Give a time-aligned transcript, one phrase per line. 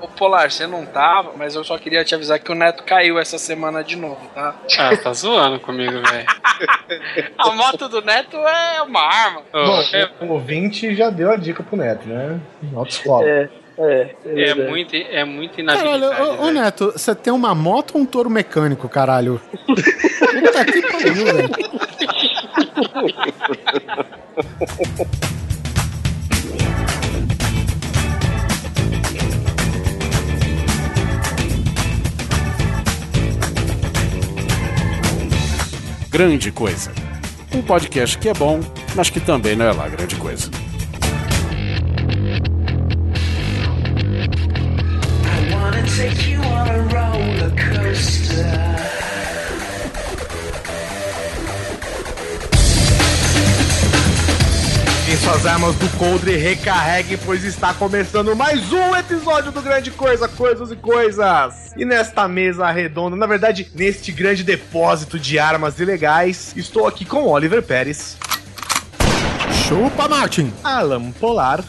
[0.00, 3.18] Ô, Polar, você não tava, mas eu só queria te avisar que o Neto caiu
[3.18, 4.54] essa semana de novo, tá?
[4.78, 6.26] Ah, tá zoando comigo, velho.
[7.36, 9.42] A moto do Neto é uma arma.
[9.52, 12.40] Bom, o ouvinte já deu a dica pro Neto, né?
[12.74, 13.26] Autoescola.
[13.26, 14.16] É, é.
[14.24, 16.22] É muito, é muito Caralho, inabilidade.
[16.22, 16.52] ô, ô velho.
[16.52, 19.40] Neto, você tem uma moto ou um touro mecânico, caralho?
[19.66, 21.50] Puta que pariu, velho.
[36.20, 36.92] Grande Coisa.
[37.50, 38.60] Um podcast que é bom,
[38.94, 40.50] mas que também não é lá grande coisa.
[45.24, 46.29] I wanna take you
[55.22, 60.70] suas armas do coldre, recarregue, pois está começando mais um episódio do Grande Coisa, Coisas
[60.70, 61.72] e Coisas.
[61.76, 67.26] E nesta mesa redonda, na verdade, neste grande depósito de armas ilegais, estou aqui com
[67.28, 68.16] Oliver Pérez,
[69.68, 70.52] Chupa, Martin.
[70.64, 71.62] Alan Polar,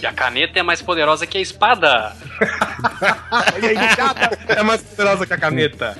[0.00, 2.14] E a caneta é mais poderosa que a espada.
[3.62, 5.96] e aí, chata, é mais poderosa que a caneta,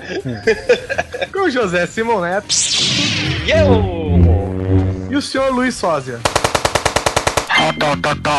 [1.32, 2.46] com José Simoneto
[3.44, 5.10] E eu?
[5.10, 6.20] e o senhor Luiz Sósia.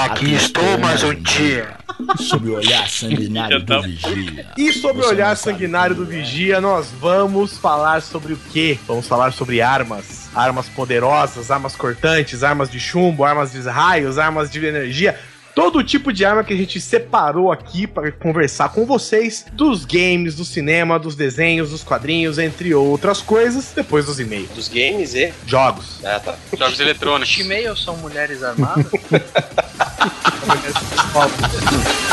[0.06, 1.76] Aqui estou mais um dia.
[2.20, 4.46] Sob o olhar sanguinário do vigia.
[4.56, 8.78] E sobre o olhar sanguinário do Vigia, nós vamos falar sobre o quê?
[8.88, 10.30] Vamos falar sobre armas.
[10.36, 15.20] Armas poderosas, armas cortantes, armas de chumbo, armas de raios, armas de energia.
[15.58, 20.36] Todo tipo de arma que a gente separou aqui para conversar com vocês dos games,
[20.36, 24.52] do cinema, dos desenhos, dos quadrinhos, entre outras coisas, depois dos e-mails.
[24.52, 25.34] Dos games e.
[25.48, 26.06] Jogos.
[26.06, 26.36] Ah, tá.
[26.56, 27.40] Jogos eletrônicos.
[27.40, 28.86] E-mail são mulheres armadas?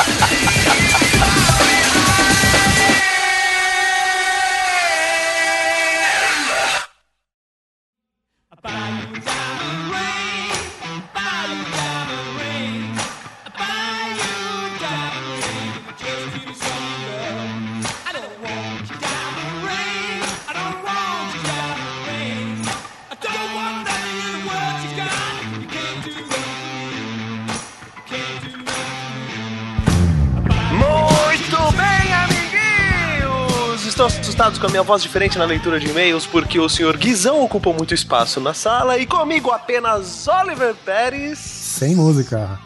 [34.61, 37.93] Com a minha voz diferente na leitura de e-mails porque o senhor Guizão ocupou muito
[37.93, 41.39] espaço na sala e comigo apenas Oliver Pérez.
[41.39, 42.59] Sem música.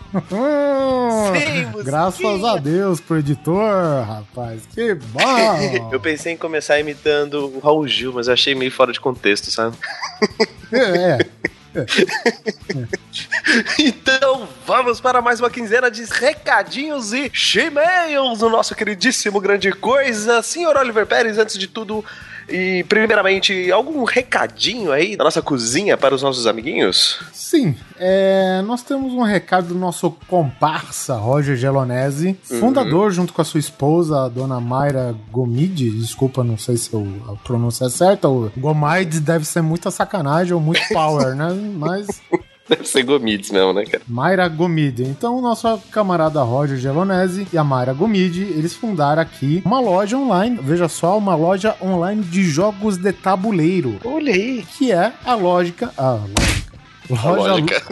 [1.32, 1.84] Sem musiquinha.
[1.84, 4.62] Graças a Deus pro editor, rapaz.
[4.72, 5.20] Que bom.
[5.90, 9.50] Eu pensei em começar imitando o Raul Gil, mas eu achei meio fora de contexto,
[9.50, 9.76] sabe?
[10.72, 11.26] É,
[13.78, 20.42] Então vamos para mais uma quinzena de recadinhos e e-mails no nosso queridíssimo Grande Coisa.
[20.42, 22.04] Senhor Oliver Pérez, antes de tudo,
[22.48, 27.18] e primeiramente, algum recadinho aí da nossa cozinha para os nossos amiguinhos?
[27.32, 33.44] Sim, é, nós temos um recado do nosso comparsa Roger Gelonese, fundador junto com a
[33.44, 35.90] sua esposa, a dona Mayra Gomide.
[35.90, 38.28] Desculpa, não sei se eu- a pronúncia é certa.
[38.28, 41.48] O Gomide deve ser muita sacanagem ou muito power, né?
[41.78, 42.06] Mas
[42.68, 44.02] Deve ser Gomides mesmo, né, cara?
[44.06, 45.02] Mayra Gomide.
[45.04, 50.16] Então, o nosso camarada Roger Gelonese e a Mayra Gomide, eles fundaram aqui uma loja
[50.18, 54.64] online, veja só, uma loja online de jogos de tabuleiro, Olha aí.
[54.76, 55.90] que é a lógica.
[55.96, 56.57] A lógica.
[57.10, 57.82] Loja Lógica.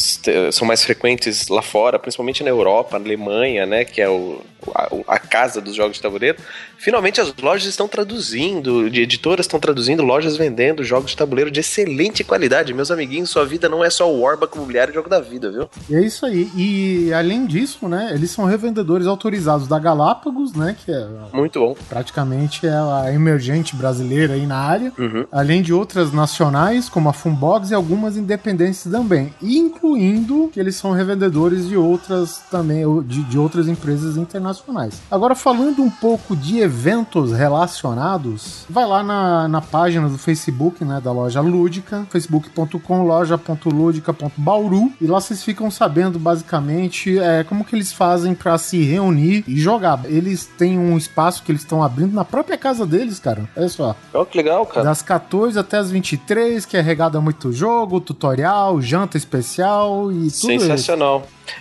[0.53, 3.85] são mais frequentes lá fora, principalmente na Europa, na Alemanha, né?
[3.85, 4.41] Que é o,
[4.75, 6.39] a, a casa dos jogos de tabuleiro.
[6.79, 12.23] Finalmente, as lojas estão traduzindo, editoras estão traduzindo, lojas vendendo jogos de tabuleiro de excelente
[12.25, 12.75] qualidade.
[12.75, 15.69] Meus amiguinhos, sua vida não é só o Warback Imobiliário e Jogo da Vida, viu?
[15.89, 16.51] E é isso aí.
[16.57, 21.77] E além disso, né, eles são revendedores autorizados da Galápagos, né, que é Muito bom.
[21.89, 25.25] praticamente é a emergente brasileira aí na área, Uhum.
[25.33, 30.93] além de outras nacionais, como a Funbox e algumas independentes também, incluindo que eles são
[30.93, 34.56] revendedores de outras também, de, de outras empresas internacionais.
[34.57, 35.03] Internacionais.
[35.11, 41.01] Agora, falando um pouco de eventos relacionados, vai lá na, na página do Facebook, né,
[41.03, 47.93] da loja Lúdica, facebook.com loja.ludica.bauru, e lá vocês ficam sabendo basicamente é, como que eles
[47.93, 50.01] fazem para se reunir e jogar.
[50.05, 53.49] Eles têm um espaço que eles estão abrindo na própria casa deles, cara.
[53.57, 53.97] Olha só.
[54.13, 54.85] Ó, que legal, cara.
[54.85, 60.31] Das 14 até as 23, que é regado a muito jogo, tutorial, janta especial e
[60.31, 60.93] tudo isso.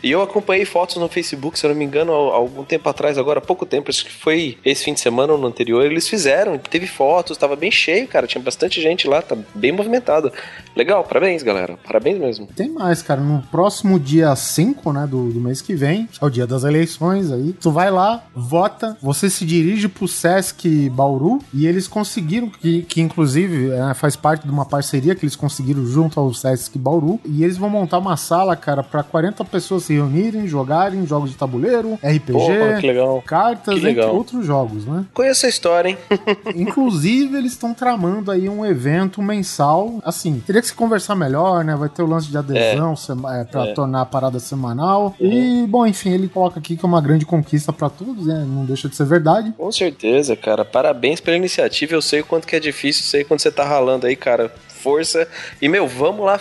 [0.01, 3.17] E eu acompanhei fotos no Facebook, se eu não me engano, há algum tempo atrás,
[3.17, 6.07] agora há pouco tempo, acho que foi esse fim de semana ou no anterior, eles
[6.07, 10.31] fizeram, teve fotos, tava bem cheio, cara, tinha bastante gente lá, tá bem movimentado.
[10.75, 12.47] Legal, parabéns, galera, parabéns mesmo.
[12.47, 13.21] Tem mais, cara.
[13.21, 17.31] No próximo dia 5, né, do, do mês que vem, é o dia das eleições
[17.31, 17.53] aí.
[17.53, 23.01] Tu vai lá, vota, você se dirige pro Sesc Bauru e eles conseguiram, que, que
[23.01, 27.43] inclusive é, faz parte de uma parceria que eles conseguiram junto ao Sesc Bauru, e
[27.43, 31.93] eles vão montar uma sala, cara, pra 40 pessoas se reunirem, jogarem jogos de tabuleiro,
[32.03, 35.05] RPG, Porra, cartas, entre outros jogos, né?
[35.13, 35.97] Conheço a história, hein?
[36.55, 39.99] Inclusive, eles estão tramando aí um evento mensal.
[40.03, 41.75] Assim, teria que se conversar melhor, né?
[41.75, 43.73] Vai ter o lance de adesão sema- é, pra É.
[43.73, 45.15] tornar a parada semanal.
[45.19, 48.45] E, bom, enfim, ele coloca aqui que é uma grande conquista pra todos, né?
[48.47, 49.53] Não deixa de ser verdade.
[49.57, 50.63] Com certeza, cara.
[50.65, 51.93] Parabéns pela iniciativa.
[51.93, 54.51] Eu sei o quanto que é difícil, sei quanto você tá ralando aí, cara.
[54.67, 55.27] Força.
[55.61, 56.39] E, meu, vamos lá é,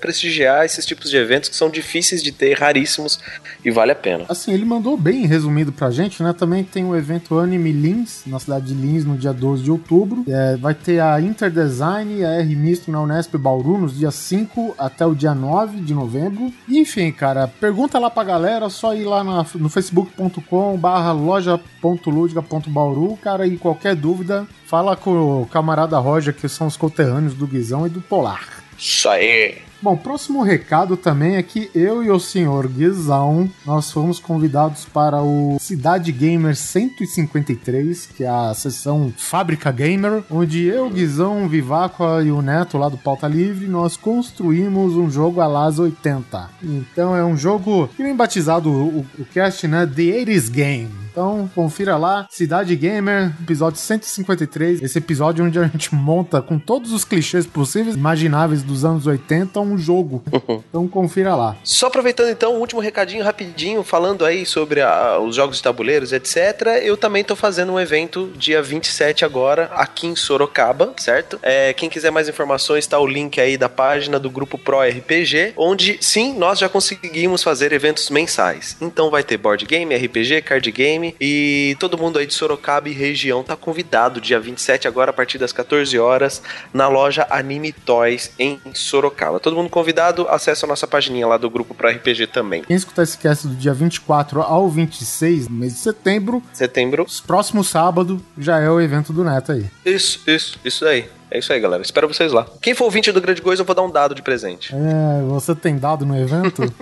[0.00, 3.18] prestigiar esses tipos de eventos que são difíceis de ter, raríssimos,
[3.64, 4.24] e vale a pena.
[4.28, 6.32] Assim, ele mandou bem resumido pra gente, né?
[6.32, 10.24] Também tem o evento Anime Lins, na cidade de Lins, no dia 12 de outubro.
[10.28, 14.74] É, vai ter a Interdesign e a R Misto na Unesp Bauru, nos dias 5
[14.78, 16.52] até o dia 9 de novembro.
[16.68, 23.16] E, enfim, cara, pergunta lá pra galera, só ir lá na- no facebook.com barra loja.ludica.bauru,
[23.22, 27.86] cara, e qualquer dúvida, fala com o camarada Roger, que são os conterrâneos do Guizão
[27.86, 28.53] e do Polar.
[28.78, 29.58] Isso aí.
[29.84, 35.20] Bom, próximo recado também é que eu e o senhor Guizão, nós fomos convidados para
[35.20, 42.30] o Cidade Gamer 153, que é a sessão Fábrica Gamer, onde eu, Guizão, Viváqua e
[42.30, 46.48] o Neto lá do Pauta Livre, nós construímos um jogo a las 80.
[46.62, 49.84] Então é um jogo que nem batizado o, o cast, né?
[49.84, 51.03] The 80s Game.
[51.14, 54.82] Então, confira lá, Cidade Gamer, episódio 153.
[54.82, 59.60] Esse episódio onde a gente monta com todos os clichês possíveis, imagináveis dos anos 80,
[59.60, 60.24] um jogo.
[60.68, 61.56] Então, confira lá.
[61.62, 66.12] Só aproveitando então, um último recadinho rapidinho, falando aí sobre a- os jogos de tabuleiros,
[66.12, 66.80] etc.
[66.82, 71.38] Eu também tô fazendo um evento dia 27 agora, aqui em Sorocaba, certo?
[71.44, 75.52] É, quem quiser mais informações, tá o link aí da página do grupo Pro RPG,
[75.56, 78.76] onde sim, nós já conseguimos fazer eventos mensais.
[78.80, 82.92] Então vai ter board game, RPG, card game e todo mundo aí de Sorocaba e
[82.92, 86.40] região tá convidado dia 27 agora a partir das 14 horas
[86.72, 89.40] na loja Anime Toys em Sorocaba.
[89.40, 92.62] Todo mundo convidado, acessa a nossa pagininha lá do grupo Pro RPG também.
[92.62, 97.06] Quem escutar esse cast do dia 24 ao 26, no mês de setembro, Setembro.
[97.26, 99.66] próximo sábado, já é o evento do Neto aí.
[99.84, 101.08] Isso, isso, isso aí.
[101.30, 101.82] É isso aí, galera.
[101.82, 102.46] Espero vocês lá.
[102.62, 104.72] Quem for ouvinte do Grande Coisa, eu vou dar um dado de presente.
[104.72, 106.62] É, você tem dado no evento?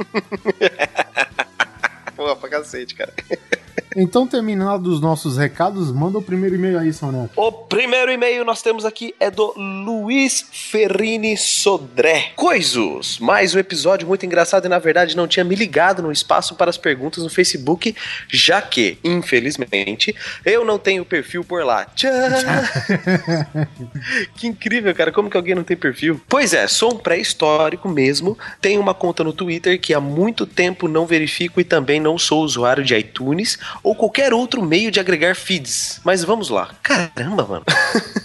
[2.15, 3.13] Pô, pra cacete, cara.
[3.97, 7.33] então, terminados os nossos recados, manda o primeiro e-mail aí, São Neto.
[7.37, 12.33] O primeiro e-mail nós temos aqui é do Luiz Ferrini Sodré.
[12.37, 13.19] Coisos!
[13.19, 16.71] Mais um episódio muito engraçado e na verdade não tinha me ligado no espaço para
[16.71, 17.95] as perguntas no Facebook,
[18.29, 21.85] já que, infelizmente, eu não tenho perfil por lá.
[21.85, 22.13] Tchau!
[24.37, 25.13] que incrível, cara.
[25.13, 26.21] Como que alguém não tem perfil?
[26.29, 28.39] Pois é, sou um pré-histórico mesmo.
[28.61, 32.43] Tenho uma conta no Twitter que há muito tempo não verifico e também não sou
[32.43, 36.01] usuário de iTunes ou qualquer outro meio de agregar feeds.
[36.05, 36.75] Mas vamos lá.
[36.83, 37.65] Caramba, mano.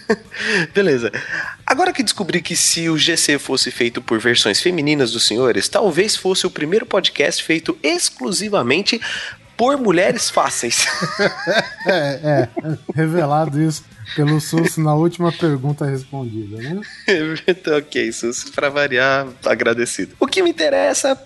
[0.73, 1.11] Beleza.
[1.65, 6.15] Agora que descobri que se o GC fosse feito por versões femininas dos senhores, talvez
[6.15, 9.01] fosse o primeiro podcast feito exclusivamente
[9.57, 10.85] por mulheres fáceis.
[11.89, 16.81] É, é, revelado isso pelo SUS na última pergunta respondida, né?
[17.47, 20.15] Então, ok, Sus, pra variar, agradecido.
[20.19, 21.17] O que me interessa.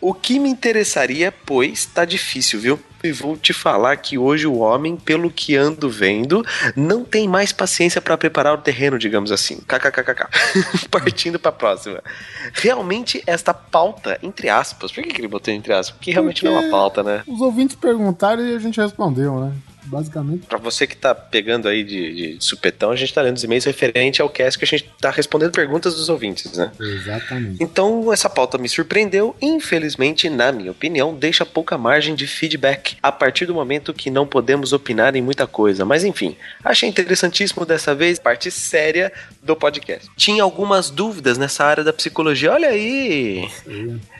[0.00, 2.80] O que me interessaria, pois, tá difícil, viu?
[3.06, 6.44] E vou te falar que hoje o homem, pelo que ando vendo,
[6.74, 9.58] não tem mais paciência pra preparar o terreno, digamos assim.
[9.66, 10.26] KKKKK.
[10.90, 12.02] Partindo pra próxima.
[12.52, 15.96] Realmente, esta pauta, entre aspas, por que, que ele botou entre aspas?
[15.96, 17.22] Porque realmente não é uma Porque- pauta, né?
[17.26, 19.52] Os ouvintes perguntaram e a gente respondeu, né?
[19.86, 20.46] Basicamente.
[20.46, 23.64] Pra você que tá pegando aí de, de supetão, a gente tá lendo os e-mails
[23.64, 26.72] referente ao cast que a gente tá respondendo perguntas dos ouvintes, né?
[26.78, 27.62] Exatamente.
[27.62, 29.34] Então, essa pauta me surpreendeu.
[29.40, 34.26] Infelizmente, na minha opinião, deixa pouca margem de feedback a partir do momento que não
[34.26, 35.84] podemos opinar em muita coisa.
[35.84, 39.12] Mas enfim, achei interessantíssimo dessa vez, parte séria
[39.42, 40.08] do podcast.
[40.16, 42.52] Tinha algumas dúvidas nessa área da psicologia.
[42.52, 43.48] Olha aí!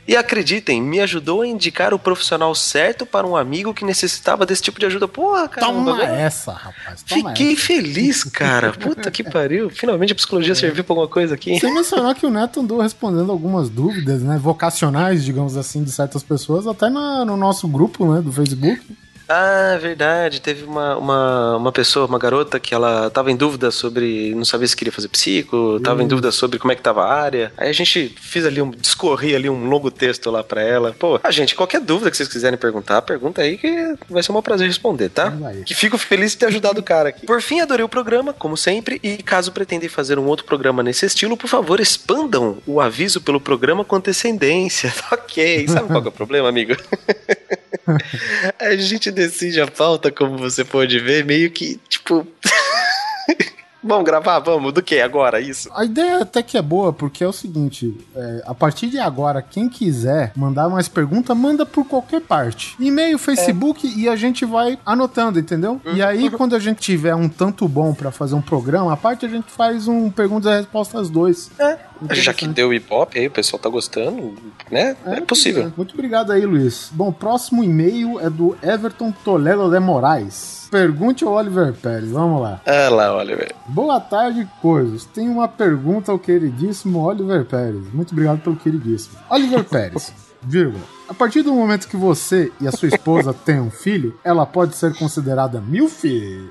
[0.09, 4.63] E acreditem, me ajudou a indicar o profissional certo para um amigo que necessitava desse
[4.63, 5.09] tipo de ajuda.
[5.09, 5.67] Porra, cara.
[5.67, 7.03] Toma essa, rapaz.
[7.03, 7.63] Toma Fiquei essa.
[7.63, 8.73] feliz, cara.
[8.79, 9.69] Puta que pariu.
[9.69, 11.59] Finalmente a psicologia serviu pra alguma coisa aqui.
[11.59, 16.23] Sem mencionar que o Neto andou respondendo algumas dúvidas, né, vocacionais, digamos assim, de certas
[16.23, 18.81] pessoas, até na- no nosso grupo, né, do Facebook.
[19.29, 20.41] Ah, verdade.
[20.41, 24.35] Teve uma, uma, uma pessoa, uma garota, que ela tava em dúvida sobre.
[24.35, 27.13] Não sabia se queria fazer psico, tava em dúvida sobre como é que tava a
[27.13, 27.53] área.
[27.57, 28.71] Aí a gente fez ali um.
[28.71, 30.95] discorri ali um longo texto lá pra ela.
[30.99, 34.43] Pô, a gente, qualquer dúvida que vocês quiserem perguntar, pergunta aí que vai ser um
[34.43, 35.33] prazer responder, tá?
[35.65, 37.27] Que fico feliz de ter ajudado o cara aqui.
[37.27, 41.07] Por fim, adorei o programa, como sempre, e caso pretendem fazer um outro programa nesse
[41.07, 44.93] estilo, por favor, expandam o aviso pelo programa com antecedência.
[45.11, 45.67] ok.
[45.69, 46.77] Sabe qual é o problema, amigo?
[48.59, 52.27] A gente decide a pauta, como você pode ver, meio que, tipo.
[53.87, 54.39] vamos gravar?
[54.41, 54.73] Vamos?
[54.73, 55.41] Do que agora?
[55.41, 55.71] Isso?
[55.75, 59.43] A ideia até que é boa, porque é o seguinte: é, a partir de agora,
[59.43, 62.77] quem quiser mandar mais pergunta, manda por qualquer parte.
[62.79, 65.81] E-mail, Facebook, e a gente vai anotando, entendeu?
[65.95, 69.25] E aí, quando a gente tiver um tanto bom pra fazer um programa, a parte
[69.27, 71.51] a gente faz um perguntas e respostas dois.
[71.59, 71.79] É.
[72.11, 74.35] Já que deu hip hop aí, o pessoal tá gostando,
[74.71, 74.97] né?
[75.07, 75.73] É, possível.
[75.77, 76.91] Muito obrigado aí, Luiz.
[76.93, 80.66] Bom, próximo e-mail é do Everton Toledo de Moraes.
[80.71, 82.61] Pergunte ao Oliver Pérez, vamos lá.
[82.67, 83.55] Ah lá, velho.
[83.69, 85.05] Boa tarde, coisas.
[85.05, 87.93] Tenho uma pergunta ao queridíssimo Oliver Pérez.
[87.93, 89.17] Muito obrigado pelo queridíssimo.
[89.31, 90.83] Oliver Pérez, vírgula.
[91.09, 94.77] A partir do momento que você e a sua esposa têm um filho, ela pode
[94.77, 96.51] ser considerada MILF?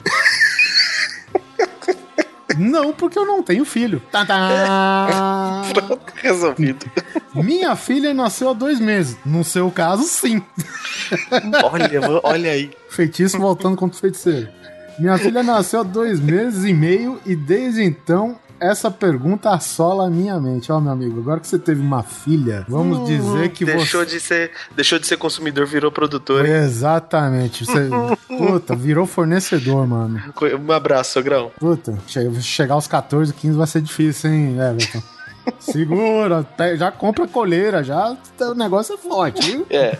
[2.57, 4.01] Não, porque eu não tenho filho.
[4.11, 5.63] Tadá!
[5.73, 6.85] Pronto, resolvido.
[7.33, 9.17] Minha filha nasceu há dois meses.
[9.25, 10.41] No seu caso, sim.
[11.63, 12.71] olha, olha aí.
[12.89, 14.49] Feitiço voltando contra o feiticeiro.
[14.97, 18.37] Minha filha nasceu há dois meses e meio e desde então
[18.71, 20.71] essa pergunta assola a minha mente.
[20.71, 24.11] Ó, meu amigo, agora que você teve uma filha, vamos dizer que deixou você.
[24.15, 26.45] de ser Deixou de ser consumidor, virou produtor.
[26.45, 26.51] hein?
[26.53, 27.65] Exatamente.
[27.65, 27.89] Você,
[28.37, 30.21] puta, virou fornecedor, mano.
[30.67, 31.51] Um abraço, sogrão.
[31.59, 35.01] Puta, che- chegar aos 14, 15 vai ser difícil, hein, Everton?
[35.59, 36.45] Segura,
[36.77, 39.65] já compra coleira, já o negócio é forte, viu?
[39.69, 39.97] É.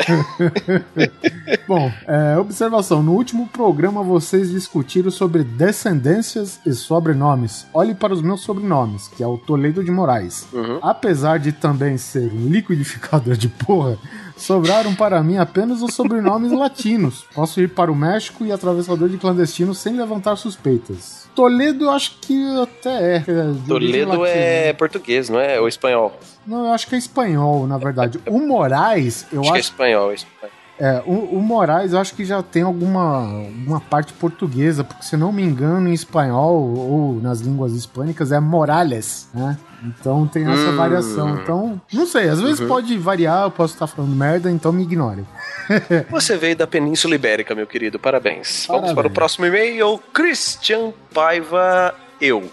[1.68, 7.66] Bom, é, observação: no último programa vocês discutiram sobre descendências e sobrenomes.
[7.74, 10.48] Olhe para os meus sobrenomes, que é o Toledo de Moraes.
[10.54, 10.80] Uhum.
[10.82, 13.98] Apesar de também ser um liquidificador de porra,
[14.38, 17.26] sobraram para mim apenas os sobrenomes latinos.
[17.34, 21.25] Posso ir para o México e atravessador de clandestino sem levantar suspeitas.
[21.36, 23.16] Toledo, eu acho que até é.
[23.18, 23.24] é
[23.68, 25.60] Toledo é português, não é?
[25.60, 26.18] Ou espanhol?
[26.48, 28.20] Não, eu acho que é espanhol, na verdade.
[28.26, 30.12] O Moraes, eu Acho que é acho espanhol.
[30.12, 30.55] é espanhol.
[30.80, 33.20] É, o, o Moraes eu acho que já tem alguma
[33.66, 38.40] uma parte portuguesa, porque se não me engano, em espanhol ou nas línguas hispânicas é
[38.40, 39.58] Morales, né?
[39.84, 40.76] Então tem essa Hum.
[40.76, 41.36] variação.
[41.42, 45.24] Então, não sei, às vezes pode variar, eu posso estar falando merda, então me ignore.
[46.10, 48.00] Você veio da Península Ibérica, meu querido.
[48.00, 48.66] Parabéns.
[48.68, 48.96] Vamos Parabéns.
[48.96, 50.00] para o próximo e-mail.
[50.14, 52.50] Christian Paiva, eu.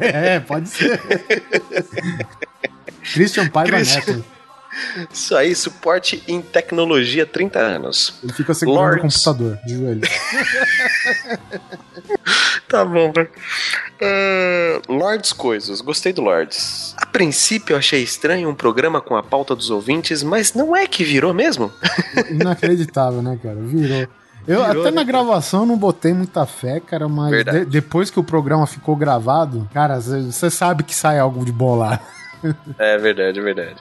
[0.00, 1.00] é, pode ser.
[3.12, 4.16] Christian Paiva Christian.
[4.16, 4.24] Neto.
[5.12, 8.14] Isso aí, suporte em tecnologia 30 anos.
[8.22, 10.00] Ele fica segurando o computador de joelho.
[12.68, 13.28] Tá bom, velho.
[14.00, 16.94] Ah, Lords Coisas, gostei do Lords.
[16.96, 20.86] A princípio eu achei estranho um programa com a pauta dos ouvintes, mas não é
[20.86, 21.72] que virou mesmo?
[22.30, 23.56] Inacreditável, né, cara?
[23.56, 24.06] Virou.
[24.46, 28.18] Eu Virou, até né, na gravação não botei muita fé, cara, mas de- depois que
[28.18, 32.00] o programa ficou gravado, cara, você sabe que sai algo de lá.
[32.78, 33.76] É verdade, é verdade.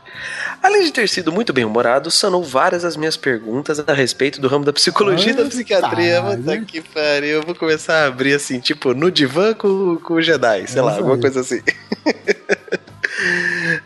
[0.62, 4.48] Além de ter sido muito bem humorado, sanou várias das minhas perguntas a respeito do
[4.48, 6.22] ramo da psicologia e da psiquiatria.
[6.22, 7.38] Puta que pariu.
[7.38, 10.84] Eu vou começar a abrir assim, tipo, no divã com, com o Jedi, sei É
[10.84, 11.62] lá, alguma coisa assim.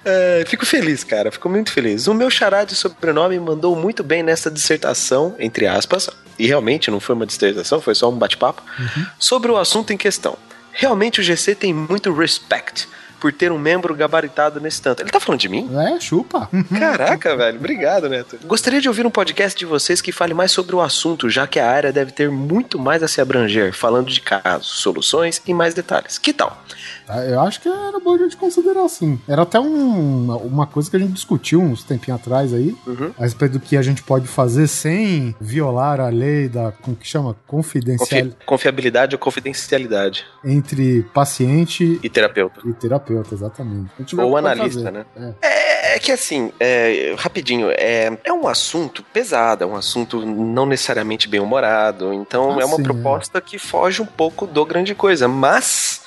[0.06, 1.32] É, fico feliz, cara.
[1.32, 2.08] Fico muito feliz.
[2.08, 7.00] O meu xará de sobrenome mandou muito bem nessa dissertação, entre aspas, e realmente não
[7.00, 9.06] foi uma dissertação, foi só um bate-papo, Uhum.
[9.18, 10.38] sobre o assunto em questão.
[10.72, 12.88] Realmente o GC tem muito respect
[13.24, 15.02] por ter um membro gabaritado nesse tanto.
[15.02, 15.70] Ele tá falando de mim?
[15.78, 16.50] É, chupa.
[16.78, 17.58] Caraca, velho.
[17.58, 18.38] Obrigado, Neto.
[18.44, 21.58] Gostaria de ouvir um podcast de vocês que fale mais sobre o assunto, já que
[21.58, 25.74] a área deve ter muito mais a se abranger, falando de casos, soluções e mais
[25.74, 26.18] detalhes.
[26.18, 26.62] Que tal?
[27.06, 29.20] Tá, Eu acho que era bom a gente considerar assim.
[29.28, 33.12] Era até um- uma coisa que a gente discutiu uns tempinhos atrás aí, Uhum.
[33.18, 37.08] a respeito do que a gente pode fazer sem violar a lei da, como que
[37.08, 37.36] chama?
[37.48, 40.26] Confidencial Confi- confiabilidade ou confidencialidade.
[40.44, 42.62] entre paciente E terapeuta.
[42.66, 43.92] e terapeuta, exatamente.
[44.18, 44.92] Ou analista, fazer.
[44.92, 45.06] né?
[45.42, 45.48] É.
[45.94, 50.66] É, é que assim, é, rapidinho, é, é um assunto pesado, é um assunto não
[50.66, 54.96] necessariamente bem humorado, então Ah, é uma sim, proposta que foge um pouco do grande
[54.96, 56.02] coisa, mas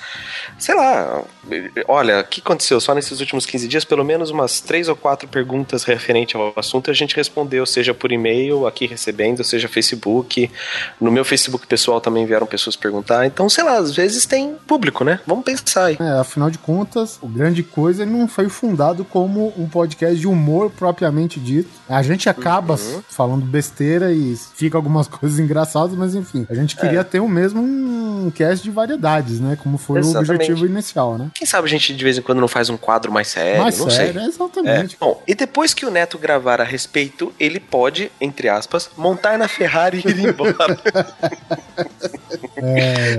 [0.59, 1.23] sei lá,
[1.87, 3.85] olha, o que aconteceu só nesses últimos 15 dias?
[3.85, 8.11] Pelo menos umas três ou quatro perguntas referente ao assunto a gente respondeu, seja por
[8.13, 10.51] e-mail, aqui recebendo, seja Facebook.
[11.01, 13.27] No meu Facebook pessoal também vieram pessoas perguntar.
[13.27, 15.21] Então, sei lá, às vezes tem público, né?
[15.27, 15.97] Vamos pensar aí.
[16.01, 20.71] É, afinal de contas, o Grande Coisa não foi fundado como um podcast de humor
[20.71, 21.69] propriamente dito.
[21.89, 23.03] A gente acaba Uhum.
[23.09, 27.63] falando besteira e fica algumas coisas engraçadas, mas enfim, a gente queria ter o mesmo
[27.63, 29.57] um cast de variedades, né?
[29.63, 30.31] Como foi Exatamente.
[30.31, 31.31] o objetivo inicial, né?
[31.35, 33.79] Quem sabe a gente de vez em quando não faz um quadro mais sério, mais
[33.79, 34.23] não sério, sei.
[34.23, 34.29] é, É.
[34.29, 34.97] exatamente.
[35.01, 39.49] Bom, e depois que o Neto gravar a respeito, ele pode, entre aspas, montar na
[39.49, 40.57] Ferrari e ir embora.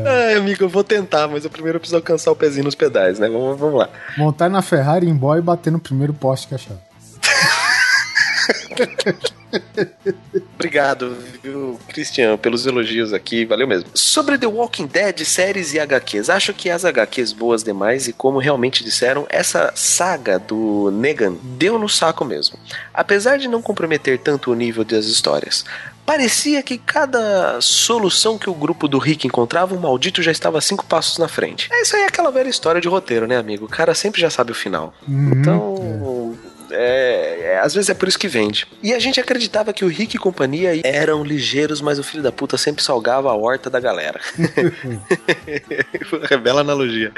[0.05, 3.27] Ai, amigo, eu vou tentar, mas eu primeiro preciso alcançar o pezinho nos pedais, né?
[3.29, 3.89] Vamos, vamos lá.
[4.17, 6.75] Montar na Ferrari, ir embora e bater no primeiro poste que achar.
[10.55, 13.89] Obrigado, viu, Cristian, pelos elogios aqui, valeu mesmo.
[13.93, 18.39] Sobre The Walking Dead, séries e HQs, acho que as HQs boas demais e como
[18.39, 22.57] realmente disseram, essa saga do Negan deu no saco mesmo.
[22.93, 25.63] Apesar de não comprometer tanto o nível das histórias.
[26.05, 30.85] Parecia que cada solução que o grupo do Rick encontrava, o maldito já estava cinco
[30.85, 31.67] passos na frente.
[31.69, 33.65] É isso aí, é aquela velha história de roteiro, né, amigo?
[33.65, 34.93] O cara sempre já sabe o final.
[35.05, 35.31] Uhum.
[35.33, 36.37] Então,
[36.71, 38.67] é, é, às vezes é por isso que vende.
[38.81, 42.31] E a gente acreditava que o Rick e companhia eram ligeiros, mas o filho da
[42.31, 44.19] puta sempre salgava a horta da galera.
[46.43, 47.11] Bela analogia.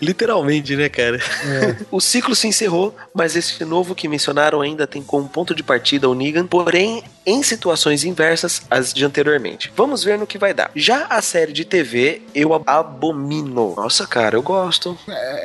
[0.00, 1.18] Literalmente, né, cara?
[1.90, 6.08] O ciclo se encerrou, mas esse novo que mencionaram ainda tem como ponto de partida
[6.08, 9.72] o Negan, porém em situações inversas às de anteriormente.
[9.76, 10.70] Vamos ver no que vai dar.
[10.74, 13.74] Já a série de TV, eu ab- abomino.
[13.76, 14.96] Nossa, cara, eu gosto.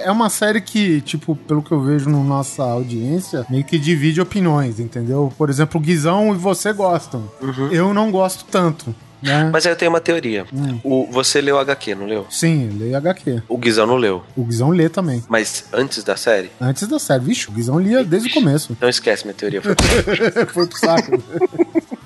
[0.03, 4.21] É uma série que, tipo, pelo que eu vejo na nossa audiência, meio que divide
[4.21, 5.31] opiniões, entendeu?
[5.37, 7.29] Por exemplo, o Guizão e você gostam.
[7.71, 9.49] Eu não gosto tanto, né?
[9.51, 10.45] Mas aí eu tenho uma teoria.
[10.53, 10.79] Hum.
[10.83, 12.25] O, você leu HQ, não leu?
[12.29, 13.43] Sim, leio HQ.
[13.47, 14.23] O Guizão não leu.
[14.35, 15.23] O Guizão lê também.
[15.27, 16.51] Mas antes da série?
[16.59, 17.23] Antes da série.
[17.23, 18.77] Vixe, o Guizão lia desde o começo.
[18.79, 19.61] Não esquece minha teoria.
[19.61, 19.75] Foi
[20.47, 21.21] Foi pro saco.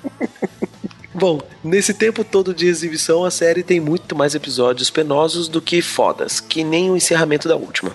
[1.14, 5.80] Bom, nesse tempo todo de exibição, a série tem muito mais episódios penosos do que
[5.80, 7.92] fodas, que nem o encerramento da última.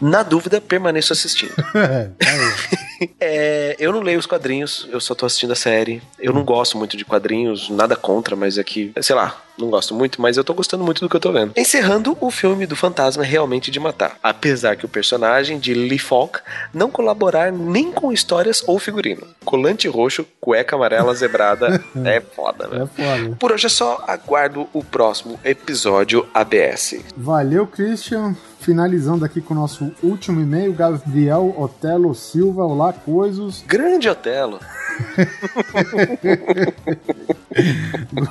[0.00, 1.54] Na dúvida, permaneço assistindo.
[1.74, 2.84] É, tá.
[3.20, 6.02] É, eu não leio os quadrinhos, eu só tô assistindo a série.
[6.18, 9.94] Eu não gosto muito de quadrinhos, nada contra, mas é que, sei lá, não gosto
[9.94, 11.52] muito, mas eu tô gostando muito do que eu tô vendo.
[11.56, 14.16] Encerrando, o filme do fantasma realmente de matar.
[14.22, 16.40] Apesar que o personagem de Lee Falk
[16.72, 19.26] não colaborar nem com histórias ou figurino.
[19.44, 22.84] Colante roxo, cueca amarela zebrada, é foda, né?
[22.84, 23.36] É foda.
[23.36, 26.96] Por hoje é só, aguardo o próximo episódio ABS.
[27.16, 28.36] Valeu, Christian.
[28.64, 32.64] Finalizando aqui com o nosso último e-mail, Gabriel Otelo Silva.
[32.64, 33.62] Olá, coisos.
[33.66, 34.58] Grande Otelo.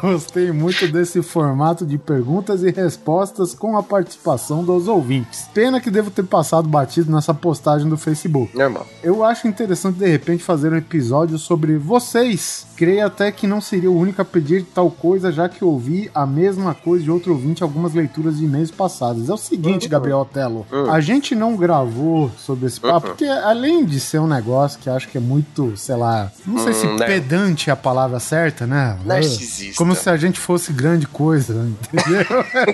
[0.02, 5.48] Gostei muito desse formato de perguntas e respostas com a participação dos ouvintes.
[5.54, 8.58] Pena que devo ter passado batido nessa postagem do Facebook.
[8.58, 8.88] Normal.
[9.04, 12.65] Eu acho interessante de repente fazer um episódio sobre vocês.
[12.75, 16.25] Creio até que não seria o único a pedir tal coisa, já que ouvi a
[16.25, 19.29] mesma coisa de outro ouvinte em algumas leituras de e-mails passados.
[19.29, 23.99] É o seguinte, Gabriel Otelo, a gente não gravou sobre esse papo, porque além de
[23.99, 27.05] ser um negócio que acho que é muito, sei lá, não sei se Hum, né?
[27.05, 28.97] pedante é a palavra certa, né?
[29.05, 29.77] Narcisista.
[29.77, 31.53] Como se a gente fosse grande coisa,
[31.93, 32.25] entendeu?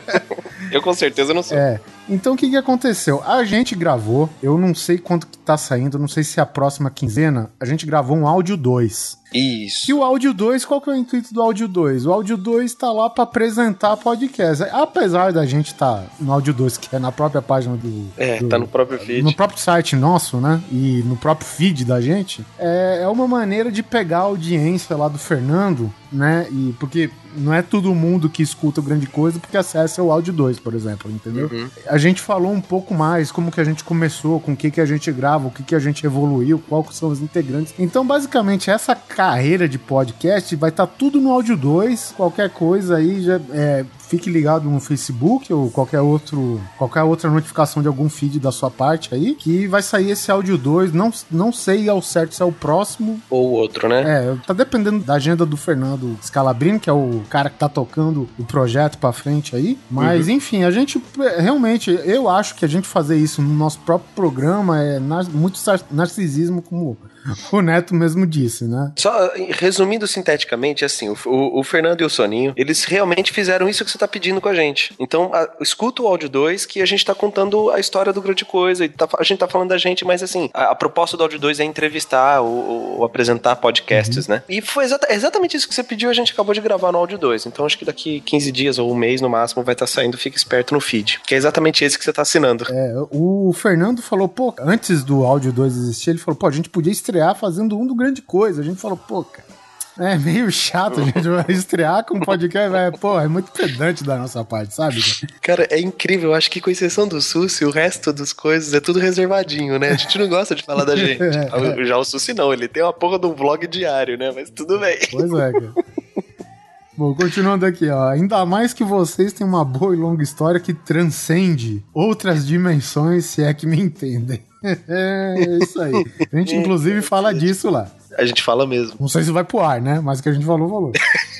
[0.71, 1.57] Eu com certeza não sou.
[1.57, 1.79] É.
[2.09, 3.21] Então o que, que aconteceu?
[3.25, 6.45] A gente gravou, eu não sei quanto que tá saindo, não sei se é a
[6.45, 9.19] próxima quinzena, a gente gravou um áudio 2.
[9.31, 9.91] Isso.
[9.91, 12.07] E o áudio 2, qual que é o intuito do áudio 2?
[12.07, 14.63] O áudio 2 tá lá pra apresentar podcast.
[14.71, 18.07] Apesar da gente tá no áudio 2, que é na própria página do.
[18.17, 19.21] É, do- tá no próprio feed.
[19.21, 20.59] no próprio site nosso, né?
[20.71, 25.07] E no próprio feed da gente, é, é uma maneira de pegar a audiência lá
[25.07, 26.47] do Fernando, né?
[26.51, 30.59] E porque não é todo mundo que escuta grande coisa porque acessa o áudio 2,
[30.59, 31.49] por exemplo, entendeu?
[31.87, 34.81] A gente falou um pouco mais como que a gente começou, com o que que
[34.81, 37.73] a gente grava, o que que a gente evoluiu, que são os integrantes.
[37.77, 42.13] Então, basicamente, essa carreira de podcast vai estar tudo no áudio 2.
[42.17, 47.81] Qualquer coisa aí já é, fique ligado no Facebook ou qualquer outro qualquer outra notificação
[47.81, 50.91] de algum feed da sua parte aí, que vai sair esse áudio 2.
[50.91, 53.21] Não, não sei ao certo se é o próximo.
[53.29, 54.01] Ou outro, né?
[54.01, 58.27] É, tá dependendo da agenda do Fernando Scalabrini, que é o cara que tá tocando
[58.37, 59.77] o projeto pra frente aí.
[59.89, 61.01] Mas, enfim, a gente
[61.37, 65.59] realmente, eu acho que a gente fazer isso no nosso próprio programa é nar- muito
[65.91, 66.97] narcisismo, como
[67.51, 68.91] o Neto mesmo disse, né?
[68.97, 73.83] Só resumindo sinteticamente, assim, o, o- o Fernando e o Soninho, eles realmente fizeram isso
[73.83, 74.93] que você tá pedindo com a gente.
[74.99, 78.45] Então, a- escuta o áudio 2 que a gente tá contando a história do grande
[78.45, 78.85] coisa.
[78.85, 81.39] E tá- a gente tá falando da gente, mas assim, a, a proposta do áudio
[81.39, 84.43] 2 é entrevistar ou, ou apresentar podcasts, né?
[84.49, 87.17] E foi exata- exatamente isso que você pediu, a gente acabou de gravar no áudio
[87.17, 87.45] 2.
[87.45, 90.37] Então, acho que daqui 15 dias ou um mês no máximo vai estar saindo, fica
[90.37, 91.19] esperto no feed.
[91.25, 92.65] Que é exatamente esse que você tá assinando.
[92.69, 96.69] É, o Fernando falou, pô, antes do áudio 2 existir, ele falou, pô, a gente
[96.69, 98.61] podia estrear fazendo um do grande coisa.
[98.61, 99.59] A gente falou, pô, cara.
[99.99, 104.01] É meio chato, a gente vai estrear com um podcast, vai, pô, é muito pedante
[104.01, 105.01] da nossa parte, sabe?
[105.41, 106.29] Cara, é incrível.
[106.29, 109.89] Eu acho que com exceção do Sussi, o resto das coisas é tudo reservadinho, né?
[109.89, 111.21] A gente não gosta de falar da gente.
[111.21, 111.85] É.
[111.85, 114.31] Já o Sussi não, ele tem uma porra de um vlog diário, né?
[114.33, 114.97] Mas tudo bem.
[115.11, 115.73] Pois é, cara.
[116.99, 118.09] Bom, continuando aqui, ó.
[118.09, 123.41] Ainda mais que vocês têm uma boa e longa história que transcende outras dimensões, se
[123.41, 124.41] é que me entendem.
[124.89, 125.93] É isso aí.
[126.31, 127.89] A gente, inclusive, fala disso lá.
[128.17, 128.95] A gente fala mesmo.
[128.99, 129.99] Não sei se vai pro ar, né?
[129.99, 130.91] Mas o que a gente falou, falou.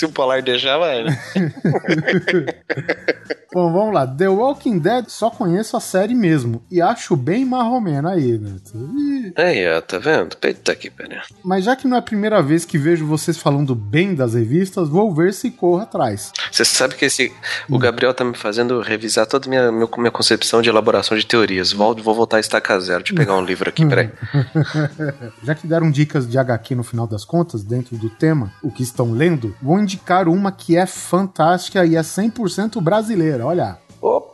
[0.00, 1.22] Se o Polar deixar, vai, né?
[3.52, 4.06] Bom, vamos lá.
[4.06, 6.62] The Walking Dead só conheço a série mesmo.
[6.70, 8.76] E acho bem marromeno aí, Neto.
[8.76, 10.36] Ih, Aí, ó, tá vendo?
[10.40, 11.22] Eita aqui, pera.
[11.44, 14.88] Mas já que não é a primeira vez que vejo vocês falando bem das revistas,
[14.88, 16.32] vou ver se corro atrás.
[16.50, 17.32] Você sabe que esse,
[17.68, 21.72] o Gabriel tá me fazendo revisar toda a minha, minha concepção de elaboração de teorias.
[21.72, 23.00] Vou, vou voltar a estaca zero.
[23.00, 24.10] Deixa eu pegar um livro aqui, peraí.
[25.42, 28.84] Já que deram dicas de HQ no final das contas, dentro do tema, o que
[28.84, 29.89] estão lendo, vou indicar
[30.28, 33.78] uma que é fantástica e é 100% brasileira, olha.
[34.00, 34.29] Opa!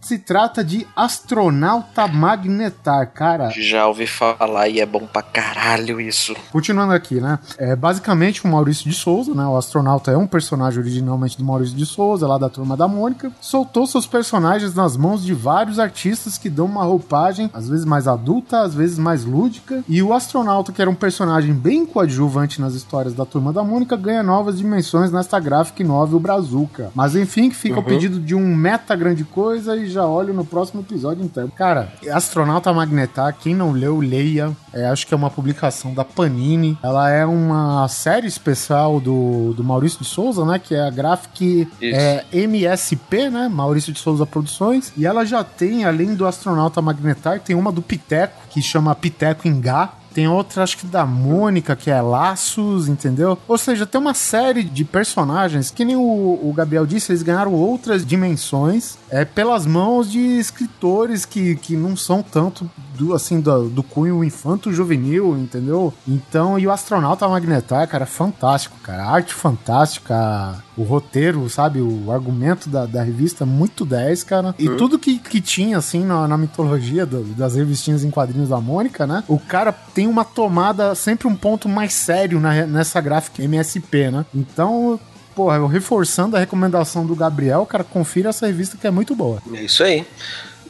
[0.00, 3.50] Se trata de Astronauta Magnetar, cara.
[3.50, 6.34] Já ouvi falar e é bom pra caralho isso.
[6.52, 7.38] Continuando aqui, né?
[7.58, 9.44] É basicamente o Maurício de Souza, né?
[9.44, 13.32] O astronauta é um personagem originalmente do Maurício de Souza, lá da turma da Mônica.
[13.40, 18.06] Soltou seus personagens nas mãos de vários artistas que dão uma roupagem, às vezes mais
[18.06, 19.82] adulta, às vezes mais lúdica.
[19.88, 23.96] E o astronauta, que era um personagem bem coadjuvante nas histórias da turma da Mônica,
[23.96, 26.90] ganha novas dimensões nesta graphic novel Brazuca.
[26.94, 30.44] Mas enfim, que fica o pedido de um meta grande coisa e já olho no
[30.44, 31.48] próximo episódio então.
[31.48, 34.56] Cara, Astronauta Magnetar, quem não leu, leia.
[34.72, 36.78] É, acho que é uma publicação da Panini.
[36.82, 40.58] Ela é uma série especial do, do Maurício de Souza, né?
[40.58, 43.48] Que é a Graphic é, MSP, né?
[43.48, 44.92] Maurício de Souza Produções.
[44.96, 49.48] E ela já tem, além do Astronauta Magnetar, tem uma do Piteco, que chama Piteco
[49.48, 49.92] Engá.
[50.16, 53.36] Tem outra, acho que da Mônica, que é Laços, entendeu?
[53.46, 57.52] Ou seja, tem uma série de personagens que nem o, o Gabriel disse, eles ganharam
[57.52, 62.66] outras dimensões é, pelas mãos de escritores que, que não são tanto
[62.98, 65.92] do, assim, do, do cunho infanto-juvenil, entendeu?
[66.08, 69.04] Então, e o Astronauta Magnetar, cara, fantástico, cara.
[69.04, 71.80] Arte fantástica, o roteiro, sabe?
[71.80, 74.54] O argumento da, da revista muito 10, cara.
[74.58, 78.60] E tudo que, que tinha, assim, na, na mitologia do- das revistinhas em quadrinhos da
[78.60, 79.24] Mônica, né?
[79.26, 84.26] O cara tem uma tomada, sempre um ponto mais sério na- nessa gráfica MSP, né?
[84.34, 85.00] Então,
[85.34, 89.42] porra, eu reforçando a recomendação do Gabriel, cara, confira essa revista que é muito boa.
[89.54, 90.06] É isso aí.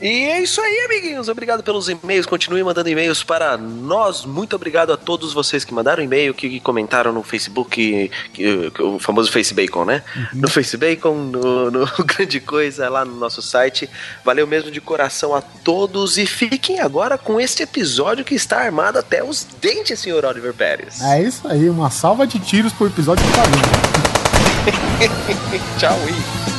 [0.01, 1.29] E é isso aí, amiguinhos.
[1.29, 2.27] Obrigado pelos e-mails.
[2.27, 4.25] Continue mandando e-mails para nós.
[4.25, 8.99] Muito obrigado a todos vocês que mandaram e-mail, que, comentaram no Facebook, que- que- o
[8.99, 10.03] famoso Facebacon, né?
[10.33, 13.89] No Facebacon, no, no Grande Coisa, lá no nosso site.
[14.25, 16.19] Valeu mesmo de coração a todos.
[16.19, 21.01] E fiquem agora com este episódio que está armado até os dentes, senhor Oliver Pérez.
[21.01, 23.33] É isso aí, uma salva de tiros por episódio de.
[25.79, 25.97] Tchau,
[26.53, 26.56] e.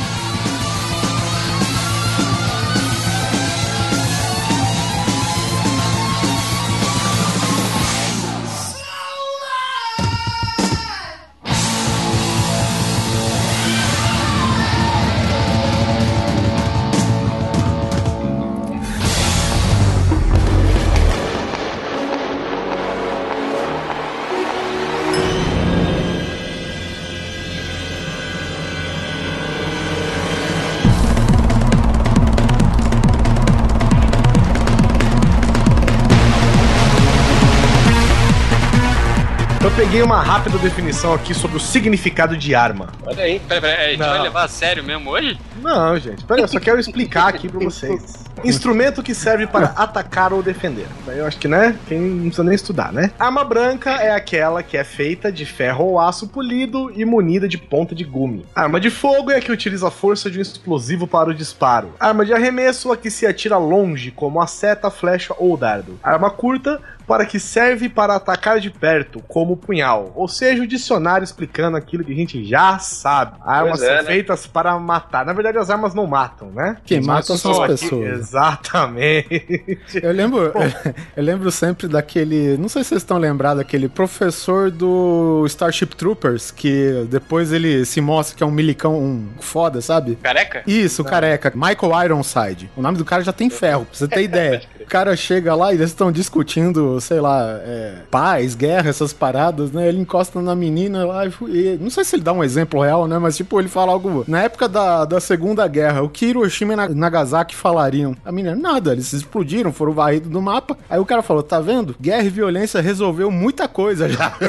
[39.78, 42.90] peguei uma rápida definição aqui sobre o significado de arma.
[43.06, 43.40] Olha aí.
[43.40, 44.08] Peraí, peraí, a gente Não.
[44.10, 45.40] vai levar a sério mesmo hoje?
[45.62, 48.26] Não, gente, peraí, eu só quero explicar aqui pra vocês.
[48.44, 50.88] Instrumento que serve para atacar ou defender.
[51.06, 51.76] Daí eu acho que, né?
[51.88, 53.12] Quem não precisa nem estudar, né?
[53.20, 57.58] Arma branca é aquela que é feita de ferro ou aço polido e munida de
[57.60, 58.46] ponta de gume.
[58.56, 61.94] Arma de fogo é a que utiliza a força de um explosivo para o disparo.
[62.00, 66.00] Arma de arremesso é a que se atira longe, como a seta, flecha ou dardo.
[66.04, 70.12] Arma curta para que serve para atacar de perto, como o punhal.
[70.14, 73.38] Ou seja, o dicionário explicando aquilo que a gente já sabe.
[73.46, 74.04] Armas é, são né?
[74.04, 75.26] feitas para matar.
[75.26, 76.78] Na verdade, as armas não matam, né?
[76.86, 78.20] Quem mata são as aqui- pessoas.
[78.20, 80.00] Exatamente.
[80.04, 80.52] Eu lembro,
[81.16, 82.58] eu lembro sempre daquele.
[82.58, 88.02] Não sei se vocês estão lembrados daquele professor do Starship Troopers, que depois ele se
[88.02, 90.18] mostra que é um milicão um foda, sabe?
[90.22, 90.64] Careca?
[90.68, 91.54] Isso, careca.
[91.56, 92.70] Michael Ironside.
[92.76, 94.62] O nome do cara já tem ferro, pra você ter ideia.
[94.88, 99.70] O cara chega lá e eles estão discutindo, sei lá, é, paz, guerra, essas paradas,
[99.70, 99.86] né?
[99.86, 103.06] Ele encosta na menina lá e, e- Não sei se ele dá um exemplo real,
[103.06, 103.20] né?
[103.20, 104.24] Mas, tipo, ele fala algo.
[104.30, 108.16] Na época da, da Segunda Guerra, o que Hiroshima e Na- Nagasaki falariam?
[108.24, 110.78] A menina, nada, eles explodiram, foram varridos do mapa.
[110.90, 111.94] Aí o cara falou: tá vendo?
[112.00, 114.32] Guerra e violência resolveu muita coisa já.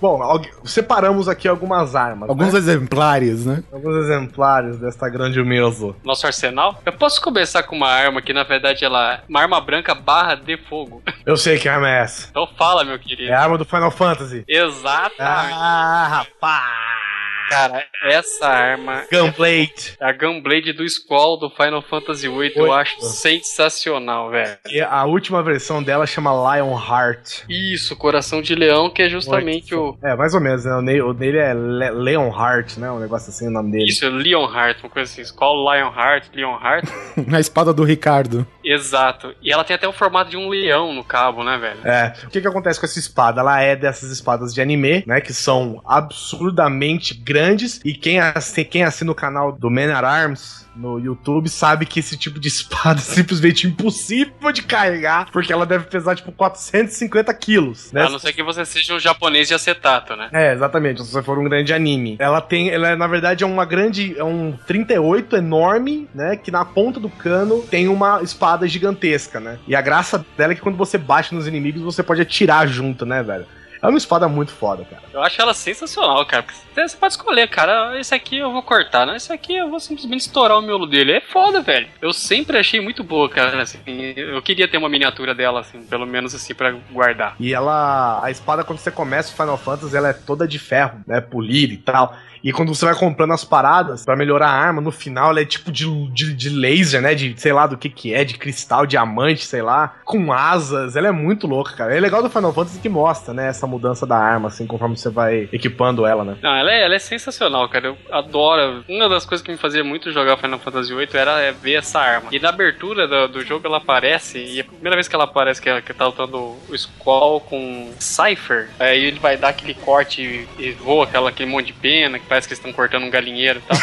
[0.00, 0.18] Bom,
[0.64, 2.30] separamos aqui algumas armas.
[2.30, 2.58] Alguns né?
[2.58, 3.62] exemplares, né?
[3.70, 5.94] Alguns exemplares desta grande mesa.
[6.02, 6.80] Nosso arsenal?
[6.86, 10.34] Eu posso começar com uma arma que na verdade ela é uma arma branca barra
[10.34, 11.02] de fogo.
[11.24, 12.28] Eu sei que arma é essa.
[12.30, 13.30] Então fala, meu querido.
[13.30, 14.44] É a arma do Final Fantasy.
[14.46, 15.20] Exatamente.
[15.20, 17.09] Ah, rapaz!
[17.50, 19.02] Cara, essa arma.
[19.12, 19.96] Gunblade.
[20.00, 22.72] A Gunblade do Squall do Final Fantasy VIII eu Oito.
[22.72, 24.56] acho sensacional, velho.
[24.68, 27.42] E a última versão dela chama Lionheart.
[27.48, 29.98] Isso, Coração de Leão, que é justamente o.
[30.02, 30.72] É, mais ou menos, né?
[30.76, 32.88] O, ne- o dele é Le Leonheart, né?
[32.90, 33.86] Um negócio assim, o nome dele.
[33.90, 35.24] Isso, Leonheart, uma coisa assim.
[35.24, 36.84] Squall Lionheart, Leonheart.
[37.26, 38.46] Na espada do Ricardo.
[38.64, 39.34] Exato.
[39.42, 41.80] E ela tem até o formato de um leão no cabo, né, velho?
[41.84, 42.14] É.
[42.24, 43.40] O que que acontece com essa espada?
[43.40, 45.20] Ela é dessas espadas de anime, né?
[45.20, 47.39] Que são absurdamente grandes.
[47.84, 51.98] E quem, assi- quem assina o canal do Man at Arms no YouTube sabe que
[52.00, 57.32] esse tipo de espada é simplesmente impossível de carregar, porque ela deve pesar, tipo, 450
[57.34, 58.02] quilos, né?
[58.04, 60.28] A não ser que você seja um japonês de acetato, né?
[60.32, 62.16] É, exatamente, se você for um grande anime.
[62.18, 66.64] Ela tem, ela na verdade é uma grande, é um 38 enorme, né, que na
[66.64, 69.58] ponta do cano tem uma espada gigantesca, né?
[69.66, 73.04] E a graça dela é que quando você bate nos inimigos, você pode atirar junto,
[73.04, 73.46] né, velho?
[73.82, 75.02] É uma espada muito foda, cara.
[75.12, 76.42] Eu acho ela sensacional, cara.
[76.42, 77.98] Porque você pode escolher, cara.
[77.98, 79.16] Esse aqui eu vou cortar, né?
[79.16, 81.12] Esse aqui eu vou simplesmente estourar o miolo dele.
[81.12, 81.88] É foda, velho.
[82.00, 83.60] Eu sempre achei muito boa, cara.
[83.62, 83.78] Assim,
[84.16, 87.36] eu queria ter uma miniatura dela, assim, pelo menos assim, pra guardar.
[87.40, 91.00] E ela, a espada quando você começa o Final Fantasy, ela é toda de ferro,
[91.06, 92.14] né, polida e tal.
[92.42, 95.44] E quando você vai comprando as paradas pra melhorar a arma, no final ela é
[95.44, 97.14] tipo de, de, de laser, né?
[97.14, 100.96] De sei lá do que que é, de cristal, diamante, sei lá, com asas.
[100.96, 101.96] Ela é muito louca, cara.
[101.96, 103.48] É legal do Final Fantasy que mostra, né?
[103.48, 106.36] Essa mudança da arma, assim, conforme você vai equipando ela, né?
[106.42, 107.88] Não, ela é, ela é sensacional, cara.
[107.88, 108.84] Eu adoro.
[108.88, 111.98] Uma das coisas que me fazia muito jogar Final Fantasy VIII era é, ver essa
[112.00, 112.28] arma.
[112.32, 115.60] E na abertura do, do jogo ela aparece, e a primeira vez que ela aparece,
[115.60, 120.22] que, ela- que tá lutando o Squall com Cypher, aí ele vai dar aquele corte
[120.22, 123.58] e, e voa aquela, aquele monte de pena, parece que eles estão cortando um galinheiro
[123.58, 123.76] e tal.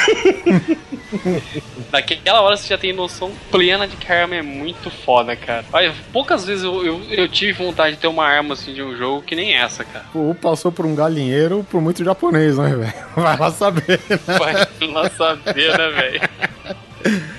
[1.92, 5.66] Naquela hora você já tem noção plena de que a arma é muito foda, cara.
[5.74, 8.98] Olha, poucas vezes eu, eu, eu tive vontade de ter uma arma assim de um
[8.98, 10.06] jogo que nem essa, cara.
[10.16, 12.94] O passou por um galinheiro por muito japonês, né, velho?
[13.16, 14.18] Vai lá saber, né?
[14.26, 14.54] Vai
[14.88, 16.22] lá saber, né, velho?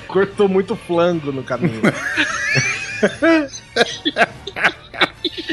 [0.07, 1.81] Cortou muito flango no caminho.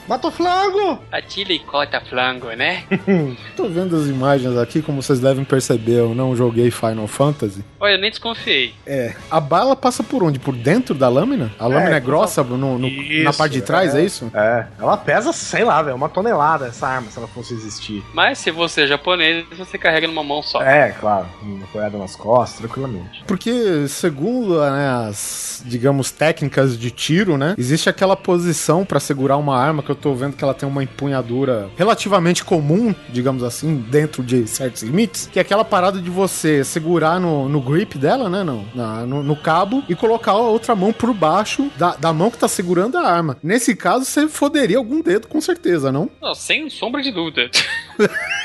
[0.08, 1.00] Mata o flango!
[1.12, 2.84] Atila e cota flango, né?
[3.56, 7.64] Tô vendo as imagens aqui, como vocês devem perceber, eu não joguei Final Fantasy.
[7.80, 8.74] Olha, eu nem desconfiei.
[8.86, 9.14] É.
[9.30, 10.40] A bala passa por onde?
[10.40, 11.52] Por dentro da lâmina?
[11.60, 12.88] A lâmina é, grossa no- no- na
[13.30, 14.30] Isso, parte de trás, é, isso?
[14.34, 18.04] É, ela pesa, sei lá, velho, uma tonelada essa arma, se ela fosse existir.
[18.14, 20.62] Mas se você é japonês, você carrega numa mão só.
[20.62, 23.24] É, claro, uma apoiada nas costas, tranquilamente.
[23.28, 27.56] Porque, segundo né, as, digamos, técnicas de tiro, né?
[27.58, 30.84] Existe aquela posição pra segurar uma arma que eu tô vendo que ela tem uma
[30.84, 36.64] empunhadura relativamente comum, digamos assim, dentro de certos limites, que é aquela parada de você
[36.64, 38.44] segurar no, no grip dela, né?
[38.44, 42.30] No, na- no, no cabo e colocar a outra mão por baixo da, da mão
[42.32, 43.38] que tá segurando a arma.
[43.44, 46.10] Nesse caso, você foderia algum dedo, com certeza, não?
[46.22, 47.50] Não, sem sombra de dúvida.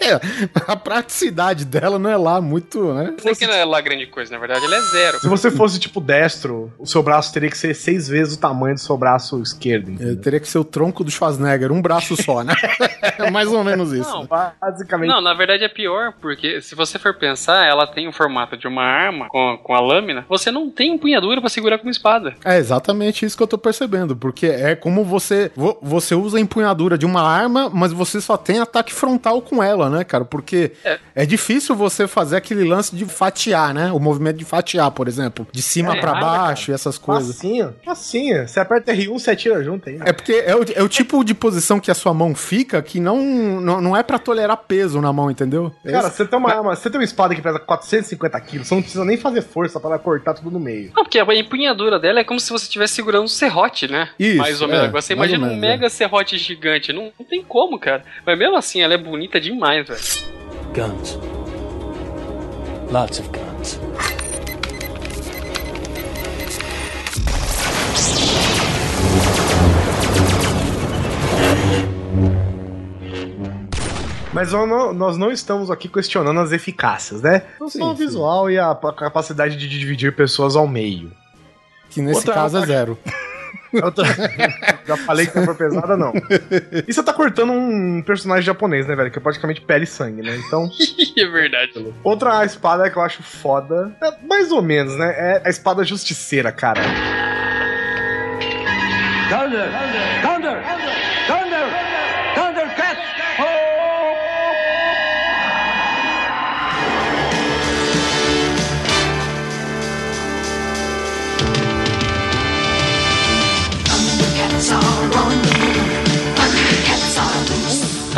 [0.00, 0.18] É,
[0.66, 3.14] a praticidade dela não é lá muito, né?
[3.22, 5.20] Não que não é lá grande coisa, na verdade, ela é zero.
[5.20, 8.74] Se você fosse, tipo, destro, o seu braço teria que ser seis vezes o tamanho
[8.74, 12.42] do seu braço esquerdo, É, teria que ser o tronco do Schwarzenegger, um braço só,
[12.42, 12.54] né?
[13.18, 14.08] É Mais ou menos isso.
[14.10, 14.26] Não,
[14.60, 15.08] Basicamente.
[15.08, 18.66] Não, na verdade é pior, porque se você for pensar, ela tem o formato de
[18.66, 22.34] uma arma com, com a lâmina, você não tem empunhadura pra segurar como espada.
[22.44, 26.40] É exatamente isso que eu tô percebendo, porque é como você vo- você usa a
[26.40, 30.24] empunhadura de uma arma, mas você só tem ataque frontal com ela, né, cara?
[30.24, 31.26] Porque é, É.
[31.26, 33.92] difícil você fazer aquele lance de fatiar, né?
[33.92, 37.36] O movimento de fatiar, por exemplo, de cima É pra nada, baixo e essas coisas.
[37.36, 38.46] Facinho, facinho.
[38.48, 39.98] Você aperta R1, você atira junto aí.
[40.04, 43.00] É porque é o, é o tipo de posição que a sua mão fica que
[43.00, 43.18] não,
[43.60, 45.72] não, não é pra tolerar peso na mão, entendeu?
[45.84, 48.82] Cara, você tem uma arma, você tem uma espada que pesa 450 quilos, você não
[48.82, 50.92] precisa nem fazer força pra ela cortar tudo no meio.
[50.94, 54.08] Não, porque a empunhadura dela é como se você estivesse segurando um serrote, né?
[54.18, 54.88] Isso, mais ou é, menos.
[54.88, 56.92] Agora você imagina um mega serrote gigante.
[56.92, 58.04] Não, não tem como, cara.
[58.26, 60.00] Mas mesmo assim, ela é bonita demais, velho.
[60.74, 61.18] Guns.
[62.90, 63.78] Lots of guns.
[74.32, 77.42] Mas nós não, nós não estamos aqui questionando as eficácias, né?
[77.58, 77.94] Só Sim, o sim.
[78.04, 81.10] visual e a, a capacidade de dividir pessoas ao meio.
[81.90, 82.98] Que nesse Outra- caso é zero.
[83.82, 84.04] Outra-
[84.86, 86.12] Já falei que não foi pesada, não.
[86.86, 89.10] E você tá cortando um personagem japonês, né, velho?
[89.10, 90.36] Que é praticamente pele e sangue, né?
[90.46, 90.70] Então.
[91.16, 91.94] é verdade.
[92.02, 95.14] Outra espada que eu acho foda, é mais ou menos, né?
[95.16, 96.80] É a espada justiceira, cara.
[99.28, 99.64] Thunder!
[99.70, 100.07] Thunder!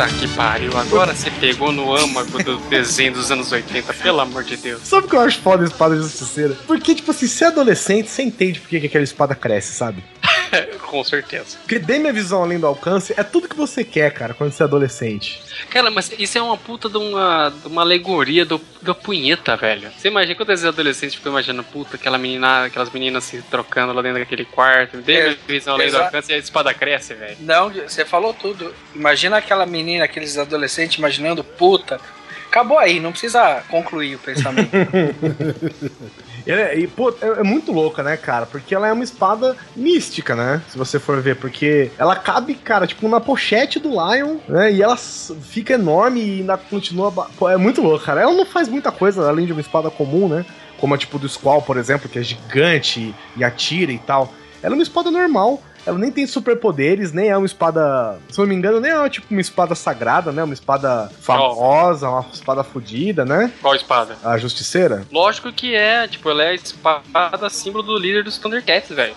[0.01, 0.75] Tá que pariu.
[0.75, 4.81] Agora você pegou no âmago do desenho dos anos 80, pelo amor de Deus.
[4.81, 6.57] Sabe o que eu acho foda a espada justiceira?
[6.65, 10.03] Porque, tipo assim, se é adolescente, você entende por que que aquela espada cresce, sabe?
[10.87, 11.57] Com certeza.
[11.59, 14.63] Porque dê minha visão além do alcance é tudo que você quer, cara, quando você
[14.63, 15.41] é adolescente.
[15.69, 19.89] Cara, mas isso é uma puta de uma, de uma alegoria do, do punheta, velho.
[19.97, 24.01] Você imagina quando esses adolescentes ficam imaginando, puta, aquela menina, aquelas meninas se trocando lá
[24.01, 24.97] dentro daquele quarto.
[24.97, 27.37] Dê É, minha visão além do alcance e a espada cresce, velho.
[27.39, 28.73] Não, você falou tudo.
[28.93, 31.99] Imagina aquela menina, aqueles adolescentes imaginando puta.
[32.47, 34.69] Acabou aí, não precisa concluir o pensamento.
[36.45, 38.45] É- e, pô, é, é muito louca, né, cara?
[38.45, 40.61] Porque ela é uma espada mística, né?
[40.69, 44.71] Se você for ver, porque ela cabe, cara, tipo, na pochete do Lion, né?
[44.71, 47.11] E ela fica enorme e ainda continua.
[47.11, 48.21] Pô, é muito louco, cara.
[48.21, 50.45] Ela não faz muita coisa além de uma espada comum, né?
[50.79, 54.33] Como a tipo do Squall, por exemplo, que é gigante e atira e tal.
[54.63, 55.61] Ela é uma espada normal.
[55.85, 58.17] Ela nem tem superpoderes, nem é uma espada.
[58.29, 60.43] Se eu não me engano, nem é tipo uma espada sagrada, né?
[60.43, 63.51] Uma espada famosa, uma espada fodida, né?
[63.61, 64.15] Qual espada?
[64.23, 65.03] A justiceira.
[65.11, 69.15] Lógico que é, tipo, ela é a espada símbolo do líder dos Thundercats, velho.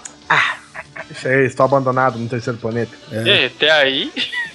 [1.10, 2.92] Isso aí, estou abandonado no terceiro planeta.
[3.12, 4.12] E aí, até aí,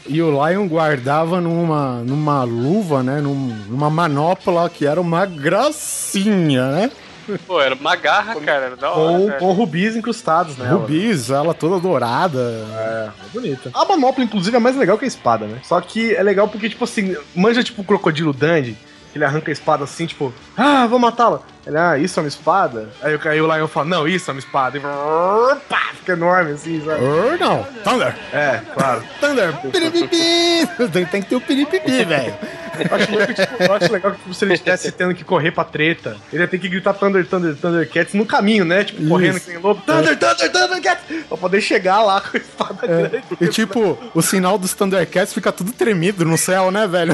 [0.07, 3.21] E o Lion guardava numa, numa luva, né?
[3.21, 6.91] num- numa manopla que era uma gracinha, né?
[7.37, 8.65] Pô, era uma garra, cara.
[8.65, 9.39] Era da hora, Com, velho.
[9.39, 10.79] com rubis incrustados nela.
[10.79, 12.39] Rubis, ela toda dourada.
[12.39, 13.71] É, é bonita.
[13.73, 15.59] A manopla, inclusive, é mais legal que a espada, né?
[15.63, 18.77] Só que é legal porque, tipo assim, manja tipo o crocodilo Dandy,
[19.11, 21.41] que ele arranca a espada assim, tipo, ah, vou matá-la.
[21.69, 22.89] Ele, ah, isso é uma espada?
[22.99, 24.77] Aí, o- aí o Lion fala, não, isso é uma espada.
[24.77, 27.03] E pá, fica enorme assim, sabe?
[27.03, 28.15] Or não, Thunder!
[28.33, 29.03] É, claro.
[29.21, 29.53] Thunder!
[29.71, 30.67] Piripipi!
[30.91, 32.33] Tem, tem que ter o piripipi, velho.
[32.79, 35.65] Eu acho, tipo, eu acho legal que tipo, se ele estivesse tendo que correr pra
[35.65, 38.85] treta, ele ia ter que gritar Thunder, Thunder, Thundercats no caminho, né?
[38.85, 39.09] Tipo, Isso.
[39.09, 39.81] correndo que nem louco.
[39.85, 41.03] Thunder, Thunder, Thundercats!
[41.27, 43.21] Pra poder chegar lá com a espada grande.
[43.41, 47.13] E tipo, o sinal dos Thundercats fica tudo tremido no céu, né, velho?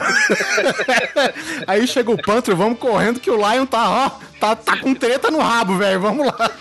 [1.67, 4.11] Aí chega o Panther, vamos correndo que o Lion tá, ó,
[4.53, 5.99] tá, tá com treta no rabo, velho.
[6.01, 6.51] Vamos lá.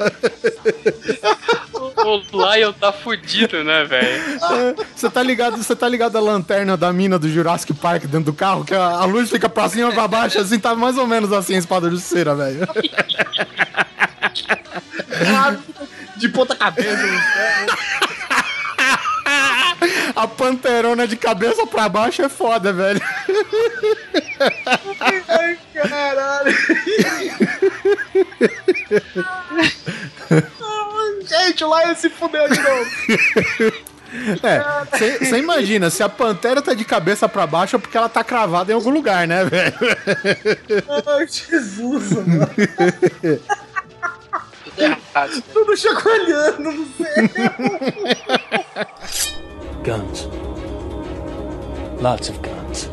[1.96, 4.22] O Lion tá fudido, né, velho?
[4.94, 8.32] Você tá ligado, você tá ligado a lanterna da mina do Jurassic Park dentro do
[8.32, 11.06] carro, que a, a luz fica pra cima e pra baixo, assim, tá mais ou
[11.06, 12.66] menos assim a espada de cera, velho.
[16.16, 18.13] De ponta cabeça no céu.
[20.14, 23.00] A panterona de cabeça pra baixo é foda, velho.
[25.28, 26.54] Ai, caralho.
[31.26, 32.90] Gente, o Lion se fudeu de novo.
[34.42, 38.22] É, você imagina, se a pantera tá de cabeça pra baixo é porque ela tá
[38.22, 39.74] cravada em algum lugar, né, velho?
[41.06, 42.48] Ai, Jesus, mano.
[44.64, 45.42] Tudo errado.
[45.52, 47.14] Tudo chacoalhando no céu.
[49.84, 50.26] Guns.
[52.00, 52.88] Lots of guns.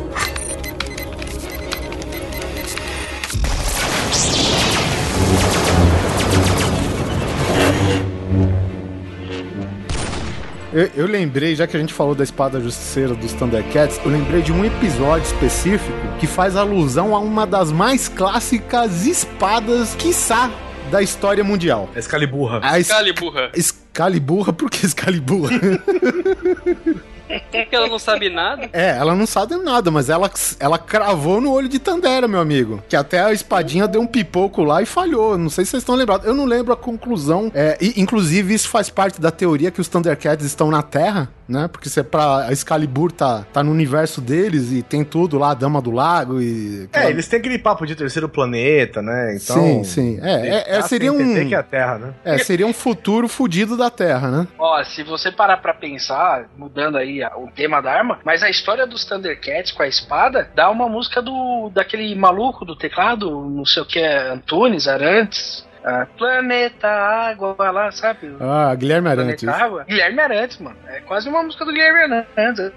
[10.73, 14.41] Eu, eu lembrei, já que a gente falou da espada justiceira dos Thundercats, eu lembrei
[14.41, 20.51] de um episódio específico que faz alusão a uma das mais clássicas espadas, quiçá,
[20.91, 21.89] da história mundial.
[21.95, 22.59] Excaliburra.
[22.61, 23.49] A es Caliburra.
[23.55, 25.49] Excalibur, por que Excalibur?
[27.51, 28.69] Porque ela não sabe nada.
[28.73, 32.81] É, ela não sabe nada, mas ela, ela cravou no olho de Tandera, meu amigo.
[32.87, 35.37] Que até a espadinha deu um pipoco lá e falhou.
[35.37, 36.25] Não sei se vocês estão lembrados.
[36.25, 37.51] Eu não lembro a conclusão.
[37.53, 41.67] É, e, inclusive, isso faz parte da teoria que os Thundercats estão na Terra, né?
[41.67, 45.51] Porque se é pra a Excalibur tá, tá no universo deles e tem tudo lá,
[45.51, 46.89] a Dama do Lago e.
[46.93, 49.35] É, eles têm aquele papo de terceiro planeta, né?
[49.35, 49.55] Então.
[49.55, 50.19] sim, sim.
[50.21, 51.47] É, é, é, seria um.
[51.47, 52.13] que é a Terra, né?
[52.23, 54.47] É, seria um futuro fudido da Terra, né?
[54.57, 58.49] Ó, se você parar pra pensar, mudando aí a- o tema da arma, mas a
[58.49, 63.65] história dos Thundercats com a espada dá uma música do daquele maluco do teclado, não
[63.65, 65.65] sei o que é, Antunes, Arantes.
[65.83, 68.35] Ah, Planeta Água, lá, sabe?
[68.39, 69.43] Ah, Guilherme Arantes.
[69.43, 69.83] Planeta Água.
[69.85, 70.77] Guilherme Arantes, mano.
[70.85, 72.71] É quase uma música do Guilherme Arantes.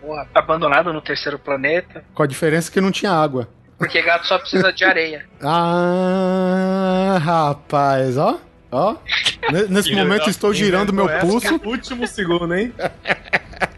[0.00, 2.02] Porra, abandonado no terceiro planeta.
[2.12, 3.46] Com a diferença que não tinha água.
[3.78, 5.24] Porque gato só precisa de areia.
[5.44, 8.38] Ah, rapaz, ó.
[8.72, 8.96] Ó.
[9.52, 11.60] Ne- Nesse momento estou girando meu pulso.
[11.64, 12.72] último segundo, hein?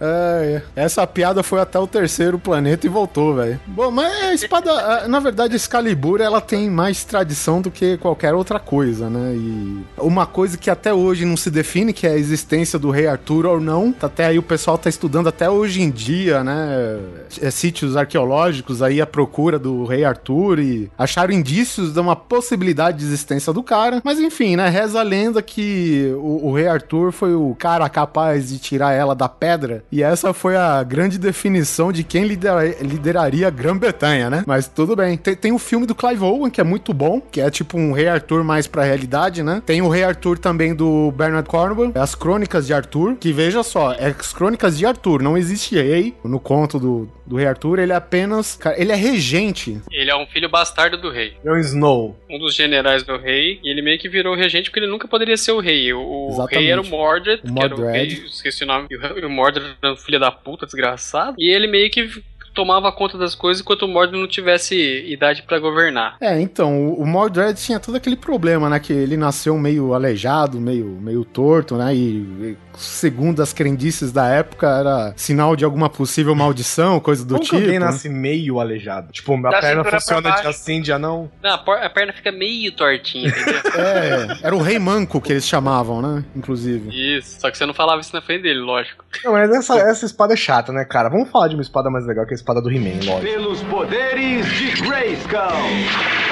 [0.00, 0.82] É, é.
[0.82, 3.60] essa piada foi até o terceiro planeta e voltou, velho.
[3.66, 8.34] Bom, mas a espada, a- na verdade, Excalibur, ela tem mais tradição do que qualquer
[8.34, 9.34] outra coisa, né?
[9.34, 13.06] E uma coisa que até hoje não se define, que é a existência do Rei
[13.06, 13.94] Arthur ou não.
[14.00, 16.98] Até aí o pessoal tá estudando até hoje em dia, né?
[17.40, 22.98] É, sítios arqueológicos aí à procura do Rei Arthur e acharam indícios de uma possibilidade
[22.98, 24.00] de existência do cara.
[24.04, 24.68] Mas enfim, né?
[24.68, 29.14] Reza a lenda que o, o Rei Arthur foi o cara capaz de tirar ela
[29.14, 29.49] da pedra.
[29.90, 34.44] E essa foi a grande definição de quem lidera- lideraria a Grã-Bretanha, né?
[34.46, 35.16] Mas tudo bem.
[35.16, 37.92] Tem, tem o filme do Clive Owen, que é muito bom, que é tipo um
[37.92, 39.62] Rei Arthur mais pra realidade, né?
[39.64, 43.92] Tem o Rei Arthur também do Bernard Cornwell, As Crônicas de Arthur, que veja só,
[43.92, 47.92] é as Crônicas de Arthur, não existe rei no conto do, do Rei Arthur, ele
[47.92, 49.80] é apenas, cara, ele é regente.
[49.90, 51.34] Ele é um filho bastardo do rei.
[51.44, 52.16] É um Snow.
[52.28, 53.60] Um dos generais do rei.
[53.62, 55.92] E ele meio que virou regente porque ele nunca poderia ser o rei.
[55.92, 58.14] O, o rei era o Mordred, O que era o Mordred.
[58.14, 58.86] rei, esqueci o nome.
[58.90, 61.34] E o, o Mordred era da puta, desgraçado.
[61.38, 62.22] E ele meio que
[62.54, 64.76] tomava conta das coisas enquanto o Mordred não tivesse
[65.06, 66.16] idade pra governar.
[66.20, 68.78] É, então, o, Mordred tinha todo aquele problema, né?
[68.78, 71.94] Que ele nasceu meio aleijado, meio, meio torto, né?
[71.94, 77.34] E, e, segundo as crendices da época, era sinal de alguma possível maldição, coisa do
[77.34, 77.56] Como tipo.
[77.56, 77.86] alguém né?
[77.86, 79.12] nasce meio aleijado?
[79.12, 81.30] Tipo, a Da perna funciona de assim, de anão.
[81.42, 83.60] Não, a, perna fica meio tortinha, entendeu?
[83.80, 86.24] É, era o rei manco que eles chamavam, né?
[86.34, 86.90] Inclusive.
[86.90, 87.40] isso.
[87.40, 89.04] Só que você não falava isso na frente dele, lógico.
[89.24, 91.08] Não, mas essa, essa espada é chata, né, cara?
[91.08, 93.20] Vamos falar de uma espada mais legal que a espada do He-Man, lógico.
[93.20, 96.29] Pelos poderes de Grayskull.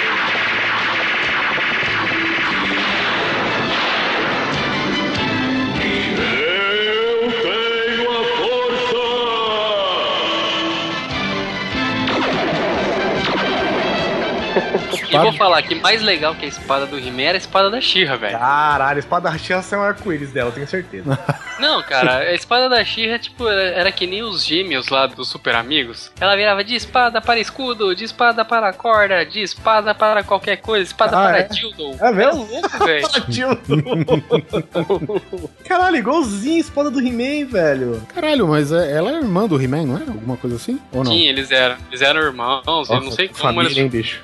[15.10, 17.80] E vou falar que mais legal que a espada do He-Man era a espada da
[17.80, 18.38] She-Ra, velho.
[18.38, 21.18] Caralho, a espada da Tia é um arco-íris dela, eu tenho certeza.
[21.58, 25.28] Não, cara, a espada da She-Ra, tipo, era, era que nem os gêmeos lá dos
[25.28, 26.12] Super Amigos.
[26.20, 30.84] Ela virava de espada para escudo, de espada para corda, de espada para qualquer coisa,
[30.84, 31.42] espada Ah, para é?
[31.44, 31.96] dildo.
[32.00, 32.48] É mesmo?
[32.52, 33.08] Era louco, velho.
[33.30, 33.58] Tio.
[35.66, 38.02] Caralho, igualzinho a espada do He-Man, velho.
[38.14, 40.10] Caralho, mas é- ela era irmã do He-Man, não era?
[40.10, 40.78] Alguma coisa assim?
[40.92, 41.12] Ou não?
[41.12, 41.76] Sim, eles eram.
[41.90, 43.78] Eles eram irmãos, eu não sei como família, eles.
[43.78, 44.20] hein, bicho.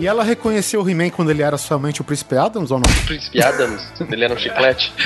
[0.00, 3.04] E ela reconheceu o He-Man quando ele era somente o Príncipe Adams ou não?
[3.06, 4.92] Príncipe Adams, ele era um chiclete.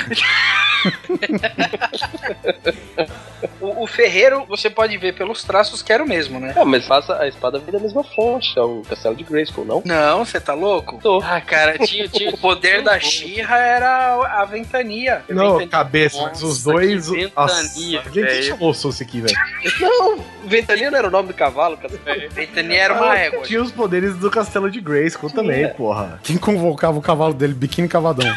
[3.61, 6.53] O, o ferreiro, você pode ver pelos traços que era o mesmo, né?
[6.55, 9.81] Ah, mas faça a espada vem da mesma fonte, é o castelo de Grayskull, não?
[9.85, 10.99] Não, você tá louco?
[11.01, 11.21] Tô.
[11.23, 12.07] Ah, cara, tinha.
[12.07, 15.23] tinha O poder da Xirra era a ventania.
[15.29, 15.67] Não, Ventania.
[15.67, 17.09] cabeça, mas os Nossa, dois.
[17.09, 19.35] que Nossa, ventania, quem que chamou o Sousa aqui, velho?
[19.79, 21.93] Não, Ventania não era o nome do cavalo, cara.
[22.31, 23.43] Ventania era uma égua.
[23.43, 26.19] Tinha os poderes do castelo de Grayskull também, porra.
[26.23, 27.53] Quem convocava o cavalo dele?
[27.53, 28.27] Biquíni Cavadão.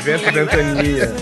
[0.00, 1.12] Vento ventania.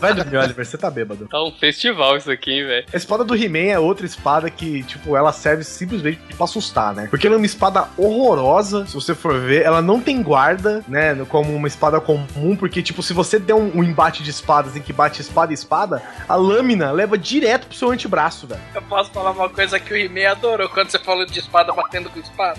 [0.00, 1.28] Vai dormir, Oliver, você tá bêbado.
[1.28, 2.86] Tá um festival isso aqui, hein, velho.
[2.92, 7.06] A espada do He-Man é outra espada que, tipo, ela serve simplesmente pra assustar, né?
[7.08, 9.62] Porque ela é uma espada horrorosa, se você for ver.
[9.62, 11.14] Ela não tem guarda, né?
[11.28, 14.80] Como uma espada comum, porque, tipo, se você der um, um embate de espadas em
[14.80, 18.60] que bate espada e espada, a lâmina leva direto pro seu antebraço, velho.
[18.74, 22.10] Eu posso falar uma coisa que o He-Man adorou quando você falou de espada batendo
[22.10, 22.58] com espada.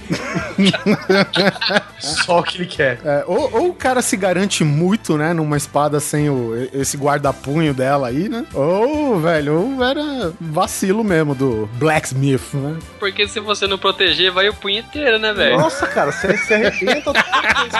[2.00, 2.85] Só o que ele quer.
[2.86, 7.74] É, ou, ou o cara se garante muito, né, numa espada sem o, esse guarda-punho
[7.74, 8.46] dela aí, né?
[8.54, 12.78] Ou, velho, ou era vacilo mesmo do Blacksmith, né?
[13.00, 15.58] Porque se você não proteger, vai o punho inteiro, né, velho?
[15.58, 17.72] Nossa, cara, você se arrebenta toda vez.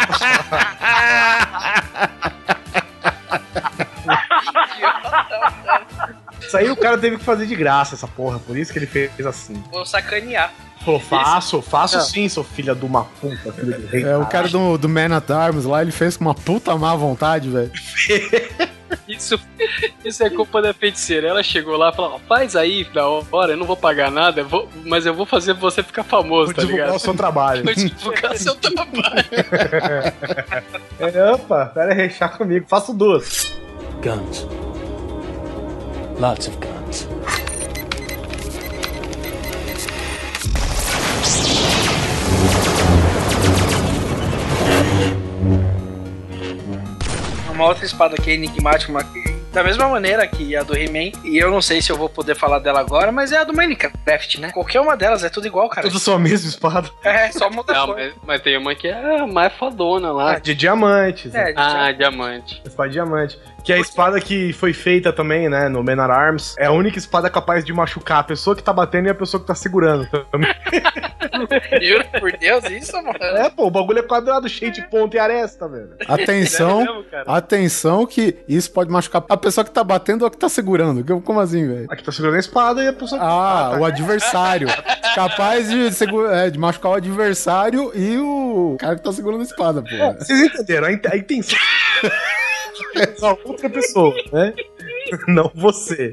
[6.62, 8.40] Isso aí o cara teve que fazer de graça, essa porra.
[8.40, 9.62] Por isso que ele fez assim.
[9.72, 10.54] Vou sacanear.
[10.84, 14.04] Falou, faço, faço sim, seu filho de uma puta, filho do rei.
[14.04, 16.94] É, o cara do, do Man at Arms lá, ele fez com uma puta má
[16.96, 17.72] vontade, velho.
[19.08, 19.38] Isso,
[20.06, 21.28] isso é culpa da feiticeira.
[21.28, 24.42] Ela chegou lá e falou: "Ó, faz aí da hora, eu não vou pagar nada,
[24.42, 26.98] eu vou- mas eu vou fazer você ficar famoso, Vou tá divulgar ligado?
[26.98, 27.64] o seu trabalho.
[27.64, 29.26] Vou divulgar seu trabalho.
[31.00, 32.66] É, opa, pera aí, chá comigo.
[32.70, 33.52] Faço duas.
[34.02, 34.48] Guns.
[36.20, 37.08] Lots of guns.
[47.52, 49.04] Uma outra espada que é enigmática, uma-
[49.54, 52.36] Da mesma maneira que a do He-Man, e eu não sei se eu vou poder
[52.36, 54.52] falar dela agora, mas é a do Minecraft, né?
[54.52, 55.88] Qualquer uma delas é tudo igual, cara.
[55.88, 56.90] Tudo só a mesma espada.
[57.02, 60.34] É, só muda Não, mas, mas tem uma que é a mais fodona lá.
[60.34, 61.32] Ah, de diamantes.
[61.32, 61.52] né?
[61.52, 62.62] É, Ah, diamante.
[62.66, 63.40] Espada de diamante.
[63.66, 66.56] Que é a espada que foi feita também, né, no Man at Arms.
[66.60, 69.42] É a única espada capaz de machucar a pessoa que tá batendo e a pessoa
[69.42, 70.08] que tá segurando.
[70.32, 70.54] também.
[71.82, 73.18] juro por Deus, isso, mano.
[73.20, 75.96] É, pô, o bagulho é quadrado, cheio de ponta e aresta, velho.
[76.08, 80.32] Atenção, Sério mesmo, atenção que isso pode machucar a pessoa que tá batendo ou a
[80.32, 81.04] que tá segurando.
[81.22, 81.88] Como assim, velho?
[81.90, 83.20] Aqui tá segurando a espada e a pessoa.
[83.20, 84.68] Ah, o adversário.
[85.16, 85.88] Capaz de,
[86.32, 90.14] é, de machucar o adversário e o cara que tá segurando a espada, pô.
[90.20, 90.88] Vocês entenderam?
[90.88, 91.58] A, a intenção.
[92.96, 94.54] É só outra pessoa, né?
[95.28, 96.12] Não você.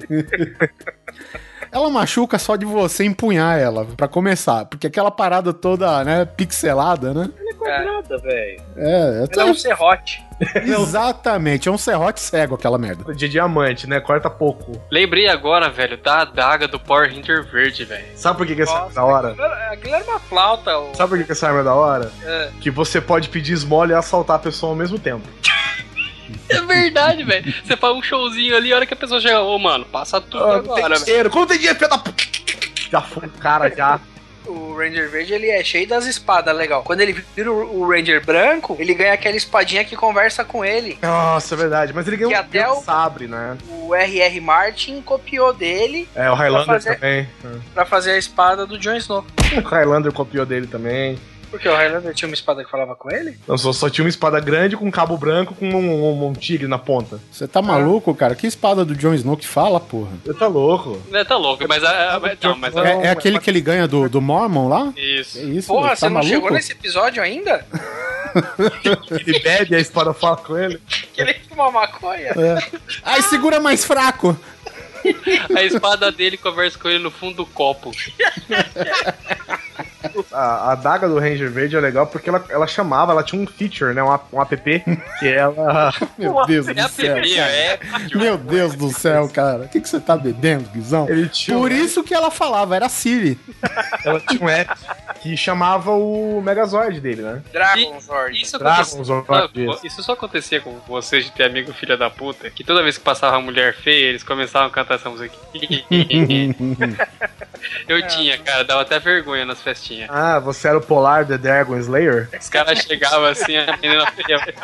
[1.71, 4.67] Ela machuca só de você empunhar ela, pra começar.
[4.67, 7.31] Porque aquela parada toda, né, pixelada, né?
[7.63, 8.61] Nada, velho.
[8.77, 10.23] É, Ela é um serrote.
[10.57, 11.69] exatamente.
[11.69, 13.15] É um serrote cego aquela merda.
[13.15, 14.01] De diamante, né?
[14.01, 14.73] Corta pouco.
[14.91, 18.05] Lembrei agora, velho, da adaga do Power Ranger verde, velho.
[18.17, 19.29] Sabe por que, que essa arma é da hora?
[19.71, 20.77] Aquilo era- era uma flauta.
[20.79, 22.11] o- Sabe por que, que essa arma é da hora?
[22.25, 22.49] É.
[22.61, 25.27] Que você pode pedir esmola e assaltar a pessoa ao mesmo tempo.
[26.49, 27.55] É verdade, velho.
[27.65, 30.45] Você faz um showzinho ali, a hora que a pessoa chega, ô, mano, passa tudo
[30.45, 31.31] Ah, agora, velho.
[31.31, 32.23] Como tem dinheiro, filho da puta?
[32.91, 34.01] Já foi o cara, já.
[34.45, 36.83] O Ranger Verde, ele é cheio das espadas, legal.
[36.83, 40.99] Quando ele vira o Ranger branco, ele ganha aquela espadinha que conversa com ele.
[41.01, 41.93] Nossa, é verdade.
[41.95, 43.57] Mas ele ganhou um até o- sabre, né?
[43.71, 44.41] O R.R.
[44.41, 47.29] Martin copiou dele É, o Highlander fazer- também.
[47.73, 49.25] pra fazer a espada do Jon Snow.
[49.57, 51.17] O Highlander copiou dele também.
[51.53, 53.39] Porque o Highlander tinha uma espada que falava com ele?
[53.47, 56.33] Não, só, só tinha uma espada grande com um cabo branco com um, um- um
[56.33, 57.21] tigre na ponta.
[57.31, 58.35] Você tá maluco, cara?
[58.35, 60.11] Que espada do Jon Snow que fala, porra?
[60.25, 61.01] Você tá louco.
[61.13, 63.61] É, tá louco, mas, a, a, mas- não, mas a- É, é aquele que ele
[63.61, 64.93] ganha do, do Mormon lá?
[64.97, 65.39] Isso.
[65.39, 66.33] É isso, Porra, tá você não maluco?
[66.35, 67.65] chegou nesse episódio ainda?
[69.11, 70.81] Ele bebe a espada fala com ele.
[71.13, 72.29] Que ele fuma maconha?
[72.31, 72.59] É.
[73.05, 74.35] Ai, segura mais fraco.
[75.55, 77.93] A espada dele conversa com ele no fundo do copo.
[80.33, 83.47] A, a adaga do Ranger Verde é legal porque ela, ela chamava, ela tinha um
[83.47, 84.03] feature, né?
[84.03, 84.57] Um, app- um app
[85.19, 85.93] que ela.
[86.19, 87.15] Meu Deus É do céu.
[87.17, 87.79] primeira, é.
[88.15, 89.65] Meu Deus do céu, cara.
[89.65, 91.09] O que, que você tá bebendo, Guizão?
[91.09, 93.39] Ele tinha, Por isso que ela falava, era Siri.
[94.05, 94.73] ela tinha um app
[95.21, 97.43] que chamava o Megazord dele, né?
[97.53, 98.41] Dragon Zord.
[98.41, 99.65] Isso acontecia, Dragon Ah, Zord.
[99.65, 99.87] isso.
[99.87, 103.05] isso só acontecia com vocês de ter amigo filha da puta, que toda vez que
[103.05, 105.35] passava uma mulher feia, eles começavam a cantar essa música.
[107.89, 109.92] Eu tinha, cara, dava até vergonha nas festinhas.
[110.09, 112.29] Ah, você era o Polar The Dragon Slayer?
[112.39, 114.55] Os caras chegavam assim, a menina feia,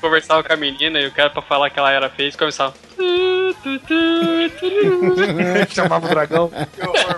[0.00, 2.74] conversava com a menina e o cara pra falar que ela era feia, eles começavam.
[5.70, 6.50] chamava o dragão.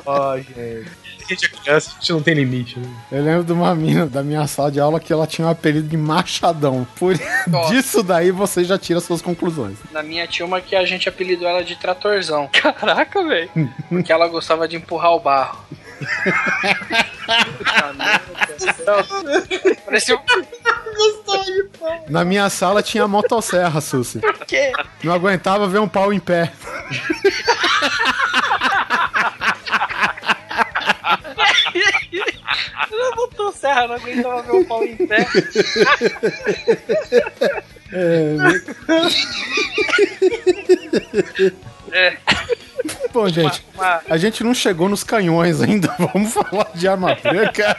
[0.07, 1.09] Ó, gente.
[1.29, 2.89] A gente é criança, a gente não tem limite, né?
[3.13, 5.87] Eu lembro de uma mina da minha sala de aula que ela tinha um apelido
[5.87, 6.87] de Machadão.
[6.99, 7.15] Por
[7.47, 7.75] Nossa.
[7.75, 9.77] disso daí você já tira suas conclusões.
[9.93, 12.49] Na minha tinha uma que a gente apelidou ela de Tratorzão.
[12.51, 13.51] Caraca, velho.
[13.91, 15.59] Porque ela gostava de empurrar o barro.
[22.09, 24.21] Um Na minha sala tinha motosserra, Susi.
[24.47, 24.73] quê?
[25.03, 26.53] Não aguentava ver um pau em pé.
[32.91, 35.27] Ela botou serra, não aguentava ver o pau em pé.
[41.93, 42.17] É,
[43.23, 45.95] Bom, gente, uma- a gente não chegou nos canhões ainda.
[46.13, 47.77] Vamos falar de arma branca.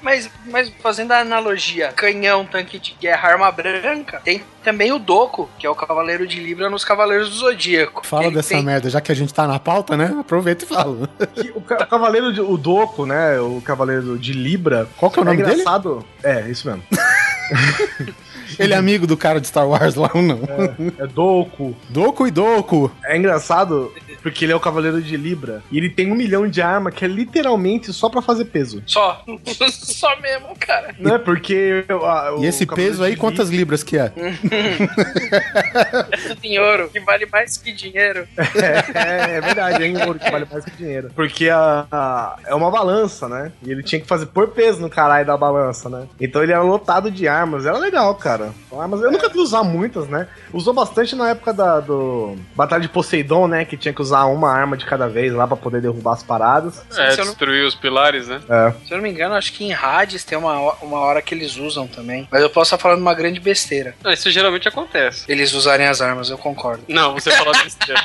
[0.00, 5.50] Mas, mas fazendo a analogia, canhão, tanque de guerra, arma branca, tem também o Doco,
[5.58, 8.06] que é o Cavaleiro de Libra nos Cavaleiros do Zodíaco.
[8.06, 10.14] Fala dessa tem- merda, já que a gente tá na pauta, né?
[10.20, 11.08] Aproveita e fala.
[11.34, 13.40] Que O, ca- o cavaleiro, de, o Doco, né?
[13.40, 14.86] O cavaleiro de Libra.
[14.96, 15.52] Qual que é o nome dele?
[15.54, 16.04] engraçado.
[16.22, 16.82] É, isso mesmo.
[18.58, 20.40] Ele é amigo do cara de Star Wars lá ou não?
[20.98, 21.76] É Doco.
[21.88, 22.90] Doku e Doku.
[23.04, 23.92] É engraçado
[24.26, 25.62] porque ele é o cavaleiro de Libra.
[25.70, 28.82] E ele tem um milhão de arma que é literalmente só pra fazer peso.
[28.86, 29.22] Só.
[29.70, 30.94] Só mesmo, cara.
[30.98, 31.16] Né?
[31.18, 31.84] Porque.
[31.88, 34.08] a- o E esse peso aí, quantas libras que é?
[34.08, 34.26] Tudo
[36.42, 38.26] em ouro, que vale mais que dinheiro.
[38.36, 41.10] É, é verdade, é em ouro que vale mais que dinheiro.
[41.14, 43.52] Porque a, a- é uma balança, né?
[43.62, 46.06] E ele tinha que fazer por peso no caralho da balança, né?
[46.20, 47.64] Então ele era lotado de armas.
[47.64, 48.52] Era legal, cara.
[48.78, 50.26] Armas, eu nunca vi usar muitas, né?
[50.52, 53.64] Usou bastante na época da do Batalha de Poseidon, né?
[53.64, 56.82] Que tinha que usar uma arma de cada vez lá pra poder derrubar as paradas.
[56.96, 58.40] É, Se eu não- destruir os pilares, né?
[58.48, 58.72] É.
[58.86, 61.56] Se eu não me engano, acho que em Hades tem uma, uma hora que eles
[61.56, 62.26] usam também.
[62.30, 63.94] Mas eu posso estar falando uma grande besteira.
[64.02, 65.24] Não, isso geralmente acontece.
[65.28, 66.84] Eles usarem as armas, eu concordo.
[66.88, 68.00] Não, você falou besteira.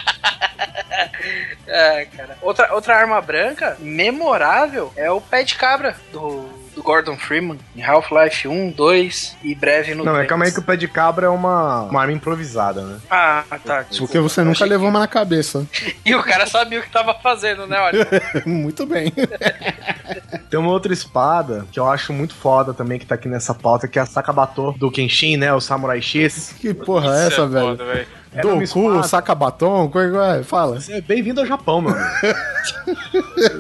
[1.68, 2.38] É, cara.
[2.41, 7.57] Outra, outra arma branca memorável é o pé de cabra do, do do Gordon Freeman
[7.76, 10.30] em Half-Life 1, 2 e breve no Não, é 3.
[10.30, 12.97] calma aí que o pé de cabra é uma, uma arma improvisada, né?
[13.09, 13.86] Ah, tá.
[13.97, 15.65] Porque você nunca levou uma na cabeça.
[15.72, 17.80] que- E o cara sabia o que tava fazendo, né?
[17.80, 18.07] Olha.
[18.45, 19.13] Muito bem.
[20.49, 23.88] Tem uma outra espada que eu acho muito foda também, que tá aqui nessa pauta,
[23.88, 25.53] que é a Sakabato do Kenshin, né?
[25.53, 26.53] O Samurai X.
[26.59, 27.65] Que porra é Isso essa, velho?
[27.67, 28.07] foda, velho.
[28.34, 29.03] Era uma Doku, espada.
[29.07, 30.38] saca batom, coisa.
[30.39, 30.77] é, Fala.
[30.89, 32.07] É bem-vindo ao Japão, meu amigo.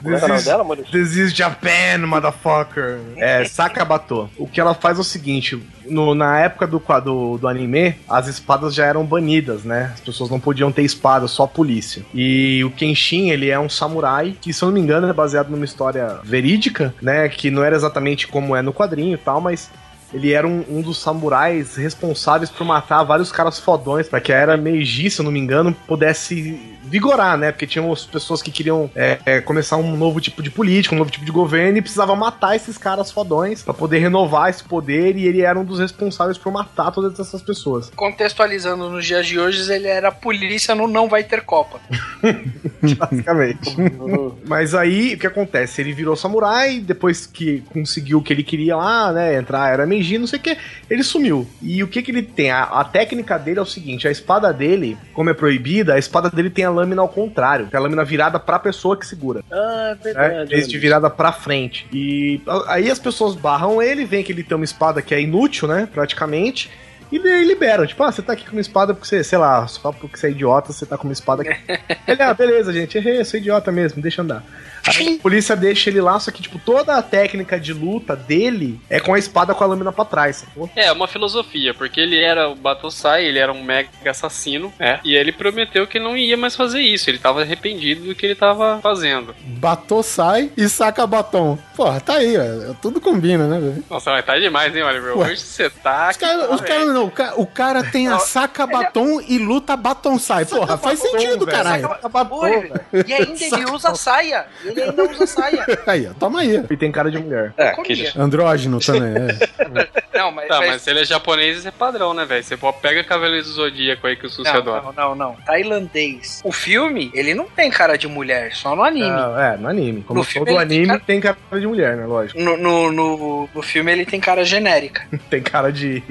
[0.00, 0.92] Como é que é o nome dela, Maurício?
[0.92, 2.98] This is Japan, motherfucker.
[3.16, 4.30] É, Sakabato.
[4.38, 8.28] O que ela faz é o seguinte: no- na época do, do, do anime, as
[8.28, 9.90] espadas já eram banidas, né?
[9.94, 12.02] As pessoas não podiam ter espada, só a polícia.
[12.14, 15.50] E o Kenshin, ele é um samurai que, se eu não me engano, é baseado
[15.50, 17.28] numa história verídica, né?
[17.28, 19.68] Que não era exatamente como é no quadrinho e tal, mas.
[20.12, 24.36] Ele era um, um dos samurais responsáveis por matar vários caras fodões, pra que a
[24.36, 27.52] era Meiji, se eu não me engano, pudesse vigorar, né?
[27.52, 30.98] Porque tinham as pessoas que queriam é, é, começar um novo tipo de política, um
[30.98, 35.16] novo tipo de governo e precisava matar esses caras fodões pra poder renovar esse poder
[35.16, 37.90] e ele era um dos responsáveis por matar todas essas pessoas.
[37.94, 41.80] Contextualizando nos dias de hoje, ele era a polícia no Não Vai Ter Copa.
[42.98, 43.76] Basicamente.
[44.46, 45.80] Mas aí, o que acontece?
[45.80, 49.36] Ele virou samurai, depois que conseguiu o que ele queria lá, né?
[49.36, 50.56] Entrar, era Meiji, não sei o que,
[50.88, 51.46] ele sumiu.
[51.62, 52.50] E o que que ele tem?
[52.50, 56.30] A, a técnica dele é o seguinte: a espada dele, como é proibida, a espada
[56.30, 59.42] dele tem a lâmina ao contrário, tem a lâmina virada pra pessoa que segura.
[59.50, 60.44] Ah, né?
[60.44, 61.86] Em vez de virada pra frente.
[61.92, 65.68] E aí as pessoas barram ele, veem que ele tem uma espada que é inútil,
[65.68, 65.88] né?
[65.92, 66.70] Praticamente.
[67.12, 67.86] E daí liberam.
[67.86, 70.28] Tipo, ah, você tá aqui com uma espada porque você, sei lá, só porque você
[70.28, 71.60] é idiota, você tá com uma espada aqui.
[72.06, 74.44] ele, ah, beleza, gente, errei, eu sou idiota mesmo, deixa andar.
[74.86, 78.80] Aí a polícia deixa ele lá, só que, tipo, toda a técnica de luta dele
[78.88, 80.70] é com a espada com a lâmina pra trás, sacou?
[80.74, 85.14] É, uma filosofia, porque ele era o Batosai, ele era um mega assassino, é, e
[85.14, 88.80] ele prometeu que não ia mais fazer isso, ele tava arrependido do que ele tava
[88.82, 89.34] fazendo.
[89.44, 91.58] Batou, sai e saca batom.
[91.76, 92.74] Porra, tá aí, ó.
[92.80, 93.84] Tudo combina, né, velho?
[93.88, 95.16] Nossa, mas tá demais, hein, Oliver?
[95.18, 95.30] Ué.
[95.30, 96.08] Hoje você tá...
[96.10, 100.18] Os caras cara, não, o ca- o cara tem a saca batom e luta batom
[100.18, 100.44] sai.
[100.44, 101.88] Porra, faz sentido, caralho.
[102.30, 102.72] Oi,
[103.06, 104.46] e ainda ele usa saia.
[104.70, 105.66] Ele ainda usa saia.
[105.86, 106.62] Aí, ó, toma aí.
[106.70, 107.52] E tem cara de mulher.
[107.56, 109.90] É, que Andrógeno também, é.
[110.18, 112.42] Não, mas, Tá, mas- mas se ele é japonês, isso é padrão, né, velho?
[112.44, 114.82] Você pega Cavaleiro do Zodíaco aí que o Susi Não, adora.
[114.82, 115.36] não, não, não.
[115.46, 116.40] Tailandês.
[116.44, 119.08] O filme, ele não tem cara de mulher, só no anime.
[119.10, 120.02] Ah, é, no anime.
[120.02, 122.06] Como No filme todo ele tem anime cara- tem cara de mulher, né?
[122.06, 122.38] Lógico.
[122.40, 125.02] No, no, no, no filme ele tem cara genérica.
[125.30, 126.02] Tem cara de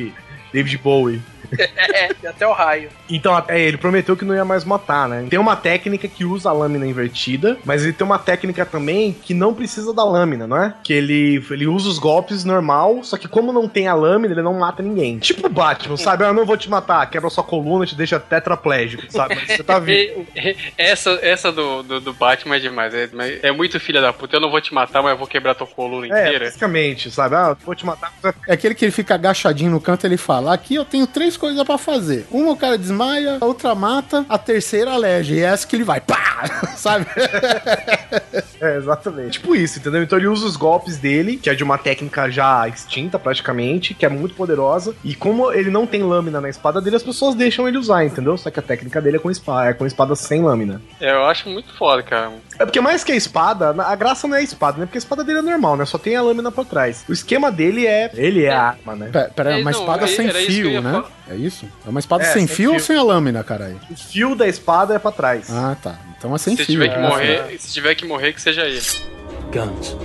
[0.53, 1.21] David Bowie.
[1.57, 2.89] é, e até o raio.
[3.09, 5.25] Então, até ele prometeu que não ia mais matar, né?
[5.29, 9.33] Tem uma técnica que usa a lâmina invertida, mas ele tem uma técnica também que
[9.33, 10.75] não precisa da lâmina, não é?
[10.83, 14.43] Que ele, ele usa os golpes normal, só que como não tem a lâmina, ele
[14.43, 15.17] não mata ninguém.
[15.17, 16.23] Tipo o Batman, sabe?
[16.23, 19.33] Eu não vou te matar, quebra sua coluna, te deixa tetraplégico, sabe?
[19.35, 20.27] Mas você tá vivo.
[20.77, 22.93] Essa, essa do, do, do Batman é demais.
[22.93, 23.09] É,
[23.43, 24.35] é muito filha da puta.
[24.35, 26.45] Eu não vou te matar, mas eu vou quebrar tua coluna É, inteira.
[26.45, 27.35] basicamente, sabe?
[27.35, 28.13] Ah, eu vou te matar.
[28.47, 31.35] É aquele que ele fica agachadinho no canto e ele fala: Aqui eu tenho três
[31.37, 32.27] coisas pra fazer.
[32.31, 35.35] Uma o cara desmaia, a outra mata, a terceira alege.
[35.35, 36.29] E é essa que ele vai, pá!
[36.75, 37.05] Sabe?
[38.61, 39.39] É, exatamente.
[39.39, 40.03] Tipo isso, entendeu?
[40.03, 44.05] Então ele usa os golpes dele, que é de uma técnica já extinta praticamente, que
[44.05, 44.95] é muito poderosa.
[45.03, 48.37] E como ele não tem lâmina na espada dele, as pessoas deixam ele usar, entendeu?
[48.37, 50.81] Só que a técnica dele é com espada, é com espada sem lâmina.
[50.99, 52.31] É, eu acho muito foda, cara.
[52.59, 54.85] É porque mais que a espada, a graça não é a espada, né?
[54.85, 55.85] Porque a espada dele é normal, né?
[55.85, 57.05] Só tem a lâmina por trás.
[57.07, 58.11] O esquema dele é.
[58.13, 59.09] Ele é a arma, né?
[59.11, 60.91] Pera, pera, é uma É, não, espada é- sem fio, né?
[60.91, 61.11] falar.
[61.29, 61.65] É isso?
[61.85, 62.85] É uma espada É, sem sem fio ou fio.
[62.87, 63.79] sem a lâmina, caralho?
[63.89, 65.49] O fio da espada é pra trás.
[65.49, 65.95] Ah, tá.
[66.17, 66.73] Então é sem Se fio.
[66.75, 67.07] tiver que né?
[67.07, 68.81] morrer, se tiver que morrer, que seja ele.
[69.53, 69.95] Guns.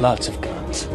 [0.00, 0.88] Lots of guns.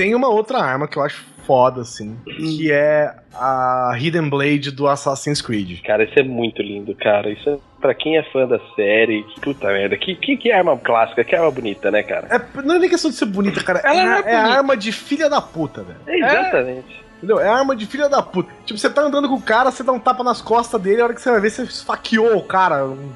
[0.00, 4.88] Tem uma outra arma que eu acho foda, assim, que é a Hidden Blade do
[4.88, 5.82] Assassin's Creed.
[5.82, 7.28] Cara, isso é muito lindo, cara.
[7.28, 9.98] Isso é, pra quem é fã da série, puta merda.
[9.98, 12.28] Que, que, que arma clássica, que arma bonita, né, cara?
[12.30, 13.80] É, não é nem questão de ser bonita, cara.
[13.80, 14.56] Ela é, não é é bonita.
[14.56, 15.98] arma de filha da puta, velho.
[16.06, 17.04] É, exatamente.
[17.18, 17.38] Entendeu?
[17.38, 18.50] É arma de filha da puta.
[18.64, 21.04] Tipo, você tá andando com o cara, você dá um tapa nas costas dele, a
[21.04, 22.86] hora que você vai ver, você esfaqueou o cara.
[22.86, 23.10] Um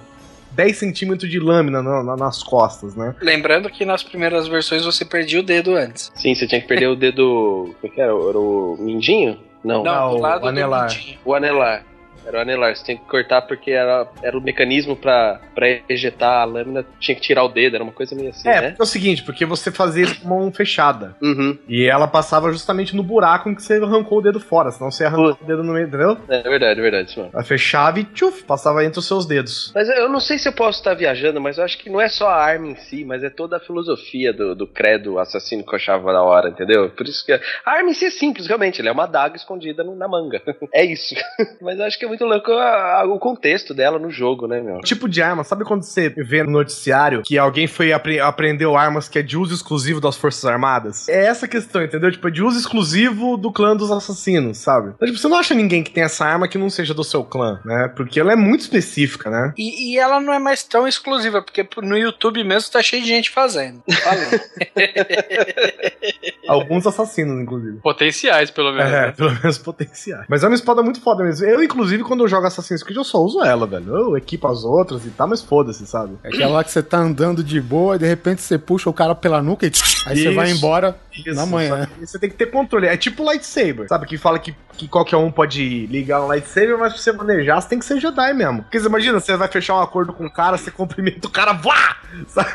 [0.55, 3.15] 10 centímetros de lâmina na- na- nas costas, né?
[3.21, 6.11] Lembrando que nas primeiras versões você perdia o dedo antes.
[6.15, 7.75] Sim, você tinha que perder o dedo.
[7.81, 8.13] Como é que era?
[8.13, 9.39] Era o mindinho?
[9.65, 10.91] Não, Não, do o lado do anelar.
[11.25, 11.85] o anelar.
[12.27, 16.43] Era o anelar, você tem que cortar porque era, era o mecanismo pra, pra ejetar
[16.43, 18.77] a lâmina, tinha que tirar o dedo, era uma coisa meio assim, É, né?
[18.79, 21.15] é o seguinte, porque você fazia isso com mão fechada.
[21.23, 21.59] Uhum.
[21.69, 25.05] E ela passava justamente no buraco em que você arrancou o dedo fora, senão você
[25.05, 26.17] arrancou o dedo no meio, entendeu?
[26.29, 27.35] É verdade, é verdade, isso mesmo.
[27.35, 29.73] Ela fechava e tchuf, passava entre os seus dedos.
[29.75, 32.09] Mas eu não sei se eu posso estar viajando, mas eu acho que não é
[32.09, 35.71] só a arma em si, mas é toda a filosofia do, do credo assassino que
[35.71, 36.91] eu achava da hora, entendeu?
[36.91, 39.83] Por isso que a arma em si é simples, realmente, ela é uma adaga escondida
[39.85, 40.41] no- na manga.
[40.73, 41.15] é isso.
[41.61, 44.61] mas eu acho que é muito louco a- a- o contexto dela no jogo, né,
[44.61, 44.81] meu?
[44.81, 49.09] Tipo de arma, sabe quando você vê no noticiário que alguém foi apre aprendeu armas
[49.09, 51.09] que é de uso exclusivo das Forças Armadas?
[51.09, 52.11] É essa a questão, entendeu?
[52.11, 54.93] Tipo, é de uso exclusivo do clã dos assassinos, sabe?
[54.95, 57.25] Então, tipo, você não acha ninguém que tem essa arma que não seja do seu
[57.25, 57.93] clã, né?
[57.97, 59.53] Porque ela é muito específica, né?
[59.59, 63.09] E, e ela não é mais tão exclusiva, porque no YouTube mesmo tá cheio de
[63.09, 63.83] gente fazendo.
[66.47, 67.79] Alguns assassinos, inclusive.
[67.79, 68.93] Potenciais, pelo menos.
[68.93, 69.13] É, né?
[69.13, 70.27] pelo menos potenciais.
[70.29, 71.47] Mas é uma espada muito foda mesmo.
[71.47, 73.97] Eu, inclusive, quando eu jogo Assassin's Creed, eu só uso ela, velho.
[73.97, 76.17] Eu equipo as outras e tal, mas foda-se, sabe?
[76.23, 78.93] É aquela lá que você tá andando de boa e de repente você puxa o
[78.93, 79.73] cara pela nuca e
[80.07, 80.35] aí você Isso.
[80.35, 81.89] vai embora Isso, na manhã.
[82.01, 82.87] Você tem que ter controle.
[82.87, 84.07] É tipo lightsaber, sabe?
[84.07, 87.69] Que fala que, que qualquer um pode ligar um lightsaber, mas pra você manejar, você
[87.69, 88.63] tem que ser Jedi mesmo.
[88.63, 91.53] Porque você imagina, você vai fechar um acordo com o cara, você cumprimenta o cara,
[91.53, 91.97] vá!
[92.29, 92.51] Sabe?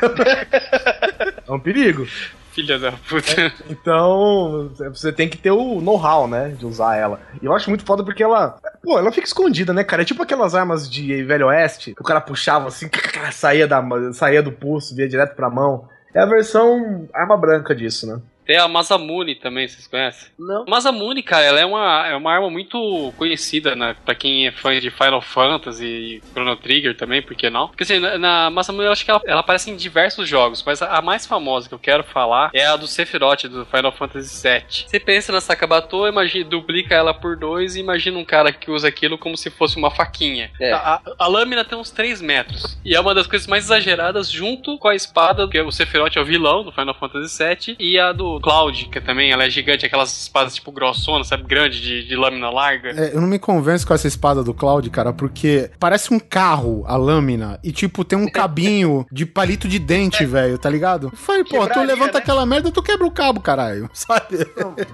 [1.46, 2.06] É um perigo.
[2.52, 3.52] Filha da puta.
[3.68, 6.48] Então, você tem que ter o know-how, né?
[6.48, 7.20] De usar ela.
[7.40, 8.58] E eu acho muito foda porque ela.
[8.82, 10.02] Pô, ela fica escondida, né, cara?
[10.02, 12.88] É tipo aquelas armas de Velho Oeste, que o cara puxava assim,
[13.32, 13.82] saía, da,
[14.12, 15.88] saía do pulso, via direto pra mão.
[16.12, 18.20] É a versão arma branca disso, né?
[18.50, 20.28] Tem a Masamune também, vocês conhecem?
[20.36, 20.64] Não.
[20.66, 23.94] Masamune, cara, ela é uma, é uma arma muito conhecida, né?
[24.04, 27.68] Pra quem é fã de Final Fantasy e Chrono Trigger também, por que não?
[27.68, 30.82] Porque assim, na, na Masamune eu acho que ela, ela aparece em diversos jogos, mas
[30.82, 34.42] a, a mais famosa que eu quero falar é a do Sephiroth, do Final Fantasy
[34.48, 34.64] VII.
[34.88, 38.88] Você pensa na Sakabato, imagina, duplica ela por dois e imagina um cara que usa
[38.88, 40.50] aquilo como se fosse uma faquinha.
[40.60, 40.72] É.
[40.72, 42.76] A, a- a lâmina tem uns 3 metros.
[42.84, 46.20] E é uma das coisas mais exageradas junto com a espada, que o Sephiroth é
[46.20, 49.86] o vilão do Final Fantasy VII, e a do Cloud, que também ela é gigante,
[49.86, 51.44] aquelas espadas tipo grossonas, sabe?
[51.44, 52.90] Grande, de, de lâmina larga.
[52.90, 56.84] É, eu não me convenço com essa espada do Cloud, cara, porque parece um carro
[56.86, 61.08] a lâmina e, tipo, tem um cabinho de palito de dente, velho, tá ligado?
[61.12, 62.18] Eu falei, pô, tu levanta né?
[62.18, 64.46] aquela merda, tu quebra o cabo, caralho, sabe?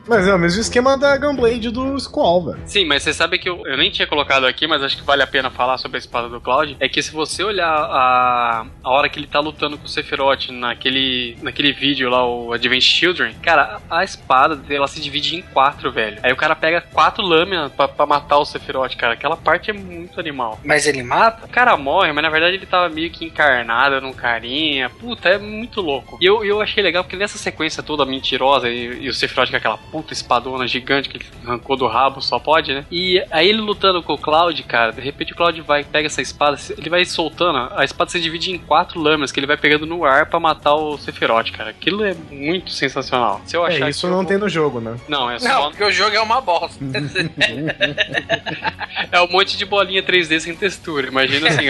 [0.07, 2.61] Mas é o mesmo esquema da Gunblade do Squall, velho.
[2.67, 5.23] Sim, mas você sabe que eu, eu nem tinha colocado aqui, mas acho que vale
[5.23, 6.77] a pena falar sobre a espada do Cloud.
[6.81, 10.49] É que se você olhar a, a hora que ele tá lutando com o Sephiroth
[10.51, 15.91] naquele, naquele vídeo lá, o Advent Children, cara, a, espada ela se divide em quatro,
[15.91, 16.19] velho.
[16.23, 19.15] Aí o cara pega quatro lâminas pra, pra matar o Sephiroth, cara.
[19.15, 20.59] Aquela parte é muito animal.
[20.65, 21.47] Mas ele mata?
[21.47, 24.91] O cara morre, mas na verdade ele tava meio que encarnado num carinha.
[24.91, 26.19] Puta, é muito louco.
[26.21, 29.57] E eu, eu achei legal porque nessa sequência toda mentirosa e, e o Sephiroth com
[29.57, 32.85] aquela puta espadona gigante que ele arrancou do rabo, só pode, né?
[32.91, 36.23] E aí ele lutando com o Cloud, cara, de repente o Cloud vai, pega essa
[36.23, 39.87] espada, ele vai soltando, a espada se divide em quatro lâminas que ele vai pegando
[39.87, 41.71] no ar pra matar o Sephiroth, cara.
[41.71, 43.26] Aquilo é muito sensacional.
[43.47, 44.97] Se eu achar É, isso que não eu tem no jogo, né?
[45.09, 45.69] Não, é Não, só.
[45.71, 46.77] porque o jogo é uma bosta.
[49.13, 51.07] É um monte de bolinha 3D sem textura.
[51.09, 51.67] Imagina assim.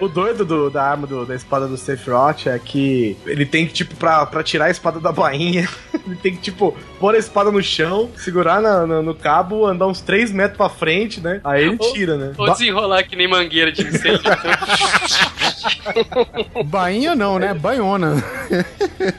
[0.00, 3.72] O doido do- da arma do- da espada do Sephiroth é que ele tem que,
[3.72, 5.68] tipo, pra, pra tirar a espada da bainha,
[6.06, 9.86] ele tem que, tipo, pôr a espada no chão, segurar na- na- no cabo, andar
[9.88, 11.40] uns 3 metros pra frente, né?
[11.44, 12.32] Aí ele Ou- tira, né?
[12.38, 14.20] Ou Ba- desenrolar que nem mangueira de incêndio.
[16.64, 17.54] Bainha não, né?
[17.54, 18.22] Baiona.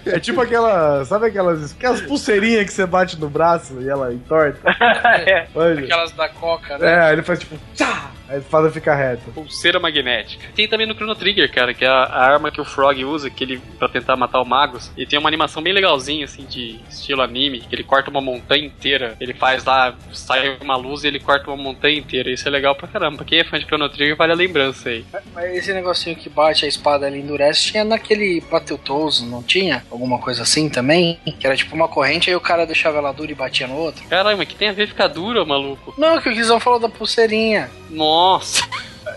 [0.06, 1.04] É tipo aquela.
[1.06, 4.60] Sabe aquelas, aquelas pulseirinhas que você bate no braço e ela entorta?
[5.26, 5.48] é,
[5.84, 7.10] aquelas da coca, né?
[7.10, 7.58] É, ele faz tipo.
[7.76, 8.12] Tchá!
[8.30, 9.32] A espada fica reta.
[9.32, 10.48] Pulseira magnética.
[10.56, 13.30] Tem também no Chrono Trigger, cara, que é a, a arma que o Frog usa,
[13.30, 14.92] que ele para tentar matar o Magus.
[14.96, 18.66] E tem uma animação bem legalzinha, assim, de estilo anime, que ele corta uma montanha
[18.66, 19.18] inteira.
[19.20, 22.30] Ele faz lá, sai uma luz e ele corta uma montanha inteira.
[22.30, 23.18] Isso é legal pra caramba.
[23.18, 25.04] Pra quem é fã de Chrono Trigger, vale a lembrança aí.
[25.34, 29.84] Mas esse negocinho que bate a espada ali endurece tinha naquele Battletoads, não tinha?
[29.90, 31.20] Alguma coisa assim também?
[31.40, 34.04] Que era tipo uma corrente, aí o cara deixava ela dura e batia no outro?
[34.08, 35.96] Caramba, que tem a ver ficar dura, maluco.
[35.98, 37.72] Não, que o Guizão falou da pulseirinha.
[37.90, 38.19] Nossa.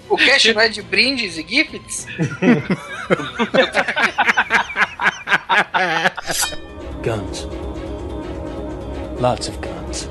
[0.08, 2.06] O cast não é de brindes e gifts?
[7.02, 7.48] Guns.
[9.20, 10.08] Lots of guns.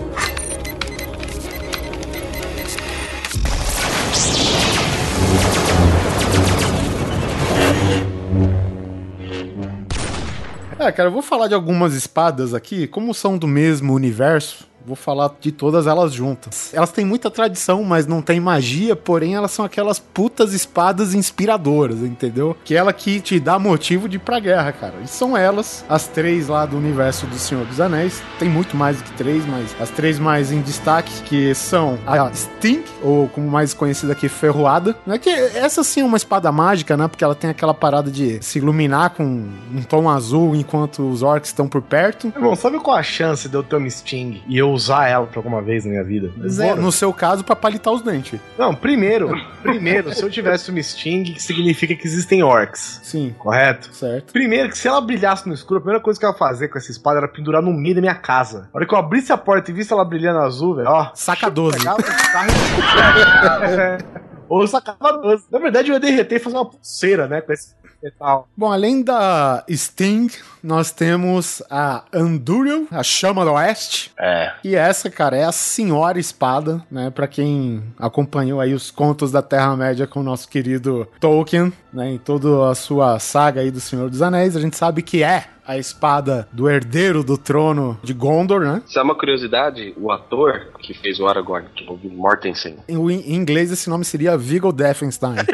[10.80, 14.96] É, cara, eu vou falar de algumas espadas aqui, como são do mesmo universo, Vou
[14.96, 16.74] falar de todas elas juntas.
[16.74, 22.00] Elas têm muita tradição, mas não tem magia, porém elas são aquelas putas espadas inspiradoras,
[22.00, 22.56] entendeu?
[22.64, 24.96] Que é ela que te dá motivo de ir pra guerra, cara.
[25.04, 28.22] E são elas, as três lá do universo do Senhor dos Anéis.
[28.40, 32.32] Tem muito mais do que três, mas as três mais em destaque, que são a
[32.34, 34.96] Sting, ou como mais conhecida aqui, Ferroada.
[35.06, 35.18] Né?
[35.18, 37.08] Que essa sim é uma espada mágica, né?
[37.08, 41.50] Porque ela tem aquela parada de se iluminar com um tom azul enquanto os orcs
[41.50, 42.32] estão por perto.
[42.36, 45.40] Irmão, sabe qual a chance de eu ter uma Sting e eu usar ela pra
[45.40, 46.32] alguma vez na minha vida?
[46.48, 46.82] Zero.
[46.82, 48.40] No seu caso, pra palitar os dentes.
[48.58, 49.30] Não, primeiro,
[49.62, 53.94] primeiro, se eu tivesse uma Sting, significa que existem orcs, Sim, correto?
[53.94, 54.32] certo.
[54.34, 56.78] Primeiro, que se ela brilhasse no escuro, a primeira coisa que ela ia fazer com
[56.78, 58.70] essa espada era pendurar no meio da minha casa.
[58.74, 61.12] A hora que eu abrisse a porta e visse ela brilhando azul, velho, ó.
[61.14, 61.78] Saca 12.
[61.78, 65.46] Pegava o carro e- Ou sacava 12.
[65.50, 67.40] Na verdade, eu ia derreter e fazer uma pulseira, né?
[67.40, 68.48] Com esse metal.
[68.56, 70.28] Bom, além da Sting,
[70.64, 74.12] nós temos a Andúril, a Chama do Oeste.
[74.20, 74.54] É.
[74.64, 77.10] E essa, cara, é a senhora espada, né?
[77.10, 82.12] Pra quem acompanhou aí os contos da Terra-média com o nosso querido Tolkien, né?
[82.12, 85.46] Em toda a sua saga aí do Senhor dos Anéis, a gente sabe que é
[85.72, 88.82] a espada do herdeiro do trono de Gondor, né?
[88.88, 89.94] Sabe uma curiosidade?
[89.98, 93.90] O ator que fez o Aragorn, que é o Viggo Mortensen, Em, em inglês esse
[93.90, 95.36] nome seria Viggo Defenstein.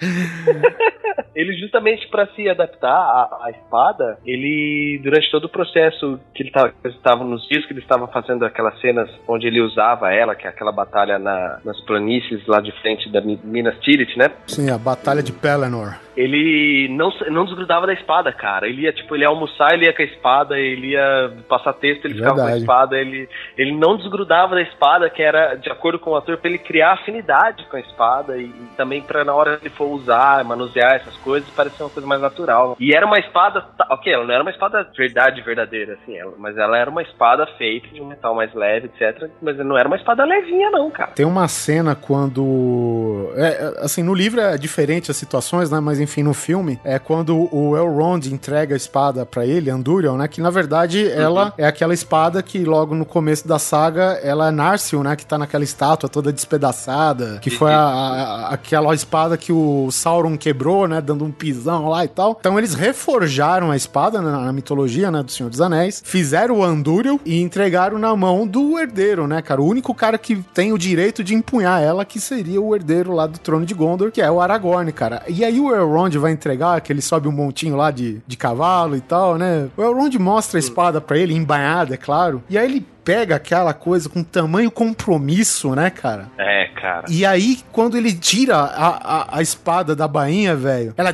[1.34, 6.50] ele justamente para se adaptar à, à espada, ele durante todo o processo que ele
[6.50, 10.12] tava- que eles estavam nos dias que ele estava fazendo aquelas cenas onde ele usava
[10.12, 14.16] ela, que é aquela batalha na- nas planícies lá de frente da Mi- Minas Tirith,
[14.16, 14.30] né?
[14.46, 15.94] Sim, a Batalha de Pelennor.
[16.16, 18.66] Ele não, não desgrudava da espada, cara.
[18.68, 22.04] Ele ia, tipo, ele ia almoçar, ele ia com a espada, ele ia passar texto,
[22.04, 22.62] ele ficava com a Verdade.
[22.62, 26.50] espada, ele, ele não desgrudava da espada, que era de acordo com o ator, pra
[26.50, 30.44] ele criar afinidade com a espada e, e também pra na hora ele for usar,
[30.44, 32.76] manusear essas coisas, parecer uma coisa mais natural.
[32.80, 36.56] E era uma espada, ok, ela não era uma espada verdade, verdadeira, assim, ela- mas
[36.56, 39.28] ela era uma espada feita de um metal mais leve, etc.
[39.42, 41.12] Mas não era uma espada levinha, não, cara.
[41.12, 43.30] Tem uma cena quando.
[43.36, 45.80] É, é, assim, no livro é diferente as situações, né?
[45.80, 50.28] Mas enfim, no filme, é quando o Elrond entrega a espada pra ele, Andúril, né?
[50.28, 54.50] Que na verdade ela é aquela espada que logo no começo da saga ela é
[54.50, 55.16] Narsil, né?
[55.16, 57.38] Que tá naquela estátua toda despedaçada.
[57.40, 61.00] Que foi a- a- aquela espada que o Sauron quebrou, né?
[61.00, 62.36] Dando um pisão lá e tal.
[62.38, 65.22] Então eles reforjaram a espada né, na mitologia, né?
[65.22, 66.02] Do Senhor dos Anéis.
[66.04, 69.60] Fizeram o Andúril e entregaram na mão do herdeiro, né, cara?
[69.60, 73.26] O único cara que tem o direito de empunhar ela, que seria o herdeiro lá
[73.26, 75.22] do trono de Gondor, que é o Aragorn, cara.
[75.28, 78.96] E aí o Elrond vai entregar, que ele sobe um montinho lá de, de cavalo
[78.96, 79.68] e tal, né?
[79.76, 82.42] O Elrond mostra a espada pra ele, embainhada, é claro.
[82.48, 86.28] E aí ele pega aquela coisa com tamanho compromisso, né, cara?
[86.38, 87.06] É, cara.
[87.08, 88.88] E aí, quando ele tira a,
[89.22, 91.12] a, a espada da bainha, velho, ela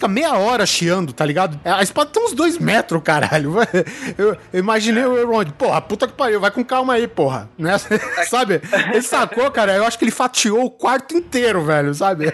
[0.00, 1.60] fica meia hora chiando, tá ligado?
[1.62, 3.52] A espada tem uns dois metros, caralho.
[4.16, 7.48] Eu, eu imaginei o Elrond, porra, puta que pariu, vai com calma aí, porra.
[7.58, 7.76] Né?
[8.28, 8.60] sabe?
[8.92, 12.26] Ele sacou, cara, eu acho que ele fatiou o quarto inteiro, velho, sabe?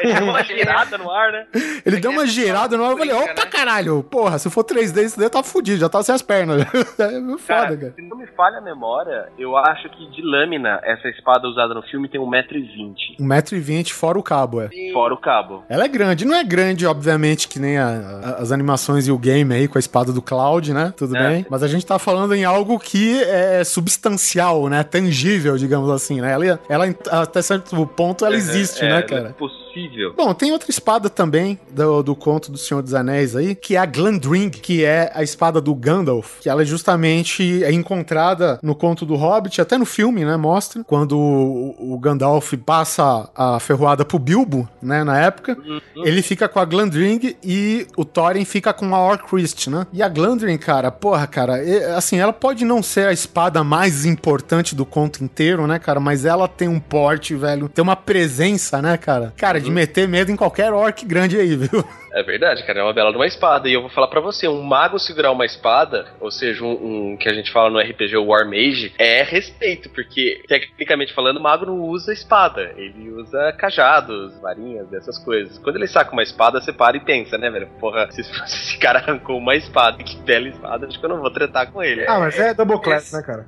[0.00, 1.46] Ele deu uma girada no ar, né?
[1.84, 3.50] Ele deu uma girada na hora, eu falei, opa, né?
[3.50, 6.62] caralho, porra, se for 3D, isso daí tá fudido, já tá sem as pernas.
[6.62, 7.92] É foda, cara.
[7.94, 11.82] se não me falha a memória, eu acho que de lâmina, essa espada usada no
[11.82, 13.18] filme tem 1,20m.
[13.20, 14.68] 1,20m fora o cabo, é.
[14.92, 15.64] Fora o cabo.
[15.68, 16.53] Ela é grande, não é grande,
[16.86, 20.22] obviamente, que nem a- a- as animações e o game aí com a espada do
[20.22, 20.92] Cloud, né?
[20.96, 21.28] Tudo É.
[21.28, 21.46] bem.
[21.50, 24.82] Mas a gente tá falando em algo que é substancial, né?
[24.82, 26.32] Tangível, digamos assim, né?
[26.32, 29.34] Ela, ela até certo ponto, ela existe, É, né, é cara?
[29.38, 30.14] possível.
[30.16, 33.78] Bom, tem outra espada também do, do conto do Senhor dos Anéis aí, que é
[33.78, 38.74] a Glandring, que é a espada do Gandalf, que ela é justamente é encontrada no
[38.74, 44.04] conto do Hobbit, até no filme, né, mostra, quando o, o Gandalf passa a ferroada
[44.04, 45.56] pro Bilbo, né, na época,
[45.96, 49.86] ele fica com a Glandring e o Thorin fica com a Orcrist, né?
[49.92, 51.54] E a Glandring, cara, porra, cara,
[51.96, 56.24] assim, ela pode não ser a espada mais importante do conto inteiro, né, cara, mas
[56.24, 59.32] ela tem um porte, velho, tem uma presença, né, cara?
[59.36, 61.84] Cara, de meter medo em qualquer orc grande aí, viu?
[62.14, 63.68] É verdade, cara, é uma bela de uma espada.
[63.68, 67.16] E eu vou falar pra você, um mago segurar uma espada, ou seja, um, um
[67.16, 71.66] que a gente fala no RPG, War Mage, é respeito, porque tecnicamente falando, o mago
[71.66, 75.58] não usa espada, ele usa cajados, varinhas, dessas coisas.
[75.58, 77.68] Quando ele saca uma espada, você para e pensa, né, velho?
[77.78, 81.30] Porra, se esse cara arrancou uma espada, que bela espada, acho que eu não vou
[81.30, 82.04] tretar com ele.
[82.06, 83.46] Ah, mas é double class, né, cara?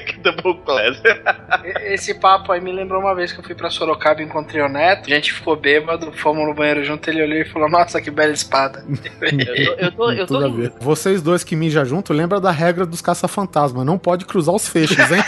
[0.00, 1.00] que double class.
[1.82, 4.68] Esse papo aí me lembrou uma vez que eu fui pra Sorocaba e encontrei o
[4.68, 5.06] Neto.
[5.06, 8.32] A gente ficou bêbado, fomos no banheiro junto, ele olhou e falou: Nossa, que bela
[8.32, 8.84] espada.
[9.78, 10.78] eu tô, eu tô, eu tô.
[10.80, 15.10] Vocês dois que mijam junto, lembra da regra dos caça-fantasma, não pode cruzar os feixes,
[15.10, 15.22] hein?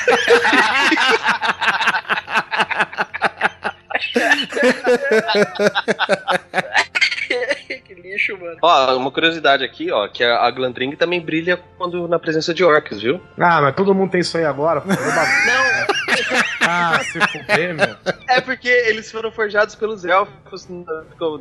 [8.28, 8.56] Bicho, mano.
[8.62, 13.00] Ó, uma curiosidade aqui, ó, que a Glandring também brilha quando na presença de orcs,
[13.00, 13.20] viu?
[13.38, 14.82] Ah, mas todo mundo tem isso aí agora.
[14.86, 14.94] Não,
[16.68, 17.96] ah, se fuder, meu.
[18.28, 20.68] é porque eles foram forjados pelos elfos,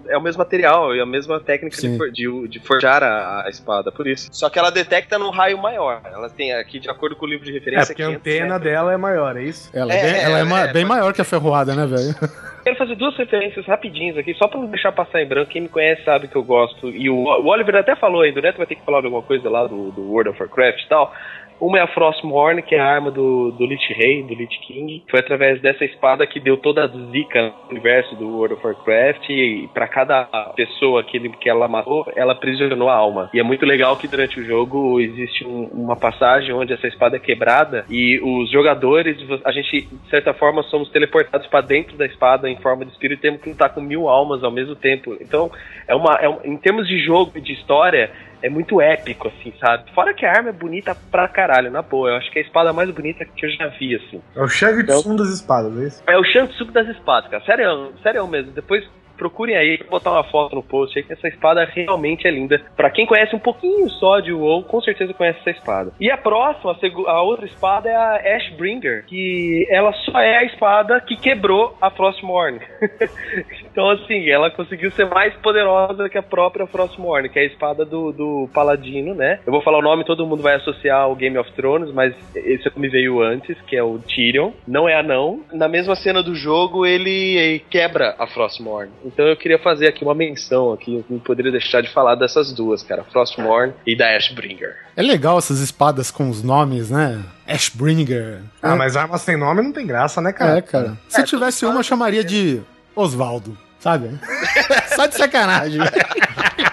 [0.10, 3.50] é o mesmo material e a mesma técnica de, for- de- de forjar a, a
[3.50, 4.30] espada, por isso.
[4.32, 6.02] Só que ela detecta num raio maior.
[6.06, 8.46] Ela tem aqui, de acordo com o livro de É, referência, porque a 500 antena
[8.56, 8.64] metros.
[8.72, 9.70] dela é maior, é isso?
[9.74, 11.86] Ela é, É, bem, ela é, é, ma- é, bem maior que a ferroada, né,
[11.86, 12.16] velho?
[12.64, 15.52] Quero fazer duas referências rapidinhas aqui, só pra não deixar passar em branco.
[15.52, 16.90] Quem me conhece sabe que eu gosto.
[16.90, 19.24] E o, o Oliver até falou ainda, o Neto vai ter que falar de alguma
[19.24, 21.14] coisa lá do, do World of Warcraft e tal.
[21.60, 25.04] Uma é a Frostmourne, que é a arma do, do Lich Rei, do Lich King.
[25.10, 29.30] Foi através dessa espada que deu toda a zica no universo do World of Warcraft.
[29.30, 33.30] E pra cada pessoa que, ele, que ela matou, ela aprisionou a alma.
[33.34, 37.16] E é muito legal que durante o jogo existe um- uma passagem onde essa espada
[37.16, 42.06] é quebrada e os jogadores, a gente, de certa forma, somos teleportados pra dentro da
[42.06, 45.18] espada em forma de espírito e temos que lutar com mil almas ao mesmo tempo.
[45.20, 45.50] Então,
[45.88, 48.12] é uma, é em termos de jogo e de história,
[48.42, 49.92] é muito épico, assim, sabe?
[49.94, 52.10] Fora que a arma é bonita pra caralho, na boa.
[52.10, 54.22] Eu acho que é a espada mais bonita que eu já vi, assim.
[54.36, 56.04] É o Shang Tsung das espadas, é isso?
[56.08, 57.44] É o Shang Tsung das espadas, cara.
[57.44, 58.52] Sério, sério mesmo.
[58.52, 58.88] Depois
[59.18, 62.62] procurem aí, botar uma foto no post aí, que essa espada realmente é linda.
[62.76, 65.92] Pra quem conhece um pouquinho só de WoW, com certeza conhece essa espada.
[66.00, 66.76] E a próxima,
[67.08, 71.90] a, outra espada é a Ashbringer, que ela só é a espada que quebrou a
[71.90, 72.60] Frostmourne.
[73.72, 77.86] então, assim, ela conseguiu ser mais poderosa que a própria Frostmourne, que é a espada
[77.86, 79.40] do, do Paladino, né?
[79.46, 82.68] Eu vou falar o nome, todo mundo vai associar ao Game of Thrones, mas esse
[82.78, 84.52] me veio antes, que é o Tyrion.
[84.68, 85.42] Não é anão.
[85.52, 88.92] Na mesma cena do jogo, ele quebra a Frostmourne.
[89.08, 92.52] Então eu queria fazer aqui uma menção aqui, eu não poderia deixar de falar dessas
[92.52, 94.76] duas, cara, Frostmourne e da Ashbringer.
[94.96, 97.24] É legal essas espadas com os nomes, né?
[97.48, 98.42] Ashbringer.
[98.62, 100.58] Ah, mas arma sem nome não tem graça, né, cara?
[100.58, 100.98] É, cara.
[101.08, 102.62] Se tivesse uma, eu chamaria de
[102.96, 103.58] Osvaldo,
[103.88, 104.20] sabe?
[104.96, 105.80] Só de sacanagem.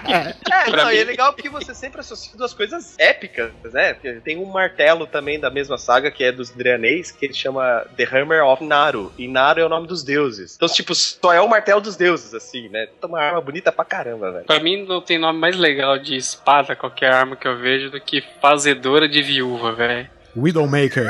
[0.07, 3.93] É, não, e é legal porque você sempre associa duas coisas épicas, né?
[3.93, 7.85] Porque Tem um martelo também da mesma saga, que é dos Draenês, que ele chama
[7.95, 9.13] The Hammer of Naru.
[9.17, 10.55] E Naru é o nome dos deuses.
[10.55, 12.87] Então, tipo, só é o martelo dos deuses, assim, né?
[12.97, 14.45] Então, uma arma bonita pra caramba, velho.
[14.45, 17.99] Pra mim não tem nome mais legal de espada, qualquer arma que eu vejo, do
[17.99, 20.09] que fazedora de viúva, velho.
[20.35, 21.07] Widowmaker.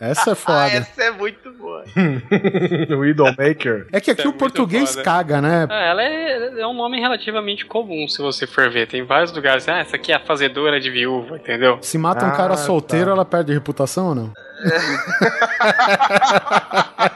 [0.00, 0.66] Essa é Ah, foda.
[0.68, 1.84] essa é muito boa.
[2.98, 3.86] Widowmaker.
[3.92, 5.02] É que aqui É o português foda.
[5.02, 5.66] caga, né?
[5.70, 8.86] Ah, ela é, é um nome relativamente comum, se você for ver.
[8.88, 9.68] Tem vários lugares.
[9.68, 11.78] Ah, essa aqui é a fazedora de viúva, entendeu?
[11.82, 13.12] Se mata um Ah, cara solteiro, tá.
[13.12, 14.32] ela perde reputação ou não?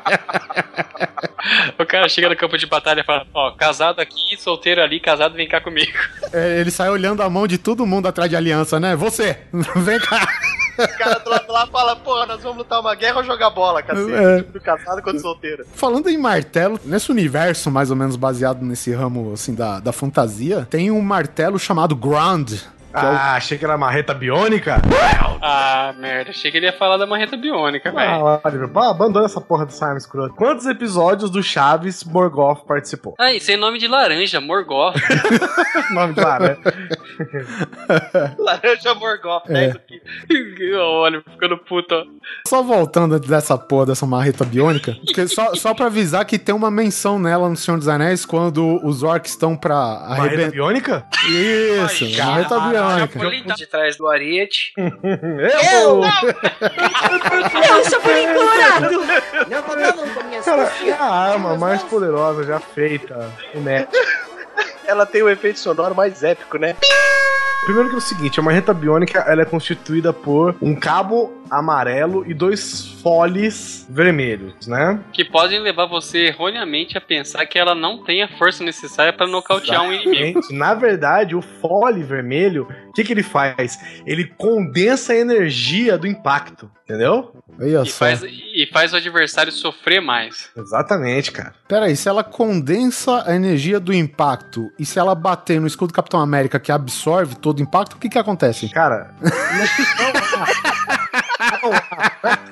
[1.78, 5.34] O cara chega no campo de batalha e fala: Ó, casado aqui, solteiro ali, casado,
[5.34, 5.92] vem cá comigo.
[6.32, 8.94] É, ele sai olhando a mão de todo mundo atrás de aliança, né?
[8.96, 9.38] Você,
[9.76, 10.26] vem cá.
[10.78, 13.82] O cara do lado lá fala, porra, nós vamos lutar uma guerra ou jogar bola,
[13.82, 14.12] cacete?
[14.12, 14.42] É.
[14.42, 15.66] Do casado quanto solteiro.
[15.74, 20.66] Falando em martelo, nesse universo mais ou menos baseado nesse ramo assim da, da fantasia,
[20.70, 22.54] tem um martelo chamado Ground.
[22.92, 24.80] Ah, achei que era marreta biônica.
[25.42, 26.30] Ah, merda.
[26.30, 28.26] Achei que ele ia falar da marreta biônica, velho.
[28.26, 28.40] Ah,
[28.72, 30.34] pá, abandona essa porra dessa arma escrota.
[30.34, 33.14] Quantos episódios do Chaves Morgoth participou?
[33.18, 34.96] Ah, e sem nome de laranja, Morgoth.
[35.92, 36.56] Nome de né?
[38.38, 39.52] Laranja Morgoth, É.
[39.52, 39.68] né?
[39.68, 40.74] Isso aqui.
[40.76, 41.94] Olha, ficando puto.
[41.94, 42.04] ó.
[42.48, 46.70] Só voltando dessa porra dessa marreta biônica, porque só, só pra avisar que tem uma
[46.70, 50.50] menção nela no Senhor dos Anéis quando os orcs estão pra Marreta arrebentar.
[50.52, 51.06] biônica?
[51.28, 53.18] Isso, Ai, marreta caralho, biônica.
[53.20, 54.72] Jogo de trás do Ariete.
[54.78, 56.02] Eu!
[57.68, 58.90] Eu sou bolinho colorado!
[59.48, 59.62] Não
[60.14, 63.30] com minhas Cara, é a arma mais poderosa já feita.
[63.54, 63.88] O Net.
[64.86, 66.74] Ela tem o efeito sonoro mais épico, né?
[67.64, 72.24] Primeiro que é o seguinte, a marreta biônica ela é constituída por um cabo amarelo
[72.26, 75.00] e dois foles vermelhos, né?
[75.14, 79.26] Que podem levar você erroneamente a pensar que ela não tem a força necessária pra
[79.26, 80.42] nocautear um inimigo.
[80.42, 83.78] Gente, Na verdade, o fole vermelho, o que, que ele faz?
[84.06, 87.32] Ele condensa a energia do impacto, entendeu?
[87.60, 90.50] E faz, e faz o adversário sofrer mais.
[90.54, 91.54] Exatamente, cara.
[91.66, 95.92] Pera aí, se ela condensa a energia do impacto e se ela bater no escudo
[95.92, 98.68] do Capitão América que absorve todo o impacto, o que que acontece?
[98.68, 99.14] Cara,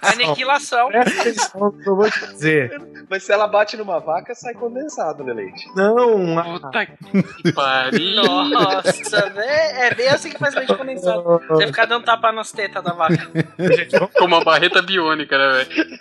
[0.03, 0.89] Aniquilação.
[0.89, 2.81] presta atenção que eu vou te dizer.
[3.09, 5.65] Mas se ela bate numa vaca, sai condensado, né, Leite?
[5.77, 8.15] Não, a- Puta que pariu.
[8.51, 9.87] Nossa, né?
[9.89, 11.41] É bem assim que faz leite condensado.
[11.49, 13.31] Você ficar dando tapa nas tetas da vaca.
[14.19, 15.99] Com uma barreta biônica, né, velho?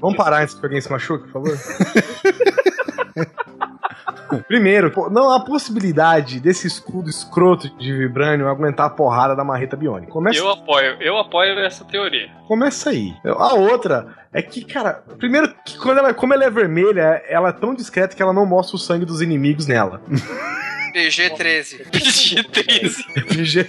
[0.00, 1.58] Vamos parar antes que alguém se machuque, por favor?
[4.48, 10.12] Primeiro, não há possibilidade desse escudo escroto de Vibranium aguentar a porrada da marreta biônica.
[10.12, 12.28] Começa, Eu apoio, eu apoio essa teoria.
[12.46, 13.14] começa aí.
[13.24, 17.52] A outra é que, cara, primeiro que quando ela, como ela é vermelha, ela é
[17.52, 20.00] tão discreta que ela não mostra o sangue dos inimigos nela.
[20.92, 21.90] PG-13.
[21.90, 23.04] PG-13.
[23.28, 23.64] PG,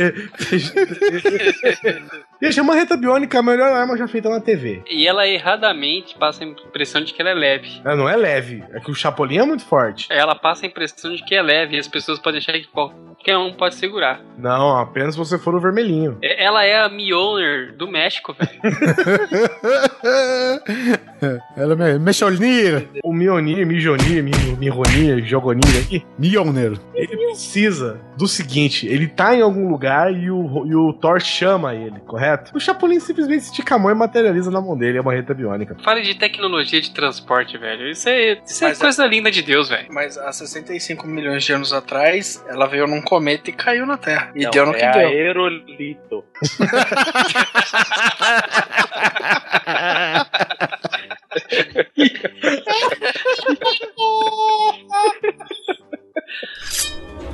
[2.41, 4.81] Gente, a marreta biônica é a melhor arma já feita na TV.
[4.89, 7.81] E ela erradamente passa a impressão de que ela é leve.
[7.85, 10.07] Ela não é leve, é que o Chapolin é muito forte.
[10.09, 13.37] Ela passa a impressão de que é leve e as pessoas podem achar que qualquer
[13.37, 14.19] um pode segurar.
[14.37, 16.17] Não, apenas se você for o vermelhinho.
[16.21, 18.59] É- Ela é a Mjolnir do México, velho.
[21.55, 22.87] Ela é Mecholnir.
[23.03, 26.79] O Mionir, Mijonir, Mi- Mironir, Jogonir aqui, Mjolnir.
[27.11, 31.73] Ele precisa do seguinte: ele tá em algum lugar e o, e o Thor chama
[31.75, 32.51] ele, correto?
[32.55, 35.75] O Chapolin simplesmente estica a mão e materializa na mão dele a marreta biônica.
[35.83, 37.89] Fale de tecnologia de transporte, velho.
[37.89, 39.87] Isso é, isso é é- coisa linda de Deus, velho.
[39.91, 44.31] Mas há 65 milhões de anos atrás, ela veio num cometa e caiu na Terra.
[44.35, 45.07] E Não, deu no que é deu.
[45.07, 46.23] aerolito.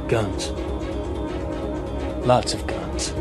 [0.08, 0.54] Guns.
[2.26, 3.14] Lots of guns.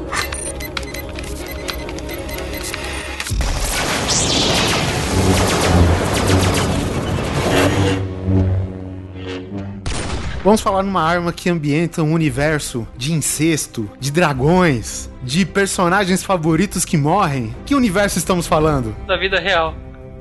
[10.47, 16.85] Vamos falar numa arma que ambienta um universo de incesto, de dragões, de personagens favoritos
[16.85, 17.53] que morrem.
[17.67, 18.95] Que universo estamos falando?
[19.09, 19.75] Da vida real.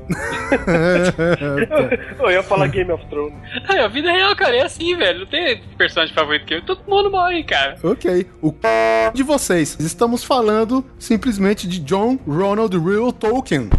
[2.20, 3.34] Eu ia falar Game of Thrones.
[3.70, 5.20] É, a vida real, cara, é assim, velho.
[5.20, 6.62] Não tem personagem favorito que eu.
[6.62, 7.76] Todo mundo morre, cara.
[7.84, 8.28] ok.
[8.42, 9.12] O c...
[9.14, 9.78] de vocês.
[9.80, 13.70] Estamos falando simplesmente de John Ronald Reuel Tolkien.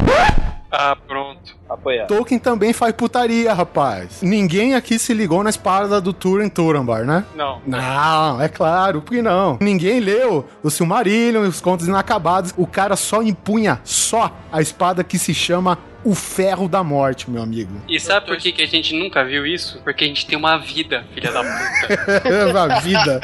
[0.70, 1.56] Ah, pronto.
[1.68, 2.06] Apoiar.
[2.06, 4.20] Tolkien também faz putaria, rapaz.
[4.20, 7.24] Ninguém aqui se ligou na espada do Turin Turambar, né?
[7.34, 7.60] Não.
[7.66, 9.56] Não, é claro, por que não?
[9.60, 12.52] Ninguém leu o Silmarillion e os Contos Inacabados.
[12.56, 17.42] O cara só empunha só a espada que se chama o Ferro da Morte, meu
[17.42, 17.82] amigo.
[17.88, 19.80] E sabe por que, que a gente nunca viu isso?
[19.82, 22.56] Porque a gente tem uma vida, filha da puta.
[22.58, 23.20] a vida.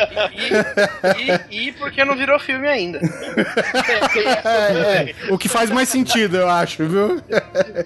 [1.51, 3.01] E, e, e porque não virou filme ainda.
[4.45, 7.23] É, é, o que faz mais sentido, eu acho, viu?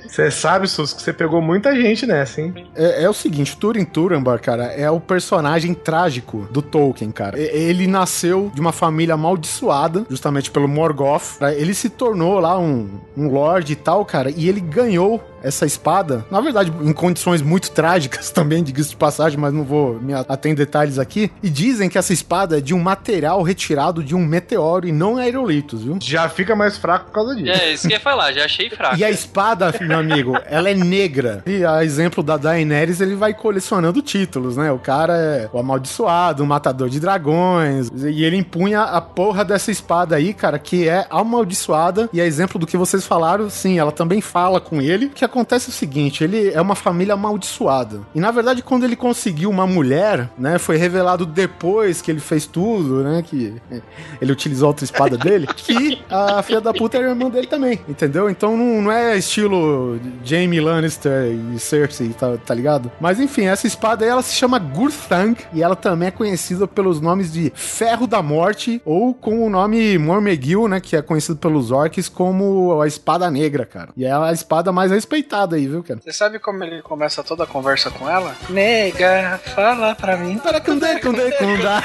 [0.07, 2.66] Você sabe, Sus, que você pegou muita gente nessa, hein?
[2.74, 7.39] É, é o seguinte, Turin Turambar, cara, é o personagem trágico do Tolkien, cara.
[7.39, 11.41] Ele nasceu de uma família amaldiçoada, justamente pelo Morgoth.
[11.57, 15.66] Ele se tornou lá um, um lord e tal, cara, e ele ganhou ganhou essa
[15.66, 20.12] espada, na verdade, em condições muito trágicas também, diga-se de passagem, mas não vou me
[20.14, 21.30] ater em detalhes aqui.
[21.43, 25.16] E dizem que essa espada é de um material retirado de um meteoro e não
[25.16, 25.99] aerolitos, viu?
[26.01, 27.51] Já fica mais fraco por causa disso.
[27.51, 28.97] É, isso que eu ia falar, já achei fraco.
[28.97, 31.43] E a espada, meu amigo, ela é negra.
[31.47, 34.70] E a exemplo da Daenerys, ele vai colecionando títulos, né?
[34.72, 37.91] O cara é o amaldiçoado, o matador de dragões.
[37.95, 42.09] E ele empunha a porra dessa espada aí, cara, que é amaldiçoada.
[42.12, 45.09] E a exemplo do que vocês falaram, sim, ela também fala com ele.
[45.09, 48.01] Que acontece é o seguinte: ele é uma família amaldiçoada.
[48.14, 50.59] E na verdade, quando ele conseguiu uma mulher, né?
[50.59, 53.22] Foi revelado depois que ele fez tudo, né?
[53.22, 53.55] Que
[54.20, 58.31] ele utilizou outra espada dele, que a filha da puta era irmã dele também, entendeu?
[58.31, 62.91] Então não, não é estilo Jaime Lannister e Cersei, tá, tá ligado?
[63.01, 67.01] Mas enfim, essa espada aí, ela se chama Gurthang e ela também é conhecida pelos
[67.01, 71.70] nomes de Ferro da Morte ou com o nome Mormegil, né, que é conhecido pelos
[71.70, 73.91] orcs como a Espada Negra, cara.
[73.97, 75.15] E é a espada mais respeitada
[75.56, 76.00] aí, viu, cara?
[76.02, 78.36] Você sabe como ele começa toda a conversa com ela?
[78.48, 80.38] Nega, fala pra mim.
[80.38, 81.82] Para cundê, cundê, cundá.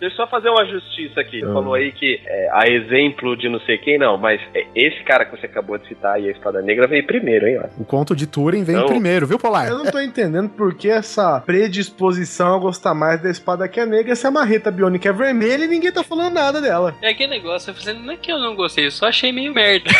[0.00, 1.40] Deixa eu só fazer uma justiça aqui.
[1.40, 5.02] Você falou aí que é, a exemplo de não sei quem, não, mas é, esse
[5.04, 7.66] cara que você acabou de citar aí, a Espada Negra, veio primeiro, hein, ó.
[7.80, 8.86] O conto de Turing vem Não.
[8.86, 9.68] primeiro, viu, Polar?
[9.68, 13.86] Eu não tô entendendo por que essa predisposição a gostar mais da espada que é
[13.86, 16.94] negra se a marreta biônica é vermelha e ninguém tá falando nada dela.
[17.02, 19.54] É aquele negócio, eu falei, não é que eu não gostei, eu só achei meio
[19.54, 19.90] merda.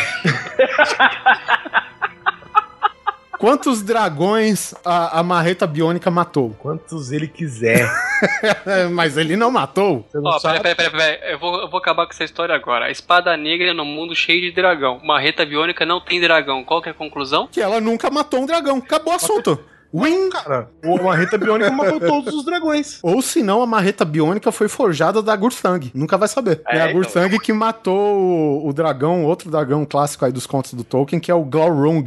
[3.38, 6.54] Quantos dragões a, a marreta biônica matou?
[6.58, 7.88] Quantos ele quiser.
[8.92, 10.06] Mas ele não matou.
[10.14, 10.60] Ó, sabe?
[10.60, 11.32] pera, pera, pera, pera.
[11.32, 12.86] Eu vou, eu vou acabar com essa história agora.
[12.86, 15.00] A espada negra é no mundo cheio de dragão.
[15.04, 16.64] Marreta biônica não tem dragão.
[16.64, 17.48] Qual que é a conclusão?
[17.50, 18.78] Que ela nunca matou um dragão.
[18.78, 19.58] Acabou o assunto.
[19.94, 20.30] Win!
[20.30, 22.98] Cara, o- a marreta biônica matou todos os dragões.
[23.02, 25.90] Ou se não, a marreta biônica foi forjada da Gurthang.
[25.94, 26.60] Nunca vai saber.
[26.68, 27.00] É, É, a então.
[27.00, 31.30] Gurthang que matou o, o dragão, outro dragão clássico aí dos contos do Tolkien, que
[31.30, 32.04] é o Glaurung.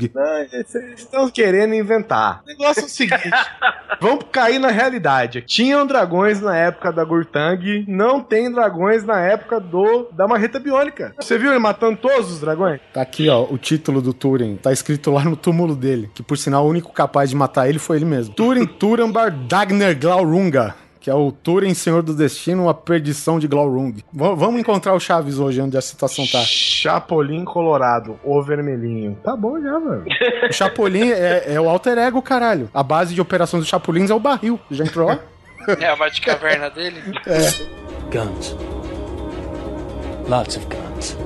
[0.51, 2.41] Vocês estão querendo inventar.
[2.43, 3.29] O negócio é o seguinte:
[3.99, 5.43] vamos cair na realidade.
[5.47, 11.13] Tinham dragões na época da Gurtang, não tem dragões na época do da marreta biônica.
[11.19, 12.79] Você viu ele matando todos os dragões?
[12.93, 14.57] Tá aqui, ó, o título do Turing.
[14.57, 16.09] Tá escrito lá no túmulo dele.
[16.13, 18.33] Que por sinal, o único capaz de matar ele foi ele mesmo.
[18.35, 20.75] Turing Turambar Dagner Glaurunga.
[20.99, 23.93] que é o Turing Senhor do Destino, a perdição de Glaurung.
[23.93, 24.03] V
[24.35, 26.41] vamos encontrar o Chaves hoje, onde a situação tá.
[26.43, 29.17] Chapolin Colorado, o vermelhinho.
[29.23, 30.03] Tá bom já, velho.
[30.49, 32.69] O Chapolin é, é o alter ego, caralho.
[32.73, 34.59] A base de operações dos Chapulins é o barril.
[34.69, 35.19] Já entrou lá?
[35.79, 37.01] É a Batcaverna dele.
[38.11, 38.55] Guns.
[40.27, 41.17] Lots of guns.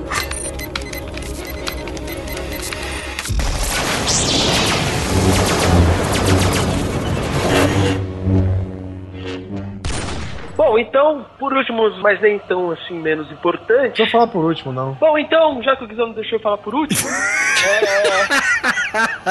[10.56, 13.96] Bom, então, por último, mas nem tão assim menos importante.
[13.96, 14.92] Deixa eu falar por último, não.
[14.94, 18.24] Bom, então, já que o Guizão não deixou eu falar por último, é...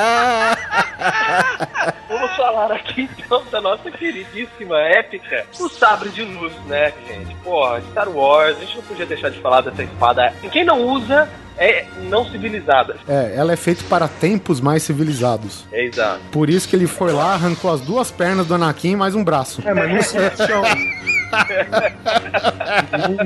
[2.09, 7.33] vamos falar aqui então da nossa queridíssima épica, o Sabre de Luz, né, gente?
[7.35, 10.33] Porra, Star Wars, a gente não podia deixar de falar dessa espada.
[10.51, 12.95] Quem não usa é não civilizada.
[13.07, 15.65] É, ela é feita para tempos mais civilizados.
[15.71, 16.21] É exato.
[16.31, 19.23] Por isso que ele foi lá, arrancou as duas pernas do Anakin e mais um
[19.23, 19.61] braço.
[19.67, 20.63] É, mas não sente chão.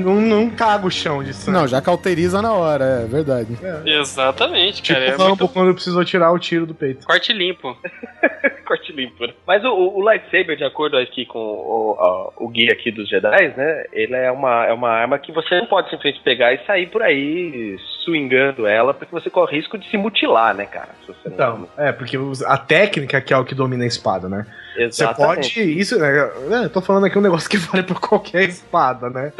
[0.00, 1.58] não, não caga o chão de sangue.
[1.58, 3.56] Não, já cauteriza na hora, é verdade.
[3.84, 5.10] Exatamente, Tipo cara.
[5.18, 7.06] o é muito quando precisou tirar o tiro do peito.
[7.06, 7.76] corte limpo.
[8.68, 9.32] Corte limpo, né?
[9.46, 13.54] Mas o, o lightsaber, de acordo aqui com o, a- o guia aqui dos Jedi,
[13.56, 13.84] né?
[13.90, 17.00] Ele é uma, é uma arma que você não pode simplesmente pegar e sair por
[17.02, 17.78] aí
[18.18, 20.88] swingando ela, porque você corre risco de se mutilar, né, cara?
[21.00, 24.28] Se você não- Então, é, porque a técnica que é o que domina a espada,
[24.28, 24.46] né?
[24.74, 25.54] Você Exatamente.
[25.54, 25.72] pode.
[25.80, 26.30] Isso, né?
[26.62, 29.32] Eu tô falando aqui um negócio que vale pra qualquer espada, né?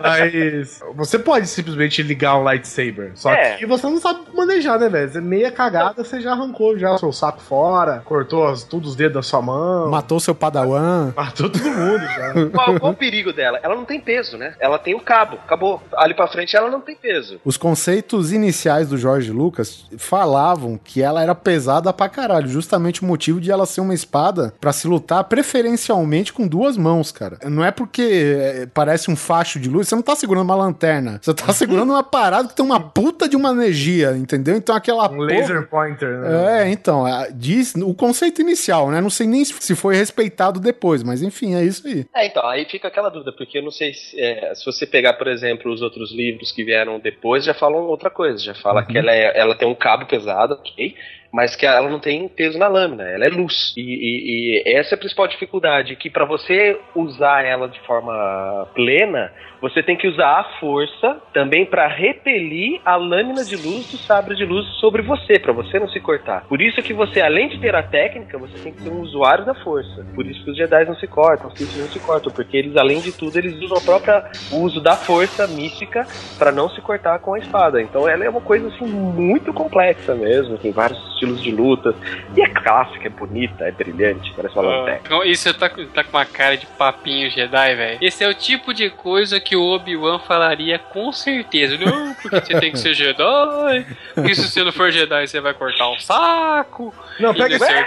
[0.00, 0.80] Mas.
[0.94, 3.12] Você pode simplesmente ligar um lightsaber.
[3.14, 3.56] Só É.
[3.56, 5.10] que você não sabe manejar, né, velho?
[5.10, 8.96] Você meia cagada, você já arrancou já o seu saco fora, cortou as, tudo os
[8.96, 9.90] dedos da sua mão.
[9.90, 11.12] Matou seu padawan.
[11.14, 12.28] Matou todo mundo já.
[12.54, 13.60] Qual, qual o perigo dela?
[13.62, 14.54] Ela não tem peso, né?
[14.58, 15.82] Ela tem o cabo, acabou.
[15.96, 17.38] Ali pra frente ela não tem peso.
[17.44, 23.06] Os conceitos iniciais do George Lucas falavam que ela era pesada pra caralho, justamente o
[23.06, 27.38] motivo de ela ser uma espada pra se lutar preferencialmente com duas mãos, cara.
[27.44, 31.18] Não é porque é, parece um facho de luz, você não tá segurando uma lanterna,
[31.22, 34.56] você tá segurando uma parada que tem uma puta de uma energia, entendeu?
[34.56, 36.62] Então aquela Um porra- laser pointer, né?
[36.62, 37.04] É, então,
[37.34, 39.00] diz o conceito inicial, né?
[39.00, 42.06] Não sei nem se foi respeitado depois, mas enfim, é isso aí.
[42.14, 45.14] É, então, aí fica aquela dúvida, porque eu não sei se, é, se você pegar,
[45.14, 48.38] por exemplo, os outros livros que vieram depois, já falam outra coisa.
[48.42, 50.94] Já fala que ela, é- ela tem um cabo pesado, ok?
[51.32, 53.74] Mas que ela não tem peso na lâmina, ela é luz.
[53.76, 58.66] E, e- e essa é a principal dificuldade, que para você usar ela de forma
[58.74, 59.30] plena,
[59.60, 64.34] você tem que usar a força também para repelir a lâmina de luz do sabre
[64.34, 66.44] de luz sobre você, para você não se cortar.
[66.48, 69.44] Por isso que você, além de ter a técnica, você tem que ser um usuário
[69.44, 70.06] da força.
[70.14, 72.76] Por isso que os Jedi não se cortam, os Sith não se cortam, porque eles,
[72.76, 76.06] além de tudo, eles usam a própria o uso da força mística
[76.38, 77.80] para não se cortar com a espada.
[77.80, 81.94] Então ela é uma coisa assim muito complexa mesmo, tem vários estilos de luta.
[82.36, 85.00] E é clássica, é bonita, é brilhante, parece uma lanterna.
[85.04, 87.98] Então, Isso tá, tá com uma cara de papinho Jedi, velho.
[88.00, 91.76] Esse é o tipo de coisa que o Obi-Wan falaria com certeza.
[91.78, 93.86] Não, porque você tem que ser Jedi.
[94.14, 96.94] Porque se você não for Jedi, você vai cortar um saco.
[97.20, 97.84] Não, pega, não sei-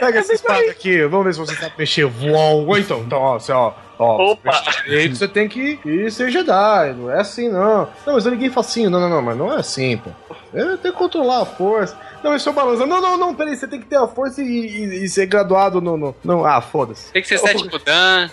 [0.00, 2.04] pega essa espada aqui, vamos ver se você sabe mexer.
[2.06, 2.66] Voou.
[2.66, 3.72] Ou então, então, ó, você, ó.
[3.98, 4.50] Ó, Opa!
[4.84, 7.88] direito, você tem que ir ser Jedi, não é assim não.
[8.06, 10.10] Não, mas eu liguei facinho, não, não, não, mas não é assim, pô.
[10.52, 11.96] Eu tenho que controlar a força.
[12.22, 12.86] Não, isso é balança.
[12.86, 15.80] Não, não, não, peraí, você tem que ter a força e, e- e ser graduado
[15.80, 15.96] no.
[15.96, 17.12] no, no- ah, foda-se.
[17.12, 18.30] Tem que ser sete Dan.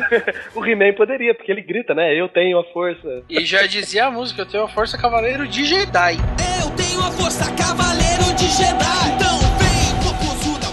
[0.54, 2.14] O He-Man poderia, porque ele grita, né?
[2.18, 3.22] Eu tenho a força.
[3.28, 6.16] E já dizia a música, eu tenho a força cavaleiro de Jedi.
[6.62, 9.08] Eu tenho a força cavaleiro de Jedi.
[9.16, 10.66] Então vem, Cocozuda,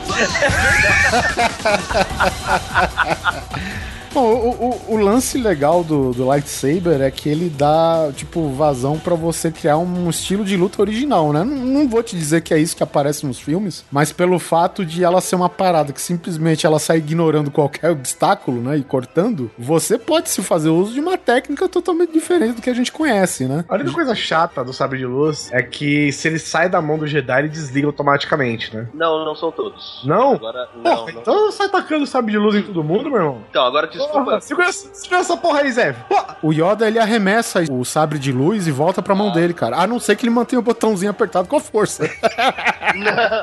[4.13, 4.49] Bom, o,
[4.91, 9.49] o- o lance legal do, do lightsaber é que ele dá, tipo, vazão pra você
[9.51, 11.43] criar um estilo de luta original, né?
[11.43, 14.85] Não, não vou te dizer que é isso que aparece nos filmes, mas pelo fato
[14.85, 18.77] de ela ser uma parada que simplesmente ela sai ignorando qualquer obstáculo, né?
[18.77, 22.73] E cortando, você pode se fazer uso de uma técnica totalmente diferente do que a
[22.75, 23.65] gente conhece, né?
[23.67, 26.99] A única coisa chata do sabre de luz é que se ele sai da mão
[26.99, 28.87] do Jedi, ele desliga automaticamente, né?
[28.93, 30.03] Não, não são todos.
[30.05, 30.33] Não?
[30.33, 31.21] Agora, não, Porra, não.
[31.21, 33.41] então sai tacando sabre de luz em todo mundo, meu irmão.
[33.49, 34.41] Então, agora desculpa.
[34.41, 35.93] Segura, essa- segura essa porra aí, Zé.
[36.07, 39.77] Pô, O Yoda, ele arremessa o sabre de luz e volta pra mão dele, cara.
[39.77, 42.09] A não ser que ele mantenha o botãozinho apertado com a força.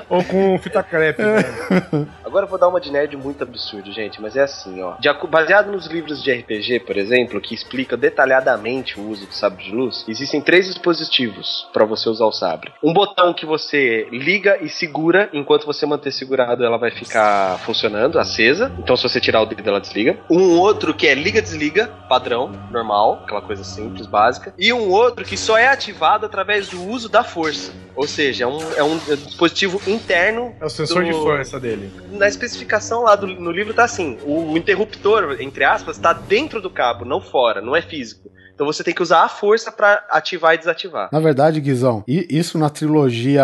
[0.09, 1.23] Ou com fita crepe.
[1.23, 1.39] né?
[2.25, 4.95] Agora eu vou dar uma de nerd muito absurdo, gente, mas é assim, ó.
[5.01, 9.65] De baseado nos livros de RPG, por exemplo, que explica detalhadamente o uso do sabre
[9.65, 12.73] de luz, existem três dispositivos para você usar o sabre.
[12.83, 18.19] Um botão que você liga e segura, enquanto você manter segurado, ela vai ficar funcionando,
[18.19, 18.71] acesa.
[18.79, 20.17] Então, se você tirar o dedo, ela desliga.
[20.31, 25.25] Um um outro que é liga-desliga, padrão, normal, aquela coisa simples, básica, e um outro
[25.25, 27.73] que só é ativado através do uso da força.
[27.97, 30.55] Ou seja, é um, é um dispositivo interno.
[30.61, 31.91] É o sensor do- de força dele.
[32.13, 36.71] Na especificação lá do, no livro tá assim: o, interruptor, entre aspas, tá dentro do
[36.71, 38.31] cabo, não fora, não é físico.
[38.55, 41.09] Então você tem que usar a força pra ativar e desativar.
[41.11, 43.43] Na verdade, Guizão, e isso na trilogia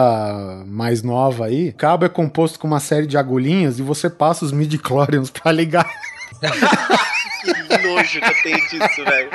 [0.67, 4.45] mais nova aí, o cabo é composto com uma série de agulhinhas e você passa
[4.45, 5.89] os midi-chlorians pra ligar.
[6.41, 9.31] Que nojo que eu tenho disso, velho.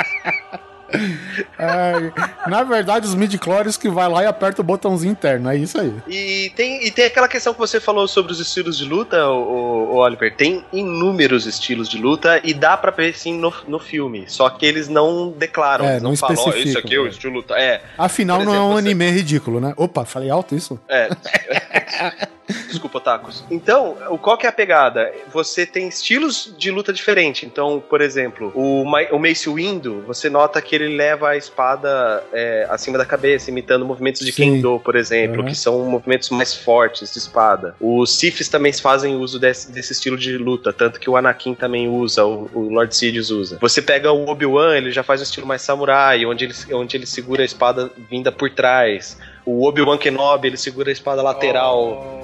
[1.58, 5.80] É, na verdade, os midi-chlorians que vai lá e aperta o botãozinho interno, é isso
[5.80, 5.94] aí.
[6.06, 9.96] E tem, e tem aquela questão que você falou sobre os estilos de luta, o,
[9.96, 10.36] Oliver.
[10.36, 14.26] Tem inúmeros estilos de luta e dá pra ver sim no, no filme.
[14.28, 17.10] Só que eles não declaram, É, não, não falam, especificam, esse aqui é o é.
[17.10, 17.54] estilo luta.
[17.56, 19.74] É, Afinal, Por não é um exemplo, você- anime ridículo, né?
[19.78, 20.78] Opa, falei alto isso?
[20.90, 21.08] É.
[22.68, 23.44] Desculpa, Tacos.
[23.50, 25.12] Então, o- qual que é a pegada?
[25.32, 27.44] Você tem estilos de luta diferentes.
[27.44, 32.24] Então, por exemplo, o, Ma- o Mace Windu, você nota que ele leva a espada
[32.34, 34.56] é, acima da cabeça, imitando movimentos de Sim.
[34.56, 35.48] Kendo, por exemplo, Uhum.
[35.48, 37.76] que são movimentos mais fortes de espada.
[37.80, 41.88] Os Siths também fazem uso desse, desse estilo de luta, tanto que o Anakin também
[41.90, 43.58] usa, o, o Lord Sidious usa.
[43.62, 47.06] Você pega o Obi-Wan, ele já faz um estilo mais samurai, onde ele, onde ele
[47.06, 49.18] segura a espada vinda por trás.
[49.46, 52.21] O Obi-Wan Kenobi, ele segura a espada lateral.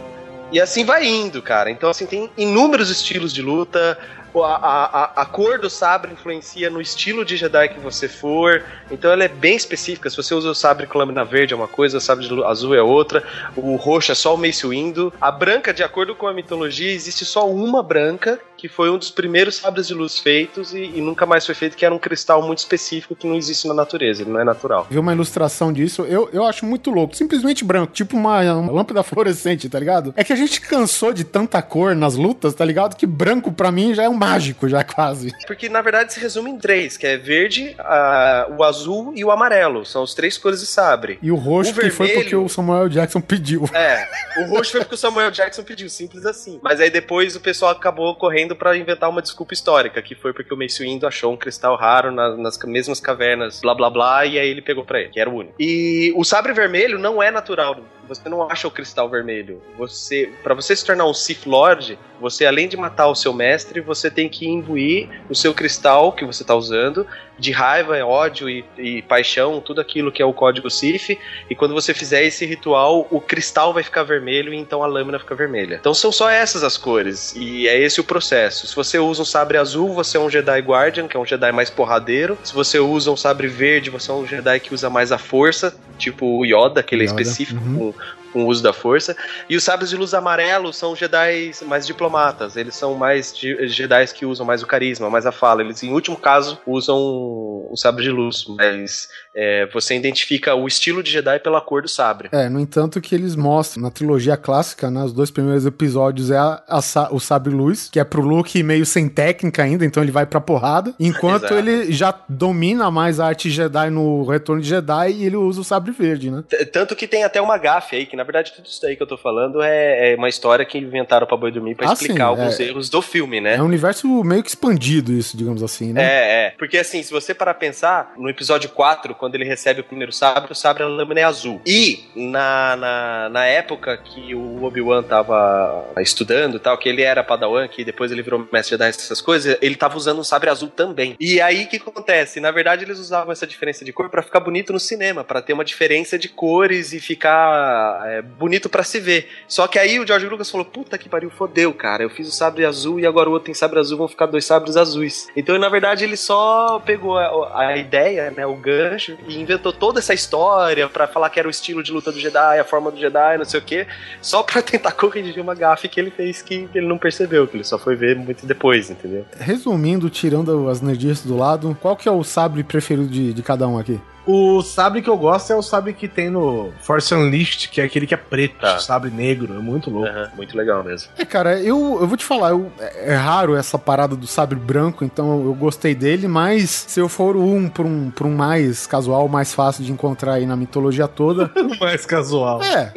[0.51, 1.69] E assim vai indo, cara.
[1.69, 3.97] Então, assim, tem inúmeros estilos de luta.
[4.35, 8.63] A, a, a- cor do sabre influencia no estilo de Jedi que você for.
[8.91, 10.09] Então ela é bem específica.
[10.09, 12.81] Se você usa o sabre com lâmina verde é uma coisa, o sabre azul é
[12.81, 13.23] outra.
[13.55, 15.11] O roxo é só o Mace Windu.
[15.19, 19.11] A branca, de acordo com a mitologia, existe só uma branca, que foi um dos
[19.11, 22.41] primeiros sabres de luz feitos e, e nunca mais foi feito, que era um cristal
[22.41, 24.87] muito específico que não existe na natureza, ele não é natural.
[24.89, 27.15] Vi uma ilustração disso, eu, eu acho muito louco.
[27.15, 30.13] Simplesmente branco, tipo uma, uma lâmpada fluorescente, tá ligado?
[30.17, 32.95] É que a gente cansou de tanta cor nas lutas, tá ligado?
[32.95, 35.33] Que branco pra mim já é um mágico, já quase.
[35.45, 39.31] Porque na verdade se resume em três, que é verde, a- o azul e o
[39.31, 39.85] amarelo.
[39.85, 41.19] São as três cores de sabre.
[41.21, 43.69] E o roxo O que foi vermelho- porque o Samuel Jackson pediu.
[43.73, 44.07] É,
[44.41, 46.59] o roxo foi porque o Samuel Jackson pediu, simples assim.
[46.61, 50.53] Mas aí depois o pessoal acabou correndo pra inventar uma desculpa histórica, que foi porque
[50.53, 54.39] o Mace Windu achou um cristal raro na- nas mesmas cavernas, blá blá blá, e
[54.39, 55.53] aí ele pegou pra ele, que era o único.
[55.59, 57.77] E o sabre vermelho não é natural.
[58.07, 59.61] Você não acha o cristal vermelho.
[59.77, 63.81] Você, para você se tornar um Sith Lord, você além de matar o seu mestre,
[63.81, 67.05] você tem que imbuir o seu cristal que você tá usando
[67.37, 71.17] de raiva, ódio e, e paixão, tudo aquilo que é o código Sith.
[71.49, 75.19] E quando você fizer esse ritual, o cristal vai ficar vermelho e então a lâmina
[75.19, 75.77] fica vermelha.
[75.79, 77.35] Então são só essas as cores.
[77.35, 78.67] E é esse o processo.
[78.67, 81.51] Se você usa um sabre azul, você é um Jedi Guardian, que é um Jedi
[81.51, 82.37] mais porradeiro.
[82.43, 85.75] Se você usa um sabre verde, você é um Jedi que usa mais a força,
[85.97, 87.93] tipo o Yoda, que ele é Yoda, específico uhum.
[88.31, 89.15] Com, o uso da força.
[89.49, 92.55] E os sabres de luz amarelo são Jedi mais diplomatas.
[92.55, 95.61] Eles são mais Jedi que usam mais o carisma, mais a fala.
[95.61, 98.45] Eles, em último caso, usam o sabre de luz.
[98.47, 102.29] Mas é, você identifica o estilo de Jedi pela cor do sabre.
[102.31, 105.03] É, no entanto, que eles mostram na trilogia clássica, né?
[105.03, 106.79] Os dois primeiros episódios é a- a
[107.11, 110.39] o Sabre Luz, que é pro Luke meio sem técnica ainda, então ele vai pra
[110.41, 110.93] porrada.
[110.99, 115.61] Enquanto ele já domina mais a arte Jedi no Retorno de Jedi e ele usa
[115.61, 116.43] o Sabre Verde, né?
[116.47, 119.03] T- Tanto que tem até uma gafe aí, que na verdade tudo isso daí que
[119.03, 122.15] eu tô falando é, é uma história que inventaram pra boi dormir pra Ah, explicar
[122.15, 122.63] sim, alguns é.
[122.63, 123.55] erros do filme, né?
[123.55, 126.03] É um universo meio que expandido, isso, digamos assim, né?
[126.03, 126.53] É, é.
[126.57, 130.51] Porque assim, se você parar pensar, no episódio 4, quando ele recebe o primeiro sabre,
[130.51, 131.61] o sabre a lâmina é azul.
[131.65, 137.23] E na, na, na época que o Obi-Wan tava estudando e tal, que ele era
[137.23, 140.69] padawan, que depois ele virou mestre Jedi, essas coisas, ele tava usando um sabre azul
[140.69, 141.15] também.
[141.19, 142.39] E aí o que acontece?
[142.39, 145.53] Na verdade, eles usavam essa diferença de cor pra ficar bonito no cinema, pra ter
[145.53, 149.29] uma diferença de cores e ficar é, bonito pra se ver.
[149.47, 152.03] Só que aí o George Lucas falou: puta que pariu, fodeu, cara.
[152.03, 154.45] Eu fiz o sabre azul e agora o outro tem sabre azul, vão ficar dois
[154.45, 155.27] sabres azuis.
[155.35, 159.99] Então, na verdade, ele só pegou a, a ideia, né, o gancho, e inventou toda
[159.99, 162.99] essa história pra falar que era o estilo de luta do Jedi, a forma do
[162.99, 163.87] Jedi, não sei o quê,
[164.21, 167.63] só pra tentar corrigir uma gafe que ele fez que ele não percebeu, que ele
[167.63, 169.25] só foi ver muito depois, entendeu?
[169.37, 173.67] Resumindo, tirando as nerdices do lado, qual que é o sabre preferido de, de cada
[173.67, 173.99] um aqui?
[174.27, 177.85] O sabre que eu gosto é o sabre que tem no Force Unleashed, que é
[177.85, 178.77] aquele que é preto, Tá.
[178.77, 180.09] sabre negro, é muito louco.
[180.09, 181.09] Aham, muito legal mesmo.
[181.17, 184.59] É, cara, eu, eu vou te falar, eu- é é raro essa parada do sabre
[184.59, 188.85] branco, então eu gostei dele, mas se eu for um pra um, pra um mais
[188.85, 191.49] casual, mais fácil de encontrar aí na mitologia toda,
[191.79, 192.61] Mais casual.
[192.61, 192.91] é.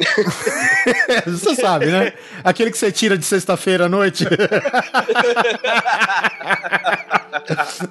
[1.25, 2.11] você sabe, né?
[2.43, 4.25] Aquele que você tira de sexta-feira à noite.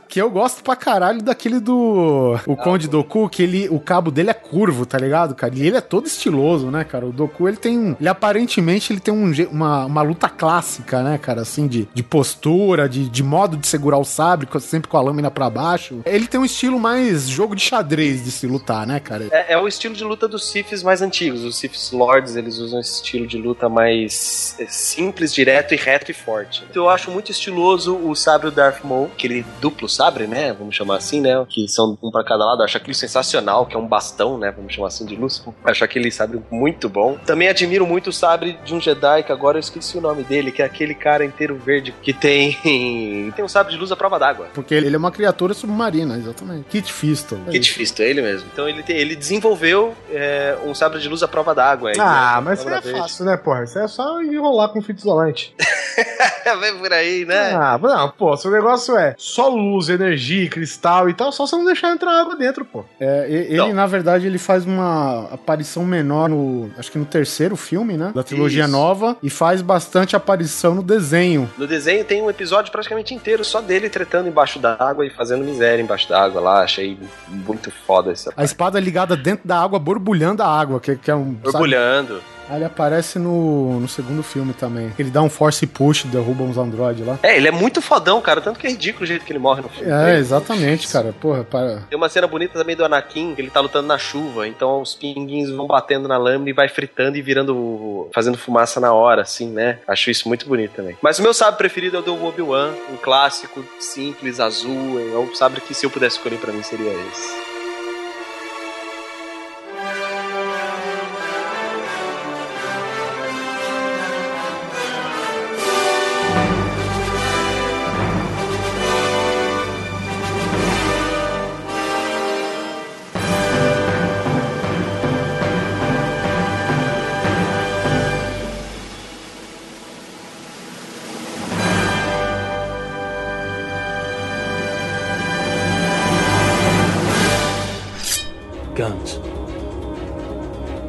[0.09, 2.39] que eu gosto pra caralho daquele do.
[2.47, 5.55] O Conde Doku, que ele, o cabo dele é curvo, tá ligado, cara?
[5.55, 7.07] E ele é todo estiloso, né, cara?
[7.07, 7.97] O Doku, ele tem um.
[7.98, 11.43] Ele aparentemente ele tem um, uma, uma luta clássica, né, cara?
[11.43, 15.31] Assim, de, de postura, de, de modo de segurar o sabre, sempre com a lâmina
[15.31, 16.01] pra baixo.
[16.05, 19.28] Ele tem um estilo mais jogo de xadrez de se lutar, né, cara?
[19.31, 21.44] É, é o estilo de luta dos Siths mais antigos.
[21.44, 26.11] Os Siths Lords, eles usam esse estilo de luta mais é, simples, direto e reto
[26.11, 26.65] e forte.
[26.69, 30.52] Então, eu acho muito estiloso o sabre Darth Maul, aquele duplo sabre, né?
[30.52, 31.44] Vamos chamar assim, né?
[31.48, 32.61] Que são um pra cada lado.
[32.61, 33.20] Eu acho aquilo sensacional,
[33.67, 34.51] que é um bastão, né?
[34.55, 35.43] Vamos chamar assim de luz.
[35.65, 37.17] Acho aquele sabre muito bom.
[37.27, 40.51] Também admiro muito o sabre de um Jedi, que agora eu esqueci o nome dele,
[40.53, 42.53] que é aquele cara inteiro verde que tem.
[43.35, 44.49] tem um sabre de luz à prova d'água.
[44.55, 46.65] Porque ele é uma criatura submarina, exatamente.
[46.69, 47.41] Kit Fisto.
[47.47, 47.71] É Kit.
[47.73, 48.49] Fisto, é ele mesmo.
[48.53, 51.91] Então ele, te- ele desenvolveu é, um sabre de luz à prova d'água.
[51.93, 53.65] Ele Ah, é mas isso é fácil, né, porra?
[53.65, 55.55] Isso é só enrolar com fita isolante.
[56.61, 57.53] Vem por aí, né?
[57.55, 61.57] Ah, não, pô, se o negócio é só luz, energia, cristal e tal, só você
[61.57, 62.85] não deixar entrar água dentro, pô.
[63.01, 66.70] É, ele, na verdade, ele faz uma aparição menor no.
[66.77, 68.12] Acho que no terceiro filme, né?
[68.14, 68.72] Da trilogia Isso.
[68.72, 69.16] nova.
[69.22, 71.48] E faz bastante aparição no desenho.
[71.56, 75.82] No desenho tem um episódio praticamente inteiro só dele tretando embaixo d'água e fazendo miséria
[75.82, 76.62] embaixo d'água lá.
[76.62, 76.98] Achei
[77.28, 78.47] muito foda essa A parte.
[78.47, 81.36] espada ligada dentro da água, borbulhando a água, que, que é um.
[81.52, 82.20] sabe?
[82.51, 84.93] Aí ele aparece no, no segundo filme também.
[84.98, 87.16] Ele dá um force push, derruba uns androides lá.
[87.22, 88.40] É, ele é muito fodão, cara.
[88.40, 89.93] Tanto que é ridículo o jeito que ele morre no filme.
[89.93, 91.12] É, exatamente, cara.
[91.12, 91.82] Porra, para.
[91.89, 94.97] Tem uma cena bonita também do Anakin, que ele tá lutando na chuva, então os
[94.97, 98.10] pinguins vão batendo na lâmina e vai fritando e virando.
[98.12, 99.78] fazendo fumaça na hora, assim, né?
[99.86, 100.97] Acho isso muito bonito também.
[101.01, 104.98] Mas o meu sabre preferido é o do Obi-Wan, um clássico, simples, azul.
[104.98, 107.49] É um sabre que se eu pudesse escolher pra mim seria esse.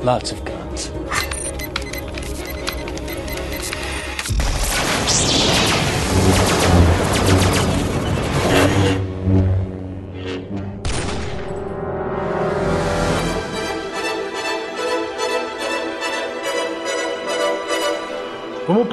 [0.04, 0.41] Lots of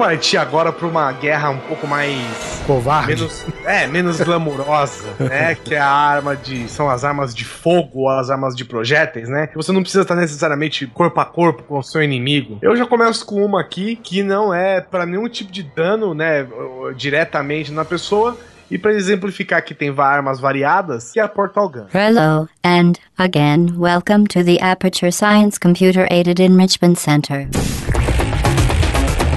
[0.09, 2.19] partir agora pra uma guerra um pouco mais.
[2.65, 3.15] Covarde.
[3.15, 5.55] Menos, é, menos glamurosa, né?
[5.63, 6.67] Que é a arma de.
[6.67, 9.45] São as armas de fogo ou as armas de projéteis, né?
[9.45, 12.57] Que você não precisa estar necessariamente corpo a corpo com o seu inimigo.
[12.59, 16.47] Eu já começo com uma aqui que não é pra nenhum tipo de dano, né?
[16.95, 18.35] Diretamente na pessoa.
[18.71, 21.85] E pra exemplificar que tem armas variadas, que é a Portal Gun.
[21.93, 27.47] Hello, and again, welcome to the Aperture Science Computer Aided Enrichment Center.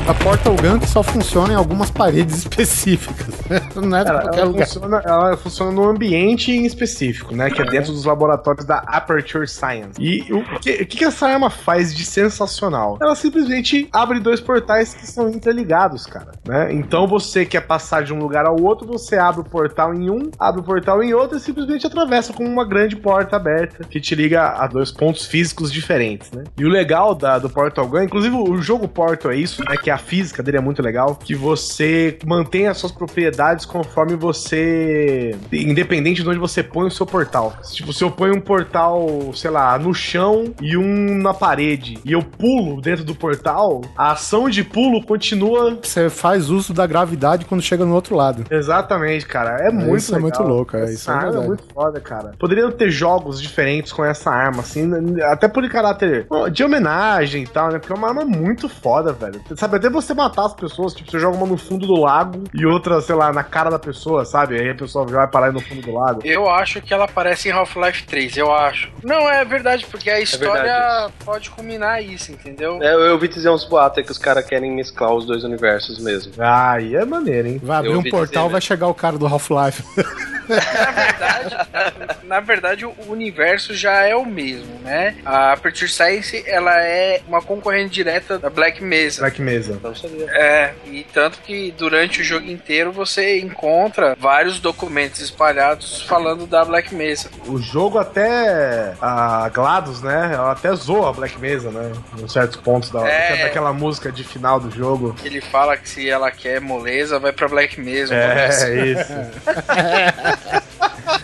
[0.08, 3.28] A Portal Gun que só funciona em algumas paredes específicas.
[3.76, 4.66] Não é Ela, qualquer ela lugar.
[4.66, 7.48] funciona, ela funciona num ambiente em específico, né?
[7.48, 9.92] Que é dentro dos laboratórios da Aperture Science.
[10.00, 12.98] E o que, o que essa arma faz de sensacional?
[13.00, 16.32] Ela simplesmente abre dois portais que são interligados, cara.
[16.44, 16.72] Né?
[16.72, 20.30] Então você quer passar de um lugar ao outro, você abre o portal em um,
[20.36, 24.16] abre o portal em outro e simplesmente atravessa como uma grande porta aberta que te
[24.16, 26.42] liga a dois pontos físicos diferentes, né?
[26.58, 29.76] E o legal da, do Portal Gun, inclusive o jogo Portal é isso, né?
[29.76, 35.36] Que a física dele é muito legal, que você mantém as suas propriedades conforme você.
[35.52, 37.54] Independente de onde você põe o seu portal.
[37.72, 42.12] Tipo, se eu ponho um portal, sei lá, no chão e um na parede, e
[42.12, 45.78] eu pulo dentro do portal, a ação de pulo continua.
[45.82, 48.44] Você faz uso da gravidade quando chega no outro lado.
[48.50, 49.58] Exatamente, cara.
[49.66, 50.22] É, muito isso é legal.
[50.22, 52.32] muito louco, é, isso é arma é muito foda, cara.
[52.38, 54.90] Poderiam ter jogos diferentes com essa arma, assim,
[55.22, 57.78] até por caráter de homenagem e tal, né?
[57.78, 59.40] Porque é uma arma muito foda, velho.
[59.56, 62.64] Sabe, até você matar as pessoas, tipo, você joga uma no fundo do lago e
[62.64, 64.58] outra, sei lá, na cara da pessoa, sabe?
[64.58, 66.20] Aí a pessoa já vai parar aí no fundo do lago.
[66.24, 68.92] Eu acho que ela aparece em Half-Life 3, eu acho.
[69.02, 72.80] Não, é verdade, porque a história verdade pode culminar isso, entendeu?
[72.80, 75.98] É, eu ouvi dizer uns boatos aí que os caras querem mesclar os dois universos
[75.98, 76.32] mesmo.
[76.38, 77.60] Ah, aí é maneiro, hein?
[77.60, 79.82] Vai abrir um portal, dizer, vai chegar o cara do Half-Life.
[80.48, 85.16] Na verdade, na, na verdade, o universo já é o mesmo, né?
[85.24, 89.22] A Aperture Science, ela é uma concorrente direta da Black Mesa.
[89.22, 89.71] Black Mesa.
[89.82, 90.26] Não sabia.
[90.32, 96.64] É, e tanto que durante o jogo inteiro você encontra vários documentos espalhados falando da
[96.64, 97.30] Black Mesa.
[97.46, 98.94] O jogo até.
[99.00, 100.30] A GLaDOS, né?
[100.34, 101.92] Ela até zoa a Black Mesa, né?
[102.18, 103.44] Em certos pontos da, É.
[103.44, 105.14] daquela música de final do jogo.
[105.24, 108.14] Ele fala que se ela quer moleza, vai pra Black Mesa.
[108.14, 108.48] É,
[108.86, 109.12] isso.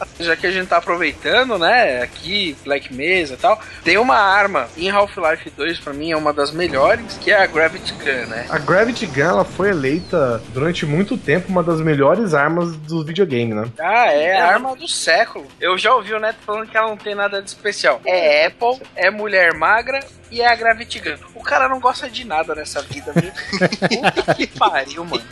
[0.18, 4.68] já que a gente tá aproveitando, né, aqui, Black Mesa e tal, tem uma arma
[4.76, 8.46] em Half-Life 2, pra mim, é uma das melhores, que é a Gravity Gun, né?
[8.48, 13.54] A Gravity Gun ela foi eleita durante muito tempo uma das melhores armas do videogame,
[13.54, 13.70] né?
[13.78, 15.46] Ah, é a arma do século.
[15.60, 18.00] Eu já ouvi o Neto falando que ela não tem nada de especial.
[18.04, 20.00] É Apple, é mulher magra
[20.30, 21.16] e é a Gravity Gun.
[21.34, 23.32] O cara não gosta de nada nessa vida, viu?
[24.12, 25.24] Puta que pariu, mano.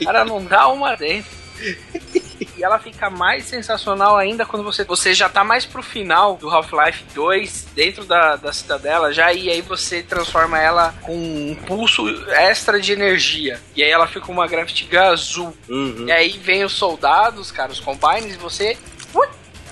[0.00, 1.30] O cara não dá uma dentro.
[2.40, 6.48] E ela fica mais sensacional ainda quando você, você já tá mais pro final do
[6.48, 12.06] Half-Life 2, dentro da, da cidadela, já e aí você transforma ela com um pulso
[12.30, 13.60] extra de energia.
[13.76, 15.56] E aí ela fica uma Gravity Gun azul.
[16.06, 18.76] E aí vem os soldados, cara, os combines, e você.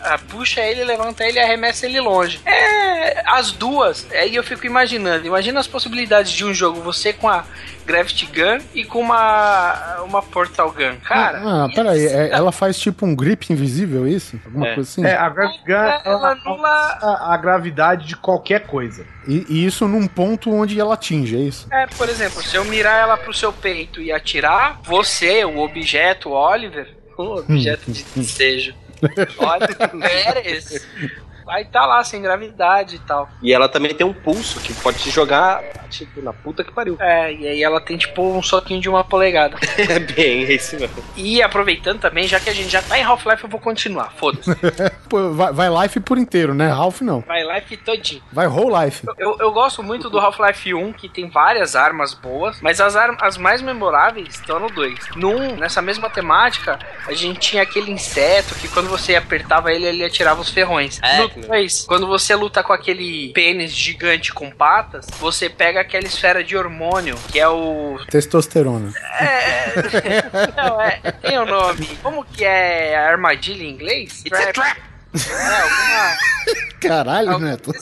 [0.03, 2.41] ah, Puxa ele, levanta ele e arremessa ele longe.
[2.45, 3.23] É.
[3.27, 4.07] As duas.
[4.13, 5.27] Aí eu fico imaginando.
[5.27, 6.81] Imagina as possibilidades de um jogo.
[6.83, 7.45] Você com a
[7.87, 10.01] Gravity Gun e com uma.
[10.03, 10.97] Uma Portal Gun.
[11.05, 11.41] Cara.
[11.45, 14.39] Ah, peraí, é- ela faz tipo um grip invisível, isso?
[14.45, 14.75] Alguma É.
[14.75, 15.05] coisa assim?
[15.05, 19.05] É, a Gravity Gun ela ela anula- a, a gravidade de qualquer coisa.
[19.27, 21.67] E, e isso num ponto onde ela atinge, é isso?
[21.73, 26.31] É, por exemplo, se eu mirar ela pro seu peito e atirar, você, o objeto,
[26.31, 28.75] o Oliver, o objeto de desejo,
[29.39, 30.87] Oliver Pérez,
[31.45, 33.29] vai estar lá sem gravidade e tal.
[33.43, 36.97] E ela também tem um pulso que pode te jogar, tipo, na puta que pariu.
[37.01, 39.57] É, e aí ela tem tipo um soquinho de uma polegada.
[39.93, 41.03] É bem, é isso mesmo.
[41.17, 44.13] E aproveitando também, já que a gente já tá em Half-Life, eu vou continuar.
[44.13, 44.51] Foda-se.
[45.35, 46.71] Vai, vai life por inteiro, né?
[46.71, 47.21] Half não.
[47.21, 48.23] Vai Life todinho.
[48.33, 49.07] Vai whole life.
[49.19, 53.19] Eu, eu gosto muito do Half-Life 1, que tem várias armas boas, mas as, armas
[53.21, 55.17] as mais memoráveis estão no 2.
[55.17, 59.87] No 1, nessa mesma temática, a gente tinha aquele inseto que quando você apertava ele,
[59.87, 60.99] ele atirava os ferrões.
[61.03, 65.81] É, no que 2, quando você luta com aquele pênis gigante com patas, você pega
[65.81, 67.99] aquela esfera de hormônio, que é o.
[68.11, 68.93] Testosterona.
[70.57, 71.87] Não, é, tem o nome.
[72.03, 74.23] Como que é a armadilha em inglês?
[74.25, 74.79] It's a trap.
[75.15, 76.17] É, alguma.
[76.81, 77.73] Caralho, Neto.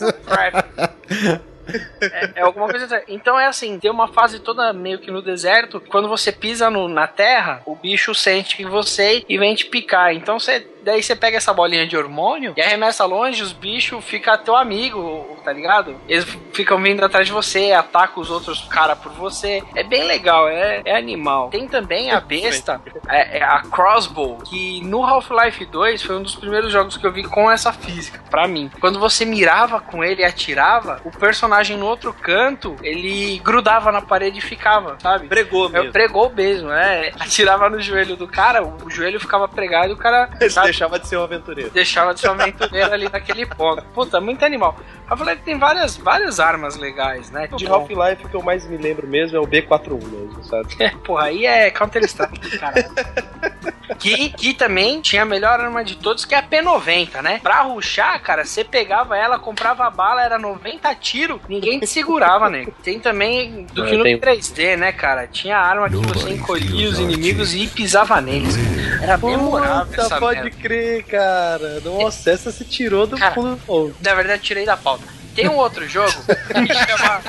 [2.00, 3.02] É, é alguma coisa.
[3.08, 5.80] Então é assim, tem uma fase toda meio que no deserto.
[5.88, 10.14] Quando você pisa no- na terra, o bicho sente em você e vem te picar.
[10.14, 10.66] Então você.
[10.82, 15.38] Daí você pega essa bolinha de hormônio e arremessa longe, os bichos ficam teu amigo,
[15.44, 15.94] tá ligado?
[16.08, 16.24] Eles
[16.54, 19.62] ficam vindo atrás de você, atacam os outros caras por você.
[19.76, 21.50] É bem legal, é, é animal.
[21.50, 22.80] Tem também a besta,
[23.10, 27.12] é, é a Crossbow, que no Half-Life 2 foi um dos primeiros jogos que eu
[27.12, 28.70] vi com essa física, pra mim.
[28.80, 34.00] Quando você mirava com ele e atirava, o personagem no outro canto, ele grudava na
[34.00, 35.28] parede e ficava, sabe?
[35.28, 35.92] Pregou É, mesmo.
[35.92, 37.12] pregou mesmo, é.
[37.18, 41.06] Atirava no joelho do cara, o joelho ficava pregado e o cara sabe, deixava de
[41.08, 41.70] ser um aventureiro.
[41.70, 43.82] deixava de ser um aventureiro ali naquele ponto.
[43.94, 44.76] Puta, muito animal.
[45.08, 47.48] Half-Life tem várias, várias armas legais, né?
[47.56, 50.68] De Half-Life, o que eu mais me lembro mesmo é o B41 mesmo, sabe?
[50.78, 52.74] É, porra, aí é Counter-Strike, cara.
[54.00, 57.38] que, que também tinha a melhor arma de todos, que é a P90, né?
[57.42, 62.48] Pra ruxar, cara, você pegava ela, comprava a bala, era 90 tiros, ninguém te segurava,
[62.48, 62.72] nego.
[62.82, 65.26] Tem também do que Eu no tenho- 3D, né, cara?
[65.26, 68.54] Tinha arma que você encolhia os inimigos e pisava neles.
[69.02, 70.56] Era memorável Puta, essa pode merda.
[70.60, 71.80] crer, cara.
[71.84, 73.94] Nossa, essa se tirou do Cara, fundo do povo.
[74.02, 75.04] Na verdade, tirei da pauta.
[75.34, 77.20] Tem um outro jogo que chama.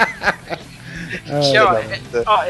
[1.27, 2.43] É, chama é, ó,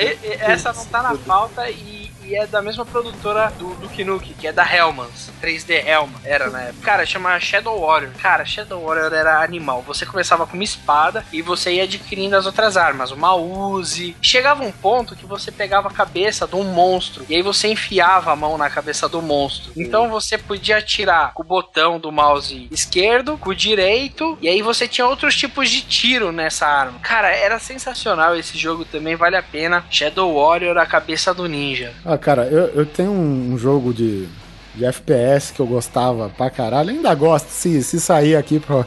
[0.52, 4.48] essa não tá na pauta e, e é da mesma produtora do, do Kinuki, que
[4.48, 5.32] é da Hellmans.
[5.42, 6.84] 3D Hellman, era na época.
[6.84, 8.12] Cara, chama Shadow Warrior.
[8.22, 9.82] Cara, Shadow Warrior era animal.
[9.88, 14.16] Você começava com uma espada e você ia adquirindo as outras armas, uma Uzi.
[14.22, 18.32] Chegava um ponto que você pegava a cabeça de um monstro e aí você enfiava
[18.32, 19.72] a mão na cabeça do monstro.
[19.76, 24.62] Então você podia atirar com o botão do mouse esquerdo, com o direito, e aí
[24.62, 27.00] você tinha outros tipos de tiro nessa arma.
[27.00, 29.84] Cara, era sensacional esse jogo também, vale a pena.
[29.90, 31.94] Shadow Warrior, a cabeça do ninja.
[32.12, 34.28] Ah, cara, eu, eu tenho um, jogo de,
[34.76, 36.90] de FPS que eu gostava pra caralho.
[36.90, 38.86] Ainda gosto, se, se sair aqui pra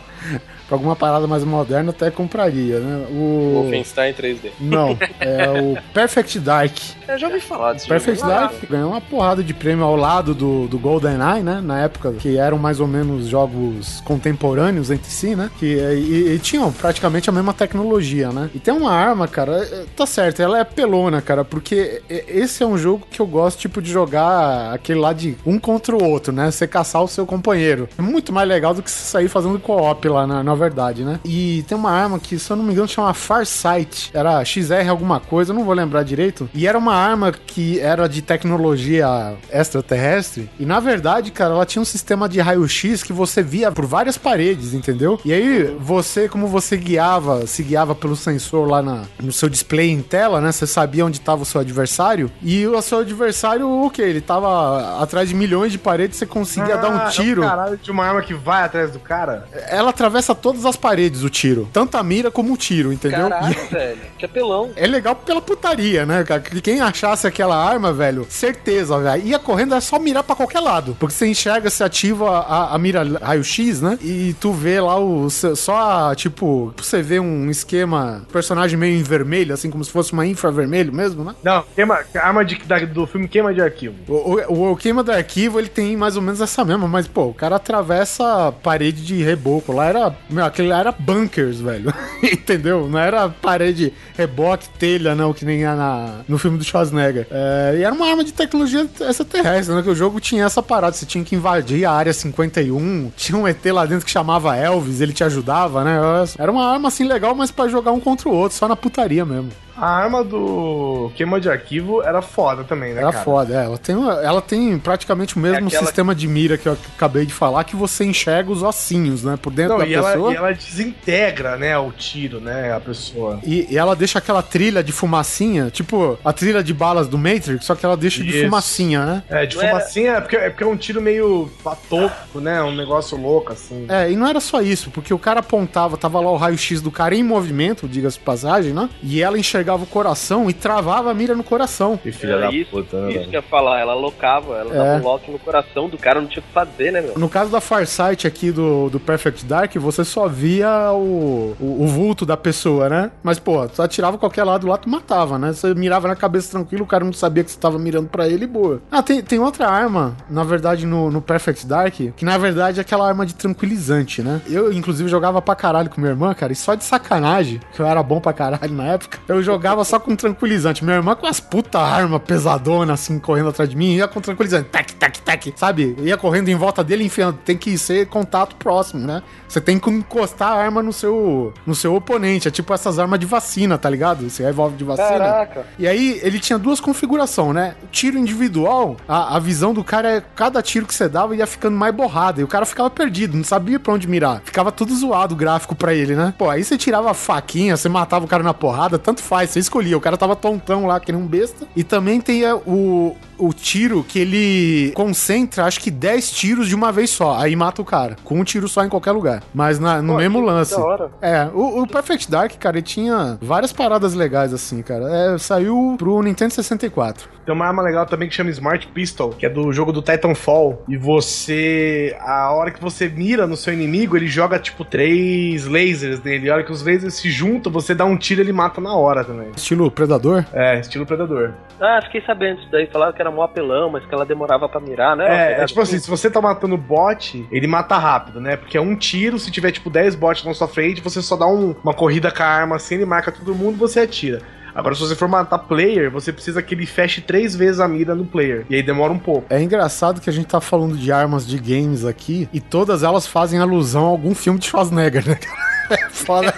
[0.74, 3.06] alguma parada mais moderna, até compraria, né?
[3.10, 3.52] O.
[3.62, 4.50] Wolfenstein 3D.
[4.60, 6.76] Não, é o Perfect Dark.
[7.08, 8.32] Eu já ouvi falar desse Perfect jogo.
[8.32, 11.60] Dark ganhou uma porrada de prêmio ao lado do, do GoldenEye, né?
[11.62, 15.50] Na época, que eram mais ou menos jogos contemporâneos entre si, né?
[15.58, 18.50] Que, e, e tinham praticamente a mesma tecnologia, né?
[18.54, 22.62] E tem uma arma, cara, é, tá certo, ela é pelona, cara, porque e- esse
[22.62, 26.02] é um jogo que eu gosto, tipo, de jogar aquele lá de um contra o
[26.02, 26.50] outro, né?
[26.50, 27.88] Você caçar o seu companheiro.
[27.98, 31.20] É muito mais legal do que você sair fazendo co-op lá na Nova verdade, né?
[31.24, 34.10] E tem uma arma que, se eu não me engano, chama Farsight.
[34.12, 36.48] Era XR alguma coisa, eu não vou lembrar direito.
[36.54, 40.50] E era uma arma que era de tecnologia extraterrestre.
[40.58, 44.16] E na verdade, cara, ela tinha um sistema de raio-x que você via por várias
[44.16, 45.20] paredes, entendeu?
[45.24, 49.90] E aí, você, como você guiava, se guiava pelo sensor lá na, no seu display
[49.90, 50.52] em tela, né?
[50.52, 52.30] Você sabia onde estava o seu adversário.
[52.42, 54.02] E o seu adversário, o quê?
[54.02, 57.42] Ele tava atrás de milhões de paredes, você conseguia dar um tiro.
[57.42, 59.46] É um caralho de uma arma que vai atrás do cara.
[59.68, 61.66] Ela atravessa todas as paredes, o tiro.
[61.72, 63.30] Tanto a mira como o tiro, entendeu?
[63.30, 63.98] Caralho, E- velho.
[64.18, 64.70] Que apelão.
[64.76, 66.40] É legal pela putaria, né, cara?
[66.42, 69.22] Que Quem achasse aquela arma, velho, certeza, velho.
[69.26, 70.94] Ia correndo, é só mirar pra qualquer lado.
[71.00, 73.98] Porque você enxerga, você ativa a, a mira raio-x, né?
[74.02, 75.28] E tu vê lá o.
[75.30, 80.26] Só, tipo, você vê um esquema, personagem meio em vermelho, assim, como se fosse uma
[80.26, 81.34] infravermelho mesmo, né?
[81.42, 83.94] Não, queima, arma de, da- do filme queima de arquivo.
[84.08, 87.24] O, o, o queima do arquivo, ele tem mais ou menos essa mesma, mas, pô,
[87.28, 89.72] o cara atravessa a parede de reboco.
[89.72, 90.14] Lá era.
[90.34, 91.92] Meu, aquele lá era bunkers, velho.
[92.22, 92.88] Entendeu?
[92.88, 97.26] Não era parede, reboque, telha, não, que nem na, no filme do Schwarzenegger.
[97.30, 99.82] É, e era uma arma de tecnologia extraterrestre, né?
[99.82, 100.94] Que o jogo tinha essa parada.
[100.94, 103.12] Você tinha que invadir a área 51.
[103.16, 105.98] Tinha um ET lá dentro que chamava Elvis, ele te ajudava, né?
[106.38, 109.24] Era uma arma assim legal, mas pra jogar um contra o outro, só na putaria
[109.24, 109.50] mesmo.
[109.76, 113.24] A arma do queima de arquivo era foda também, né, Era cara?
[113.24, 113.64] foda, é.
[113.64, 117.32] Ela tem, ela tem praticamente o mesmo aquela- sistema de mira que eu acabei de
[117.32, 119.36] falar, que você enxerga os ossinhos, né?
[119.40, 120.32] Por dentro Não, da e ela, pessoa.
[120.32, 123.40] e ela desintegra, né, o tiro, né, a pessoa.
[123.44, 127.64] E, e ela deixa aquela trilha de fumacinha, tipo a trilha de balas do Matrix,
[127.64, 128.44] só que ela deixa de Isso.
[128.44, 129.22] fumacinha, né?
[129.28, 132.62] É, de Não era- fumacinha é porque, é porque é um tiro meio patópico, né?
[132.62, 133.86] Um negócio louco, assim.
[133.88, 136.90] É, e não era só isso, porque o cara apontava, tava lá o raio-x do
[136.90, 138.88] cara em movimento, diga-se de passagem, né?
[139.02, 141.98] E ela enxergava o coração e travava a mira no coração.
[142.04, 144.96] E filha Era isso, isso que eu ia falar, ela locava, ela dava É.
[145.00, 147.18] um lock no coração do cara, não tinha o que fazer, né, meu?
[147.18, 151.86] No caso da Farsight aqui do, do Perfect Dark, você só via o, o, o
[151.86, 153.10] vulto da pessoa, né?
[153.22, 155.52] Mas, pô, tu atirava qualquer lado lá, tu matava, né?
[155.52, 158.44] Você mirava na cabeça tranquilo, o cara não sabia que você tava mirando pra ele
[158.44, 158.80] e boa.
[158.90, 162.82] Ah, tem, tem outra arma, na verdade, no, no Perfect Dark, que na verdade é
[162.82, 164.40] aquela arma de tranquilizante, né?
[164.48, 167.86] Eu, inclusive, jogava pra caralho com minha irmã, cara, e só de sacanagem, que eu
[167.86, 169.53] era bom pra caralho na época, eu jogava
[169.84, 170.84] só com tranquilizante.
[170.84, 174.68] Minha irmã com as puta arma pesadona, assim, correndo atrás de mim, ia com tranquilizante,
[174.68, 175.96] tac, tac, tac, sabe?
[176.00, 177.38] Ia correndo em volta dele, enfiando.
[177.44, 179.22] Tem que ser contato próximo, né?
[179.48, 182.48] Você tem que encostar a arma no seu, no seu oponente.
[182.48, 184.26] É tipo essas armas de vacina, tá ligado?
[184.26, 185.08] Esse revólver de vacina.
[185.08, 185.66] Caraca.
[185.78, 187.74] E aí, ele tinha duas configurações, né?
[187.90, 191.76] Tiro individual, a, a visão do cara é cada tiro que você dava ia ficando
[191.76, 192.40] mais borrada.
[192.40, 194.42] E o cara ficava perdido, não sabia pra onde mirar.
[194.44, 196.34] Ficava tudo zoado o gráfico pra ele, né?
[196.36, 199.60] Pô, aí você tirava a faquinha, você matava o cara na porrada, tanto faz, você
[199.60, 199.96] escolhia.
[199.96, 201.66] O cara tava tontão lá, que nem um besta.
[201.74, 206.90] E também tem o, o tiro que ele concentra, acho que 10 tiros de uma
[206.92, 207.36] vez só.
[207.38, 208.16] Aí mata o cara.
[208.24, 209.42] Com um tiro só em qualquer lugar.
[209.54, 210.76] Mas na- no Pô, mesmo que lance.
[210.76, 211.10] da hora.
[211.20, 215.04] É, o, o Perfect Dark, cara, ele tinha várias paradas legais assim, cara.
[215.34, 217.28] É, saiu pro Nintendo 64.
[217.44, 220.82] Tem uma arma legal também que chama Smart Pistol, que é do jogo do Titanfall.
[220.88, 222.16] E você.
[222.20, 226.46] A hora que você mira no seu inimigo, ele joga tipo três lasers nele.
[226.46, 228.80] E a hora que os lasers se juntam, você dá um tiro e ele mata
[228.80, 229.48] na hora também.
[229.56, 230.44] Estilo Predador?
[230.52, 231.52] É, estilo Predador.
[231.80, 232.86] Ah, fiquei sabendo disso daí.
[232.86, 235.54] Falaram que era mó apelão, mas que ela demorava pra mirar, né?
[235.58, 238.56] É, é tipo assim, se você tá matando bot, ele mata rápido, né?
[238.56, 241.46] Porque é um tiro, se tiver tipo 10 bots na sua frente, você só dá
[241.46, 244.42] um- uma corrida com a arma assim, ele marca todo mundo, você atira.
[244.74, 248.12] Agora, se você for matar player, você precisa que ele feche três vezes a mira
[248.12, 248.66] no player.
[248.68, 249.46] E aí demora um pouco.
[249.48, 253.24] É engraçado que a gente tá falando de armas de games aqui e todas elas
[253.24, 255.38] fazem alusão a algum filme de Schwarzenegger, né?
[255.90, 256.52] É foda.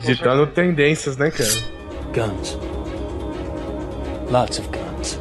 [0.00, 1.48] Ditando tendências, né, cara?
[2.14, 2.58] Guns.
[4.30, 5.18] Lots of guns.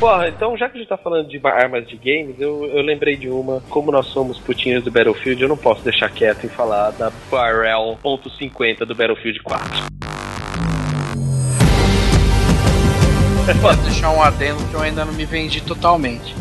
[0.00, 3.14] Porra, então já que a gente tá falando de armas de games, eu, eu lembrei
[3.14, 3.62] de uma.
[3.68, 7.98] Como nós somos putinhos do Battlefield, eu não posso deixar quieto em falar da Barrel
[8.02, 9.92] .50 do Battlefield 4.
[13.60, 16.34] Posso deixar um adendo que eu ainda não me vendi totalmente.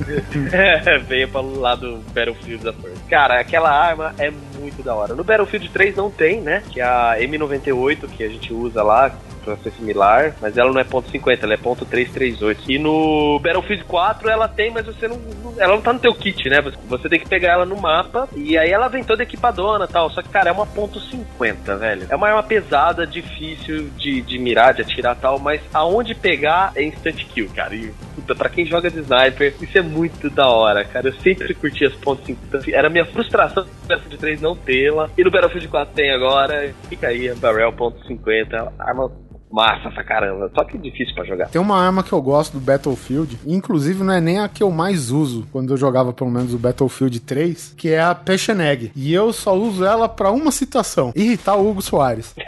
[0.51, 2.97] É, veio pelo lado Battlefield da Força.
[3.09, 5.15] Cara, aquela arma é muito da hora.
[5.15, 6.61] No Battlefield 3 não tem, né?
[6.71, 9.11] Que é a M98 que a gente usa lá
[9.43, 12.57] pra ser similar, mas ela não é ponto .50, ela é ponto .338.
[12.67, 16.13] E no Battlefield 4 ela tem, mas você não, não- ela não tá no teu
[16.13, 16.61] kit, né?
[16.61, 20.09] Você, você tem que pegar ela no mapa e aí ela vem toda equipadona tal.
[20.11, 22.07] Só que, cara, é uma ponto .50, velho.
[22.09, 26.83] É uma arma pesada, difícil de, de mirar, de atirar tal, mas aonde pegar é
[26.83, 27.73] instant kill, cara.
[27.75, 31.09] E, puta, pra quem joga de sniper, isso é muito da hora, cara.
[31.09, 32.71] Eu sempre curti as pontos 50.
[32.71, 35.09] Era minha frustração no Battlefield 3 não tê-la.
[35.17, 36.73] E no Battlefield 4 tem agora.
[36.89, 39.11] Fica aí a Barrel ponto .50, arma
[39.51, 40.49] Massa pra caramba.
[40.55, 41.49] Só que difícil pra jogar.
[41.49, 44.71] Tem uma arma que eu gosto do Battlefield, inclusive não é nem a que eu
[44.71, 48.91] mais uso quando eu jogava pelo menos o Battlefield 3, que é a Pecheneg.
[48.95, 52.33] E eu só uso ela pra uma situação: irritar o Hugo Soares.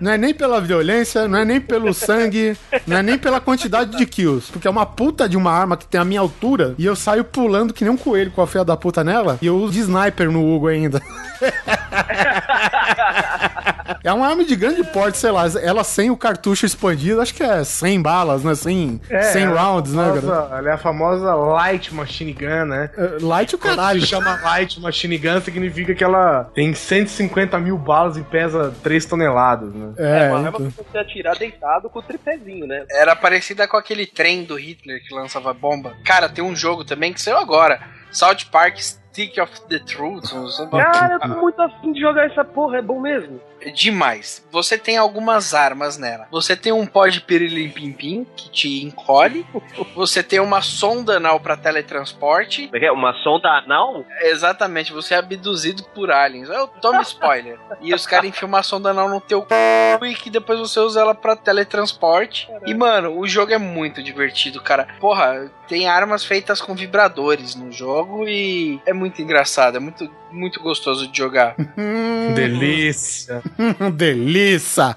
[0.00, 2.54] Não é nem pela violência, não é nem pelo sangue,
[2.86, 4.52] não é nem pela quantidade de kills.
[4.52, 7.24] Porque é uma puta de uma arma que tem a minha altura e eu saio
[7.24, 9.80] pulando que nem um coelho com a feia da puta nela e eu uso de
[9.80, 11.00] sniper no Hugo ainda.
[14.02, 17.42] É uma arma de grande porte, sei lá, ela sem o cartucho expandido, acho que
[17.42, 18.54] é 100 balas, né?
[18.54, 19.00] 100,
[19.32, 20.20] 100 ela é a rounds, né, cara?
[20.20, 22.90] famosa- Ela é a famosa Light Machine Gun, né?
[22.96, 24.00] É, Light o caralho.
[24.00, 29.04] se chama Light Machine Gun, significa que ela tem 150 mil balas e pesa 3
[29.06, 29.92] toneladas, né?
[29.98, 30.70] É, uma arma então.
[30.70, 32.84] pra você atirar deitado com o tripézinho, né?
[32.90, 35.94] Era parecida com aquele trem do Hitler que lançava bomba.
[36.04, 37.80] Cara, tem um jogo também que saiu agora.
[38.10, 40.30] South Park Stick of the Truth.
[40.70, 43.40] Cara, eu tô muito afim de jogar essa porra, é bom mesmo.
[43.72, 44.46] Demais.
[44.50, 46.26] Você tem algumas armas nela.
[46.30, 49.46] Você tem um pó de pirilim pim pim que te encolhe.
[49.94, 52.70] Você tem uma sonda anal pra teletransporte.
[52.72, 52.92] É que é?
[52.92, 54.04] Uma sonda anal?
[54.22, 56.48] Exatamente, você é abduzido por aliens.
[56.48, 57.58] Eu tomo spoiler.
[57.80, 60.06] e os caras enfiam uma sonda anal no teu c...
[60.06, 62.48] e que depois você usa ela pra teletransporte.
[62.66, 64.88] E, mano, o jogo é muito divertido, cara.
[65.00, 70.60] Porra, tem armas feitas com vibradores no jogo e é muito engraçado, é muito, muito
[70.60, 71.54] gostoso de jogar.
[71.76, 73.42] Hum, Delícia.
[73.94, 74.96] Delícia!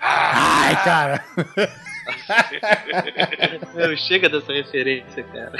[0.00, 1.24] Ai, cara.
[3.74, 5.52] Meu, chega dessa referência, cara.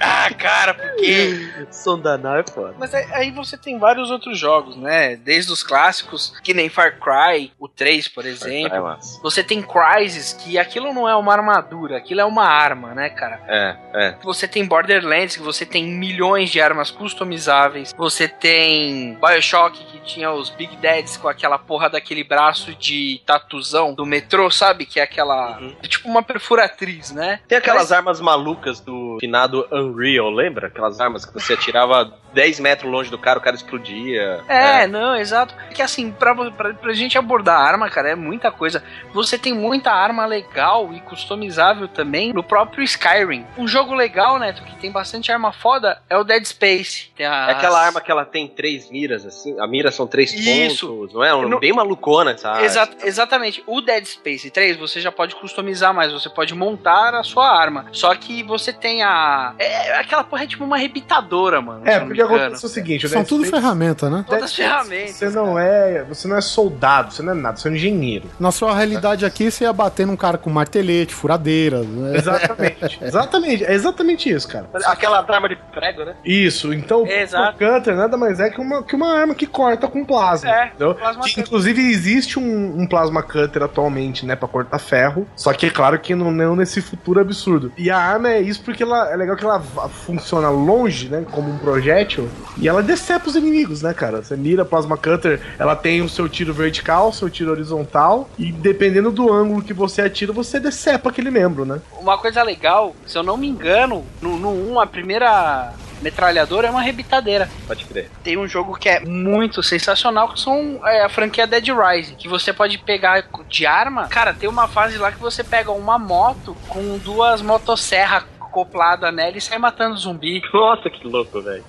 [0.00, 1.66] ah, cara, porque.
[1.70, 2.74] Sonda anal é foda.
[2.78, 5.16] Mas aí, aí você tem vários outros jogos, né?
[5.16, 8.76] Desde os clássicos, que nem Far Cry, o 3, por exemplo.
[8.76, 9.20] É massa.
[9.22, 13.40] Você tem Crysis, que aquilo não é uma armadura, aquilo é uma arma, né, cara?
[13.46, 14.16] É, é.
[14.22, 17.92] Você tem Borderlands, que você tem milhões de armas customizáveis.
[17.96, 23.94] Você tem Bioshock, que tinha os Big Dads com aquela porra daquele braço de tatuzão
[23.94, 24.86] do metrô, sabe?
[24.86, 25.60] Que é aquela.
[25.88, 27.40] Tipo uma perfuratriz, né?
[27.48, 30.68] Tem aquelas Mas- armas malucas do finado Unreal, lembra?
[30.68, 34.40] Aquelas armas que você atirava 10 metros longe do cara, o cara explodia.
[34.48, 35.54] É, não, exato.
[35.70, 38.82] É que assim, pra, pra, pra gente abordar a arma, cara, é muita coisa.
[39.12, 43.46] Você tem muita arma legal e customizável também no próprio Skyrim.
[43.58, 47.10] Um jogo legal, Neto, que tem bastante arma foda é o Dead Space.
[47.16, 49.58] Tem É as- aquela arma que ela tem três miras, assim.
[49.60, 50.86] A mira são três Isso.
[50.88, 51.34] pontos, não é?
[51.34, 52.64] Um, Não- Bem malucona essa arma.
[52.64, 53.62] Exa- exatamente.
[53.66, 57.86] O Dead Space 3 você já pode customizar mais, você pode montar a sua arma.
[57.92, 59.54] Só que você tem a.
[59.58, 61.82] É, aquela porra é tipo uma rebitadora, mano.
[61.84, 64.24] É, porque acontece o seguinte, São Dead tudo Space- ferramenta, né?
[64.28, 65.14] Todas as ferramentas.
[65.14, 68.28] Você não é, você não é soldado, você não é nada, você é um engenheiro.
[68.38, 71.80] Na sua realidade aqui, você ia bater num cara com martelete, furadeira.
[71.82, 72.16] Né?
[72.16, 72.98] Exatamente.
[73.02, 74.68] exatamente, é exatamente isso, cara.
[74.86, 76.14] Aquela arma de prego, né?
[76.24, 77.56] Isso, então Exato.
[77.64, 80.50] o Cutter nada mais é que uma, que uma arma que corta com plasma.
[80.50, 85.26] É, plasma Que, inclusive existe um, um plasma cutter atualmente, né, pra cortar ferro.
[85.36, 87.72] Só que é claro que não, não nesse futuro absurdo.
[87.76, 91.50] E a arma é isso porque ela é legal que ela funciona longe, né, como
[91.50, 92.28] um projétil.
[92.58, 94.22] E ela decepa os inimigos, né, cara?
[94.22, 98.28] Você mira plasma cutter, ela tem o seu tiro vertical, seu tiro horizontal.
[98.38, 101.80] E dependendo do ângulo que você atira, você decepa aquele membro, né?
[101.98, 105.72] Uma coisa legal, se eu não me engano, no, no 1, a primeira
[106.02, 107.48] metralhadora é uma rebitadeira.
[107.66, 108.10] Pode crer.
[108.22, 112.28] Tem um jogo que é muito sensacional, que são é, a franquia Dead Rising, que
[112.28, 114.08] você pode pegar de arma.
[114.08, 119.36] Cara, tem uma fase lá que você pega uma moto com duas motosserras acopladas nela
[119.36, 120.42] e sai matando zumbi.
[120.52, 121.64] Nossa, que louco, velho.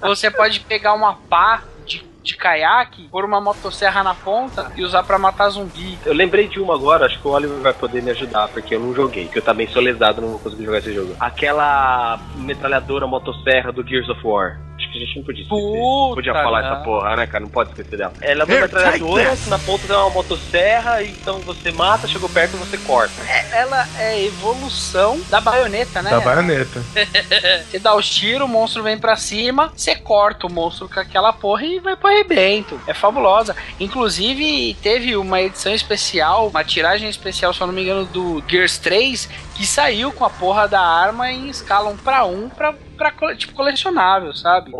[0.00, 1.62] Você pode pegar uma pá
[2.22, 5.98] de, caiaque, pôr uma motosserra na ponta e usar pra matar zumbi.
[6.04, 8.80] Eu lembrei de uma agora, acho que o Oliver vai poder me ajudar, porque eu
[8.80, 11.14] não joguei, que eu também sou lesado, não vou conseguir jogar esse jogo.
[11.18, 14.60] Aquela metralhadora motosserra do Gears of War.
[14.92, 15.62] Que a gente não podia esquecer.
[15.62, 16.68] Puta, podia falar né?
[16.68, 17.40] essa porra, né, cara?
[17.44, 18.12] Não pode esquecer dela.
[18.20, 22.58] Ela é uma metralhadora, na ponta tem uma motosserra, então você mata, chegou perto e
[22.58, 23.14] você corta.
[23.26, 26.10] É- ela é evolução da baioneta, né?
[26.10, 26.82] Da baioneta.
[27.70, 31.32] Você dá os tiros, o monstro vem pra cima, você corta o monstro com aquela
[31.32, 32.78] porra e vai pro arrebento.
[32.86, 33.56] É fabulosa.
[33.80, 38.78] Inclusive, teve uma edição especial, uma tiragem especial, se eu não me engano, do Gears
[38.78, 42.74] 3, que saiu com a porra da arma em escala 1 pra 1 pra,
[43.10, 44.70] pra tipo colecionável, sabe?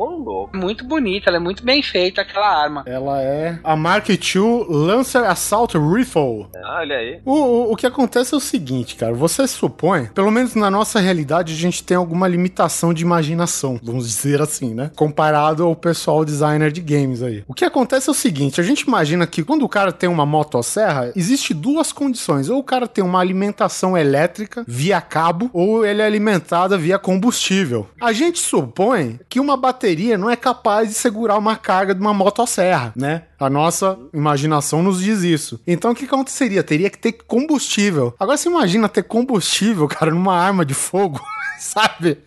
[0.53, 2.85] Muito bonita, ela é muito bem feita aquela arma.
[2.87, 6.47] Ela é a Mark II Lancer Assault Rifle.
[6.57, 7.21] Ah, olha aí.
[7.25, 9.13] O, o, o que acontece é o seguinte, cara.
[9.13, 14.09] Você supõe, pelo menos na nossa realidade, a gente tem alguma limitação de imaginação, vamos
[14.09, 14.91] dizer assim, né?
[14.95, 17.45] Comparado ao pessoal designer de games aí.
[17.49, 20.27] O que acontece é o seguinte: a gente imagina que quando o cara tem uma
[20.27, 22.49] motosserra, existe duas condições.
[22.49, 27.89] Ou o cara tem uma alimentação elétrica via cabo, ou ele é alimentado via combustível.
[28.01, 32.01] A A gente supõe que uma bateria não é capaz de segurar uma carga de
[32.03, 33.23] uma motosserra, né?
[33.41, 35.59] A nossa imaginação nos diz isso.
[35.67, 36.63] Então o que aconteceria?
[36.63, 38.15] Teria que ter combustível.
[38.21, 41.19] Agora você imagina ter combustível, cara, numa arma de fogo.
[41.59, 42.19] Sabe?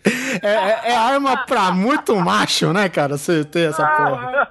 [0.42, 3.16] É, é- é arma pra muito macho, né, cara?
[3.16, 4.48] Você ter essa porra.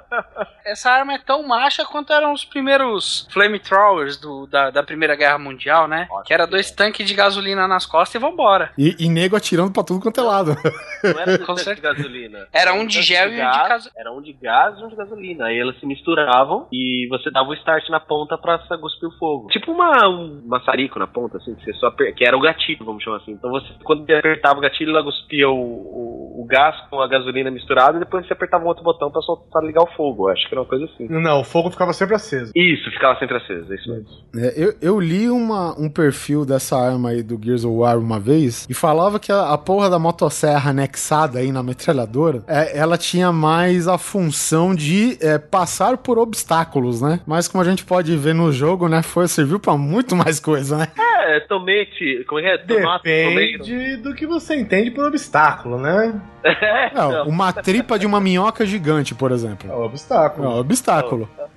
[0.65, 5.37] Essa arma é tão macha quanto eram os primeiros flamethrowers do, da, da Primeira Guerra
[5.37, 6.07] Mundial, né?
[6.25, 8.71] que era dois tanques de gasolina nas costas e vambora.
[8.77, 10.55] E, e nego atirando pra tudo quanto é lado.
[11.03, 12.47] Não era Com um tanque de gasolina.
[12.51, 14.87] Era um de gel e um de gás, gaso- Era um de gás e um
[14.87, 15.45] de gasolina.
[15.45, 19.47] Aí elas se misturavam e você dava o start na ponta pra cuspir o fogo.
[19.49, 22.15] Tipo uma, um maçarico na ponta, assim, que você só aper...
[22.15, 23.33] que era o gatilho, vamos chamar assim.
[23.33, 27.07] Então você, quando você apertava o gatilho, ela cuspia o, o, o gás com a
[27.07, 30.27] gasolina misturada e depois você apertava um outro botão pra, soltar, pra ligar o fogo.
[30.29, 31.07] Eu Acho que era uma coisa assim.
[31.09, 32.51] Não, o fogo ficava sempre aceso.
[32.55, 34.07] Isso, ficava sempre aceso, é isso mesmo.
[34.35, 38.19] É, eu, eu li uma, um perfil dessa arma aí do Gears of War uma
[38.19, 42.97] vez e falava que a, a porra da motosserra anexada aí na metralhadora, é, ela
[42.97, 47.19] tinha mais a função de é, passar por obstáculos, né?
[47.25, 50.77] Mas como a gente pode ver no jogo, né, foi, serviu pra muito mais coisa,
[50.77, 50.87] né?
[50.97, 51.14] É,
[51.47, 52.23] tomate.
[52.27, 52.57] Como é que é?
[52.79, 56.19] Tomate, Depende do que você entende por obstáculo, né?
[56.93, 59.71] Não, uma tripa de uma minhoca gigante, por exemplo.
[59.71, 60.45] É um obstáculo.
[60.47, 61.29] É um obstáculo.
[61.33, 61.54] Agora, um-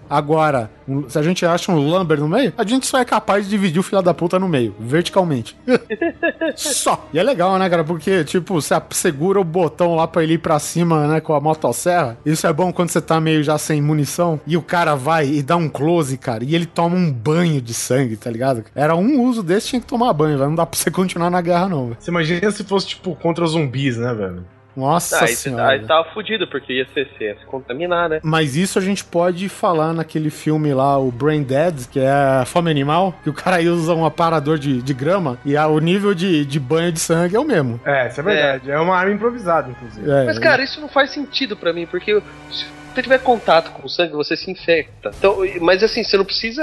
[1.08, 3.78] se a gente acha um lumber no meio, a gente só é capaz de dividir
[3.78, 5.56] o filho da puta no meio, verticalmente.
[6.56, 7.06] só.
[7.12, 7.84] E é legal, né, cara?
[7.84, 11.40] Porque, tipo, você segura o botão lá pra ele ir pra cima, né, com a
[11.40, 12.18] motosserra.
[12.24, 14.40] Isso é bom quando você tá meio já sem munição.
[14.46, 16.44] E o cara vai e dá um close, cara.
[16.44, 18.64] E ele toma um banho de sangue, tá ligado?
[18.74, 20.50] Era um uso desse, tinha que tomar banho, velho.
[20.50, 21.96] Não dá pra você continuar na guerra, não, velho.
[21.98, 24.44] Você imagina se fosse, tipo, contra zumbis, né, velho?
[24.78, 25.68] Nossa aí, senhora.
[25.72, 28.20] aí tava fudido, porque ia ser, ia se contaminar, né?
[28.22, 32.44] Mas isso a gente pode falar naquele filme lá, o Brain Dead, que é a
[32.46, 35.78] Fome Animal, que o cara aí usa um aparador de, de grama e a- o
[35.78, 37.80] nível de, de banho de sangue é o mesmo.
[37.84, 38.70] É, isso é verdade.
[38.70, 40.08] É, uma arma improvisada, inclusive.
[40.10, 43.86] É, Mas, cara, isso não faz sentido pra mim, porque se você tiver contato com
[43.86, 45.10] o sangue, você se infecta.
[45.16, 46.62] Então, mas assim, você não precisa.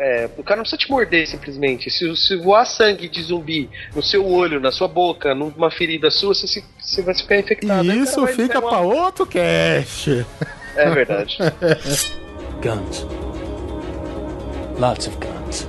[0.00, 1.90] é, o cara não precisa te morder simplesmente.
[1.90, 6.34] Se, se voar sangue de zumbi no seu olho, na sua boca, numa ferida sua,
[6.34, 7.88] você, se- você vai ficar infectado.
[7.88, 10.26] O Isso vai fica uma- pra outro cast.
[10.76, 11.38] É verdade.
[12.62, 13.06] Guns.
[14.78, 15.66] Lots of guns.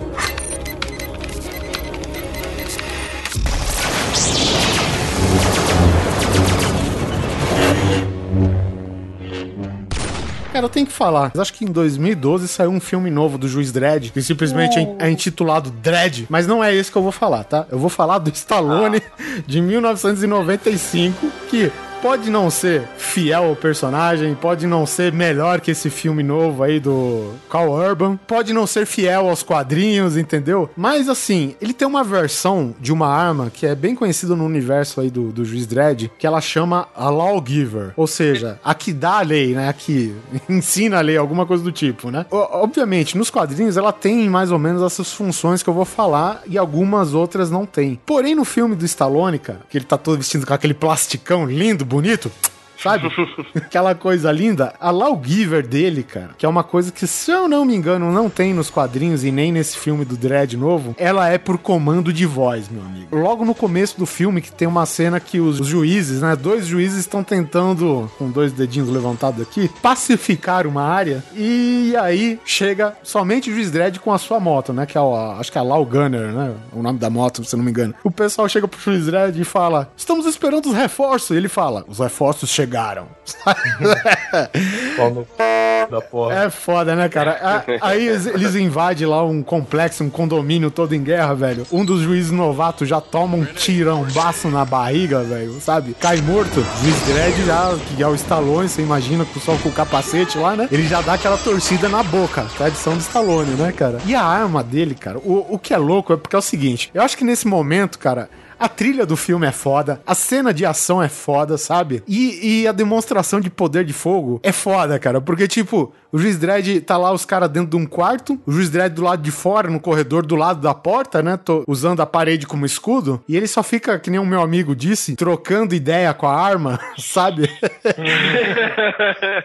[10.52, 11.32] Cara, eu tenho que falar.
[11.36, 14.96] Eu acho que em 2012 saiu um filme novo do Juiz Dredd, que simplesmente é-
[15.08, 17.68] é intitulado Dredd, mas não é esse que eu vou falar, tá?
[17.72, 19.02] Eu vou falar do Stallone
[19.46, 21.72] de 1995, que
[22.02, 26.80] pode não ser fiel ao personagem, pode não ser melhor que esse filme novo aí
[26.80, 30.70] do Carl Urban, pode não ser fiel aos quadrinhos, entendeu?
[30.78, 35.02] Mas assim, ele tem uma versão de uma arma que é bem conhecida no universo
[35.02, 39.20] aí do, do Juiz Dredd, que ela chama a Lawgiver, ou seja, a que dá
[39.20, 39.68] a lei, né?
[39.68, 40.16] A que
[40.48, 42.26] ensina a lei, alguma coisa do tipo, né?
[42.32, 46.58] Obviamente, nos quadrinhos ela tem mais ou menos essas funções que eu vou falar e
[46.58, 48.00] algumas outras não tem.
[48.06, 51.89] Porém, no filme do Stallone, cara, que ele tá todo vestido com aquele plasticão lindo,
[51.90, 52.32] bonito,
[52.82, 53.10] sabe?
[53.56, 54.74] Aquela coisa linda.
[54.80, 58.30] A Lawgiver dele, cara, que é uma coisa que, se eu não me engano, não
[58.30, 62.26] tem nos quadrinhos e nem nesse filme do Dredd novo, ela é por comando de
[62.26, 63.16] voz, meu amigo.
[63.16, 67.00] Logo no começo do filme, que tem uma cena que os juízes, né, dois juízes
[67.00, 73.54] estão tentando, com dois dedinhos levantados aqui, pacificar uma área, e aí chega somente o
[73.54, 75.86] juiz Dredd com a sua moto, né, que é a, acho que é a Law
[75.86, 77.94] Gunner, né, o nome da moto, se eu não me engano.
[78.04, 81.84] O pessoal chega pro juiz Dredd e fala, estamos esperando os reforços, e ele fala,
[81.88, 82.69] os reforços chegaram.
[85.90, 86.36] da porra.
[86.46, 87.64] É foda, né, cara?
[87.82, 91.66] Aí eles- invadem lá um complexo, um condomínio todo em guerra, velho.
[91.72, 95.96] Um dos juízes novatos já toma um tirão baço na barriga, velho, sabe?
[96.00, 96.64] Cai morto.
[96.82, 100.56] Juiz Dredd já, que é o Stallone, você imagina, com só com o capacete lá,
[100.56, 100.68] né?
[100.72, 102.46] Ele já dá aquela torcida na boca.
[102.58, 104.00] Tradição do Stallone, né, cara?
[104.06, 106.92] E a arma dele, cara, o, o que é louco é porque é o seguinte:
[106.94, 108.30] eu acho que nesse momento, cara.
[108.60, 112.04] A trilha do filme é foda, a cena de ação é foda, sabe?
[112.08, 115.22] E, e a demonstração de poder de fogo é foda, cara.
[115.22, 118.70] Porque, tipo, o juiz Dredd tá lá, os caras dentro de um quarto, o juiz
[118.70, 121.38] Dredd do lado de fora, no corredor do lado da porta, né?
[121.38, 123.22] Tô usando a parede como escudo.
[123.28, 126.80] E ele só fica, que nem o meu amigo disse, trocando ideia com a arma,
[127.00, 127.50] sabe?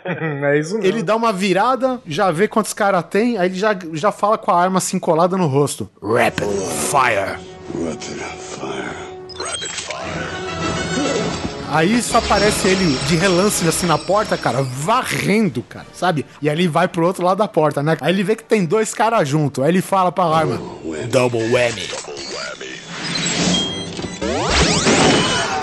[0.09, 0.85] é isso mesmo.
[0.85, 4.51] Ele dá uma virada, já vê quantos caras tem, aí ele já, já fala com
[4.51, 5.89] a arma assim colada no rosto.
[6.03, 6.49] Rapid
[6.91, 7.39] fire.
[11.71, 16.25] Aí só aparece ele de relance assim na porta, cara, varrendo, cara, sabe?
[16.41, 17.97] E aí ele vai pro outro lado da porta, né?
[18.01, 19.63] Aí ele vê que tem dois caras junto.
[19.63, 20.61] Aí ele fala pra arma:
[21.11, 21.89] Double whammy.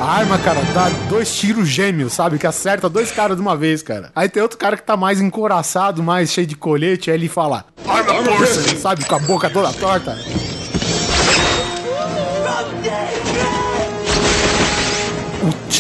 [0.01, 2.37] arma, cara, dá dois tiros gêmeos, sabe?
[2.37, 4.11] Que acerta dois caras de uma vez, cara.
[4.15, 7.65] Aí tem outro cara que tá mais encoraçado, mais cheio de colete, aí ele fala,
[7.87, 9.05] arma person, sabe?
[9.05, 10.17] Com a boca toda torta.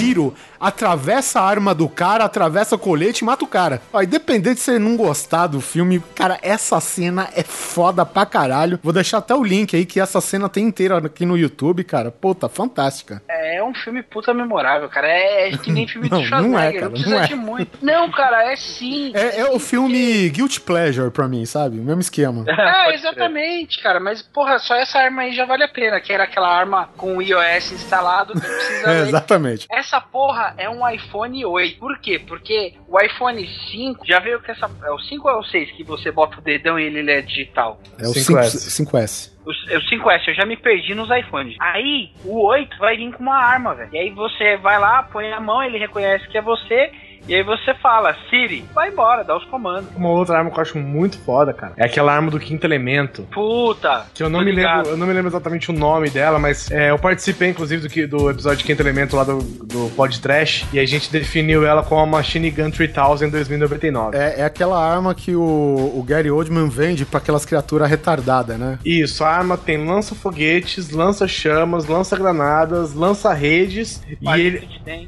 [0.01, 3.81] Tiro atravessa a arma do cara, atravessa o colete e mata o cara.
[3.91, 8.79] Ó, independente de você não gostar do filme, cara, essa cena é foda pra caralho.
[8.83, 12.11] Vou deixar até o link aí que essa cena tem inteira aqui no YouTube, cara.
[12.11, 13.23] Puta, fantástica.
[13.27, 15.07] É um filme puta memorável, cara.
[15.07, 16.79] É, é que nem filme Não, de não é, Schwarzenegger.
[16.79, 17.27] cara, precisa não é.
[17.27, 17.77] de muito.
[17.81, 19.11] Não, cara, é sim.
[19.15, 21.79] É, é o filme Guilty Pleasure pra mim, sabe?
[21.79, 22.45] O mesmo esquema.
[22.81, 23.99] É, exatamente, cara.
[23.99, 25.99] Mas, porra, só essa arma aí já vale a pena.
[25.99, 29.07] Que era aquela arma com o iOS instalado que precisa É, ler.
[29.07, 29.67] exatamente.
[29.91, 31.77] Essa porra é um iPhone 8.
[31.77, 32.17] Por quê?
[32.17, 34.71] Porque o iPhone 5 já veio com essa.
[34.85, 37.21] É o 5 ou é o 6 que você bota o dedão e ele é
[37.21, 37.77] digital?
[37.99, 38.85] É o 5S.
[38.85, 39.33] 5S.
[39.45, 41.57] O, é o 5S, eu já me perdi nos iPhones.
[41.59, 43.89] Aí, o 8 vai vir com uma arma, velho.
[43.91, 46.89] E aí você vai lá, põe a mão, ele reconhece que é você.
[47.27, 49.89] E aí você fala, Siri, vai embora, dá os comandos.
[49.95, 51.73] Uma outra arma que eu acho muito foda, cara.
[51.77, 53.27] É aquela arma do quinto elemento.
[53.31, 54.05] Puta!
[54.13, 54.77] Que eu não me ligado.
[54.77, 57.89] lembro, eu não me lembro exatamente o nome dela, mas é, eu participei, inclusive, do,
[57.89, 61.65] que- do episódio de Quinto Elemento lá do, do Pod Trash, e a gente definiu
[61.65, 64.17] ela como a Machine Gun 3000 em 2099.
[64.17, 68.79] É, é aquela arma que o, o Gary Oldman vende pra aquelas criaturas retardadas, né?
[68.85, 74.67] Isso, a arma tem lança-foguetes, lança-chamas, lança-granadas, lança-redes, e ele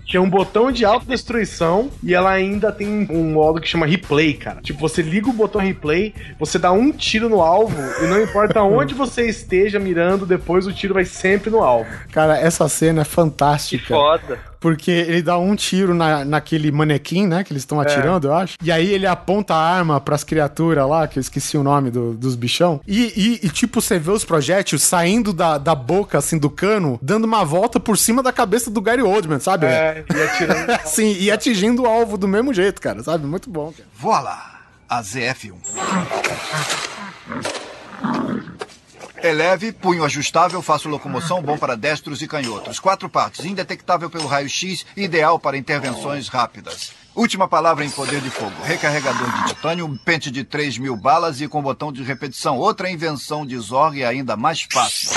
[0.10, 4.62] tem um botão de autodestruição, e ela ainda tem um modo que chama replay, cara.
[4.62, 8.62] Tipo, você liga o botão replay, você dá um tiro no alvo, e não importa
[8.64, 11.90] onde você esteja mirando, depois o tiro vai sempre no alvo.
[12.12, 13.88] Cara, essa cena é fantástica.
[13.94, 14.40] Foda.
[14.60, 17.44] Porque ele dá um tiro na, naquele manequim, né?
[17.44, 18.56] Que eles estão atirando, eu acho.
[18.64, 22.14] E aí ele aponta a arma pras criaturas lá, que eu esqueci o nome do-
[22.14, 22.80] dos bichão.
[22.88, 23.12] E,
[23.44, 27.26] e- e, tipo, você vê os projéteis saindo da, da boca, assim, do cano, dando
[27.26, 29.66] uma volta por cima da cabeça do Gary Oldman, sabe?
[29.66, 30.80] É, e atirando.
[30.88, 33.26] Sim, e atingindo o alvo do mesmo jeito, cara, sabe?
[33.26, 33.88] Muito bom, cara.
[34.90, 35.56] A ZF-1.
[39.18, 42.78] É leve, punho ajustável, fácil locomoção, bom para destros e canhotos.
[42.78, 46.92] Quatro partes, indetectável pelo raio-x, ideal para intervenções rápidas.
[47.16, 48.52] Última palavra em poder de fogo.
[48.64, 52.58] Recarregador de titânio, um pente de 3 mil balas e com botão de repetição.
[52.58, 55.12] Outra invenção de Zorg ainda mais fácil.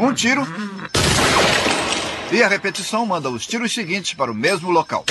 [0.00, 0.44] Um tiro.
[2.32, 5.04] E a repetição manda os tiros seguintes para o mesmo local.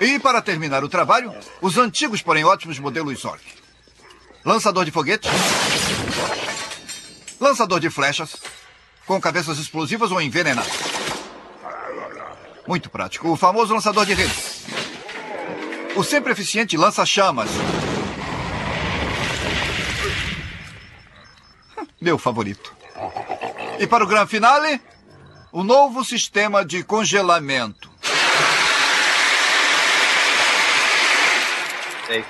[0.00, 1.32] E para terminar o trabalho,
[1.62, 3.40] os antigos, porém ótimos modelos Zorg.
[4.44, 5.30] Lançador de foguetes.
[7.40, 8.36] Lançador de flechas.
[9.06, 10.70] Com cabeças explosivas ou envenenadas.
[12.66, 13.30] Muito prático.
[13.30, 14.34] O famoso lançador de rede.
[15.96, 17.48] O sempre eficiente lança-chamas.
[22.04, 22.70] Meu favorito.
[23.78, 24.78] E para o grande finale,
[25.50, 27.90] o novo sistema de congelamento.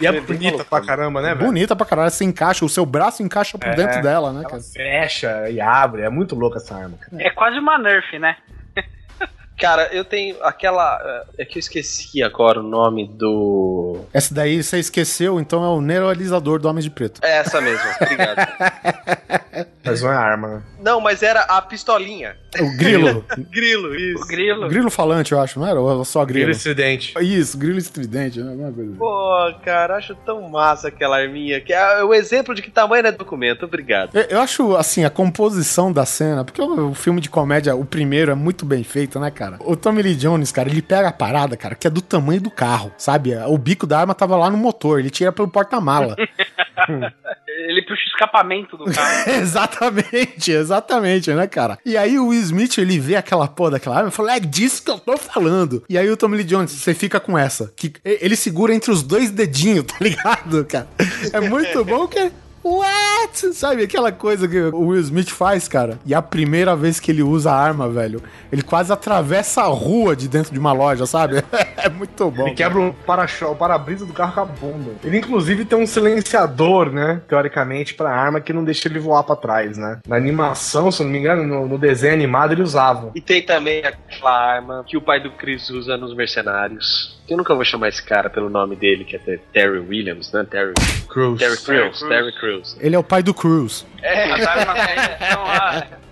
[0.00, 1.46] E é bonita pra caramba, né, velho?
[1.48, 3.74] Bonita pra caralho, você encaixa, o seu braço encaixa por É.
[3.74, 4.62] dentro dela, né, Ela cara?
[4.62, 7.20] fecha e abre, é muito louca essa arma, cara.
[7.20, 8.36] É quase uma Nerf, né?
[9.58, 11.00] Cara, eu tenho aquela.
[11.38, 14.04] É que eu esqueci agora o nome do.
[14.12, 17.20] Essa daí você esqueceu, então é o neuralizador do Homem de Preto.
[17.24, 18.36] É essa mesmo, obrigado.
[19.84, 20.62] Mas não é arma, né?
[20.80, 22.36] Não, mas era a pistolinha.
[22.60, 23.24] O grilo.
[23.50, 24.26] Grilo, isso.
[24.26, 24.68] grilo.
[24.68, 25.80] grilo falante, eu acho, não era?
[25.80, 26.46] Ou só grilo?
[26.46, 27.14] Grilo estridente.
[27.20, 28.50] Isso, grilo estridente, né?
[28.50, 28.94] Alguma coisa.
[28.96, 31.60] Pô, cara, acho tão massa aquela arminha.
[31.60, 33.64] Que é o exemplo de que tamanho é documento.
[33.64, 34.14] Obrigado.
[34.14, 37.84] Eu, eu acho, assim, a composição da cena, porque o, o filme de comédia, o
[37.84, 39.56] primeiro, é muito bem feito, né, cara?
[39.60, 42.50] O Tommy Lee Jones, cara, ele pega a parada, cara, que é do tamanho do
[42.50, 43.34] carro, sabe?
[43.46, 46.16] O bico da arma tava lá no motor, ele tira pelo porta-mala.
[47.46, 49.30] Ele puxa o escapamento do carro.
[49.40, 51.78] exatamente, exatamente, né, cara?
[51.84, 54.84] E aí o Will Smith, ele vê aquela porra daquela arma e fala, é disso
[54.84, 55.84] que eu tô falando.
[55.88, 59.02] E aí o Tommy Lee Jones, você fica com essa, que ele segura entre os
[59.02, 60.88] dois dedinhos, tá ligado, cara?
[61.32, 62.32] É muito bom que...
[62.64, 63.52] What?
[63.54, 65.98] Sabe aquela coisa que o Will Smith faz, cara?
[66.06, 70.16] E a primeira vez que ele usa a arma, velho, ele quase atravessa a rua
[70.16, 71.42] de dentro de uma loja, sabe?
[71.84, 72.46] É muito bom.
[72.46, 74.92] Ele quebra o para-cho- o para-brisa do carro com a bunda.
[75.04, 77.20] Ele, inclusive, tem um silenciador, né?
[77.28, 79.98] Teoricamente, pra arma que não deixa ele voar pra trás, né?
[80.08, 83.10] Na animação, se não me engano, no, no desenho animado, ele usava.
[83.14, 87.22] E tem também aquela arma que o pai do Chris usa nos Mercenários.
[87.28, 90.44] Eu nunca vou chamar esse cara pelo nome dele, que é Terry Williams, né?
[90.48, 90.74] Terry
[91.08, 91.38] Cruz.
[91.38, 91.98] Terry Crews.
[91.98, 92.08] Crews.
[92.08, 92.76] Terry Crews.
[92.80, 93.86] Ele é o pai do Cruz.
[94.02, 96.03] É, ainda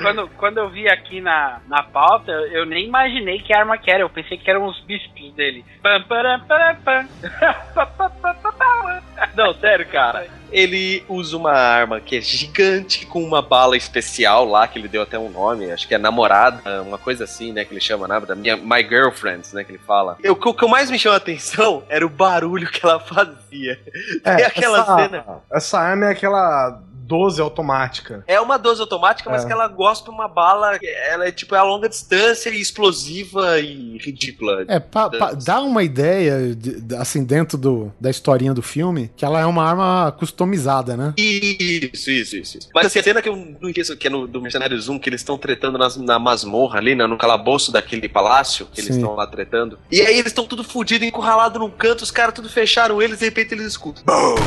[0.00, 4.02] Quando, quando eu vi aqui na, na pauta, eu nem imaginei que arma que era.
[4.02, 5.64] Eu pensei que eram os bispos dele.
[5.82, 7.08] Pam, param, param, pam.
[9.34, 10.26] Não, sério, cara.
[10.50, 15.02] Ele usa uma arma que é gigante com uma bala especial lá, que ele deu
[15.02, 17.64] até um nome, acho que é namorada, uma coisa assim, né?
[17.64, 18.18] Que ele chama, né?
[18.20, 19.62] Da minha, My Girlfriend, né?
[19.62, 20.16] Que ele fala.
[20.22, 23.78] Eu, o que mais me chamou a atenção era o barulho que ela fazia.
[24.24, 25.24] Tem aquela essa, cena.
[25.52, 28.22] Essa arma é aquela 12 automática.
[28.26, 29.46] É uma 12 automática, mas É.
[29.46, 30.78] que ela gosta de uma bala.
[31.10, 34.64] Ela é tipo é a longa distância e explosiva e ridícula.
[34.68, 39.24] É, pa, pa- dá uma ideia, de- assim, dentro do, da historinha do filme, que
[39.24, 41.14] ela é uma arma customizada, né?
[41.16, 42.58] Isso, isso, isso.
[42.58, 42.68] isso.
[42.74, 45.08] Mas assim, a cena que eu não esqueço, que é no, do Mercenário Zoom, que
[45.08, 49.14] eles estão tretando nas- na masmorra ali, né, no calabouço daquele palácio, que eles estão
[49.14, 49.78] lá tretando.
[49.90, 53.24] E aí eles estão tudo fudido, encurralado num canto, os caras tudo fecharam eles, de
[53.24, 54.02] repente eles escutam.
[54.04, 54.38] Bum, bum,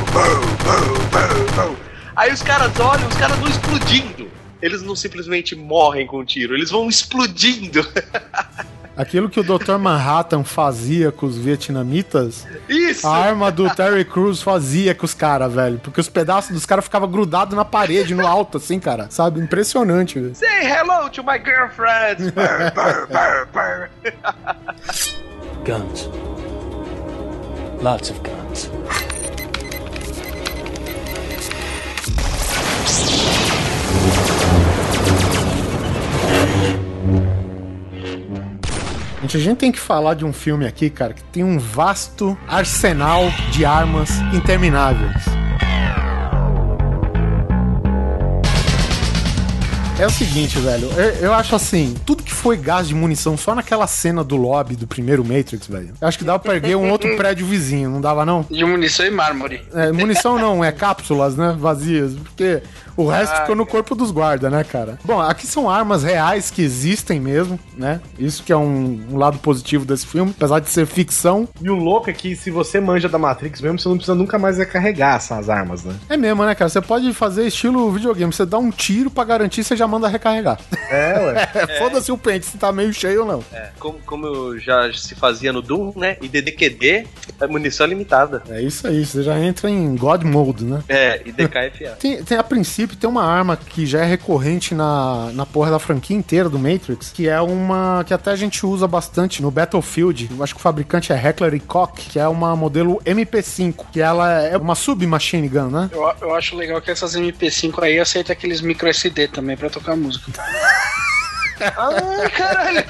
[0.63, 1.90] bum, bum, bum.
[2.15, 4.29] Aí os caras olham, os caras vão explodindo.
[4.61, 7.85] Eles não simplesmente morrem com o tiro, eles vão explodindo.
[8.95, 9.77] Aquilo que o Dr.
[9.79, 13.07] Manhattan fazia com os vietnamitas, Isso!
[13.07, 15.79] a arma do Terry Crews fazia com os caras, velho.
[15.79, 19.07] Porque os pedaços dos caras ficavam grudados na parede, no alto, assim, cara.
[19.09, 19.39] Sabe?
[19.39, 20.35] Impressionante, velho.
[20.35, 22.33] Say hello to my girlfriend!
[25.63, 26.09] Guns.
[27.81, 28.69] Lots of guns.
[39.41, 43.23] A gente tem que falar de um filme aqui, cara, que tem um vasto arsenal
[43.51, 45.40] de armas intermináveis.
[50.01, 53.53] É o seguinte, velho, eu, eu acho assim, tudo que foi gás de munição só
[53.53, 55.93] naquela cena do lobby do primeiro Matrix, velho.
[56.01, 58.43] Eu acho que dava pra erguer um outro prédio vizinho, não dava não?
[58.49, 59.61] De munição e mármore.
[59.71, 61.55] É, munição não, é cápsulas, né?
[61.55, 62.15] Vazias.
[62.15, 62.63] Porque
[62.97, 64.97] o resto Ah, ficou no corpo dos guardas, né, cara?
[65.05, 68.01] Bom, aqui são armas reais que existem mesmo, né?
[68.17, 71.47] Isso que é um, um lado positivo desse filme, apesar de ser ficção.
[71.61, 74.39] E o louco é que se você manja da Matrix mesmo, você não precisa nunca
[74.39, 75.93] mais recarregar essas armas, né?
[76.09, 76.69] É mesmo, né, cara?
[76.69, 78.33] Você pode fazer estilo videogame.
[78.33, 80.59] Você dá um tiro pra garantir, você já manda recarregar.
[80.89, 81.47] É, ué.
[81.77, 83.43] Foda-se o pente se tá meio cheio ou não.
[83.51, 86.17] É, como, como já se fazia no Doom, né?
[86.21, 87.07] E DDQD
[87.39, 88.41] é munição limitada.
[88.49, 90.81] É isso aí, você já entra em God Mode, né?
[90.87, 91.97] É, e DKFA.
[91.99, 95.79] Tem, tem, a princípio, tem uma arma que já é recorrente na, na porra da
[95.79, 100.29] franquia inteira do Matrix, que é uma que até a gente usa bastante no Battlefield.
[100.31, 104.01] Eu acho que o fabricante é Heckler e Koch, que é uma modelo MP5, que
[104.01, 105.89] ela é uma submachine gun, né?
[105.91, 109.97] Eu, eu acho legal que essas MP5 aí aceitam aqueles micro SD também pra tocar
[109.97, 110.31] música.
[111.77, 112.83] ah, caralho!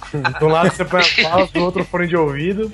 [0.38, 2.70] De um lado você põe as balas, do outro fone de ouvido.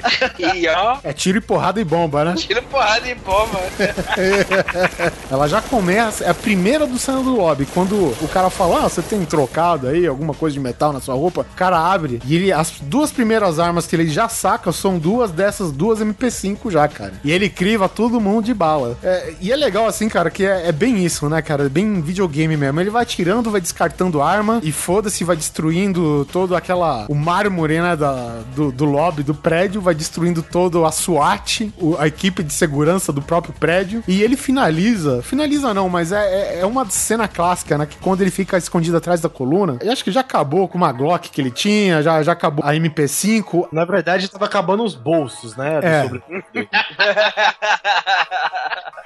[0.55, 2.35] E ó, É tiro e porrada e bomba, né?
[2.37, 3.61] tira porrada em bomba.
[5.31, 7.67] Ela já começa, é a primeira do cena do lobby.
[7.67, 11.15] Quando o cara fala, ah, você tem trocado aí, alguma coisa de metal na sua
[11.15, 14.99] roupa, o cara abre e ele, as duas primeiras armas que ele já saca são
[14.99, 17.15] duas dessas duas MP5 já, cara.
[17.25, 18.97] E ele criva todo mundo de bala.
[19.03, 21.65] É, e é legal assim, cara, que é, é bem isso, né, cara?
[21.67, 22.81] É bem videogame mesmo.
[22.81, 27.07] Ele vai tirando, vai descartando arma e foda-se, vai destruindo todo aquela.
[27.09, 32.07] o mármore, né, da, do, do lobby do prédio, vai destruindo todo a SWAT, a
[32.07, 34.03] equipe de segurança do próprio prédio.
[34.09, 35.23] E ele finaliza.
[35.23, 37.87] Finaliza não, mas é, é, é uma cena clássica, né?
[37.87, 40.93] Que quando ele fica escondido atrás da coluna, eu acho que já acabou com uma
[40.93, 43.69] Glock que ele tinha, já, já acabou a MP5.
[43.73, 45.81] Na verdade, tava acabando os bolsos, né?
[45.83, 46.03] É.
[46.03, 46.23] sobre-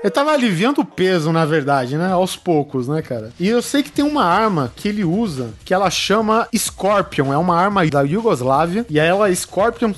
[0.02, 2.12] Ele tava aliviando o peso, na verdade, né?
[2.12, 3.32] Aos poucos, né, cara?
[3.40, 7.32] E eu sei que tem uma arma que ele usa que ela chama Scorpion.
[7.32, 8.86] É uma arma da Yugoslávia.
[8.88, 9.92] E ela é Scorpion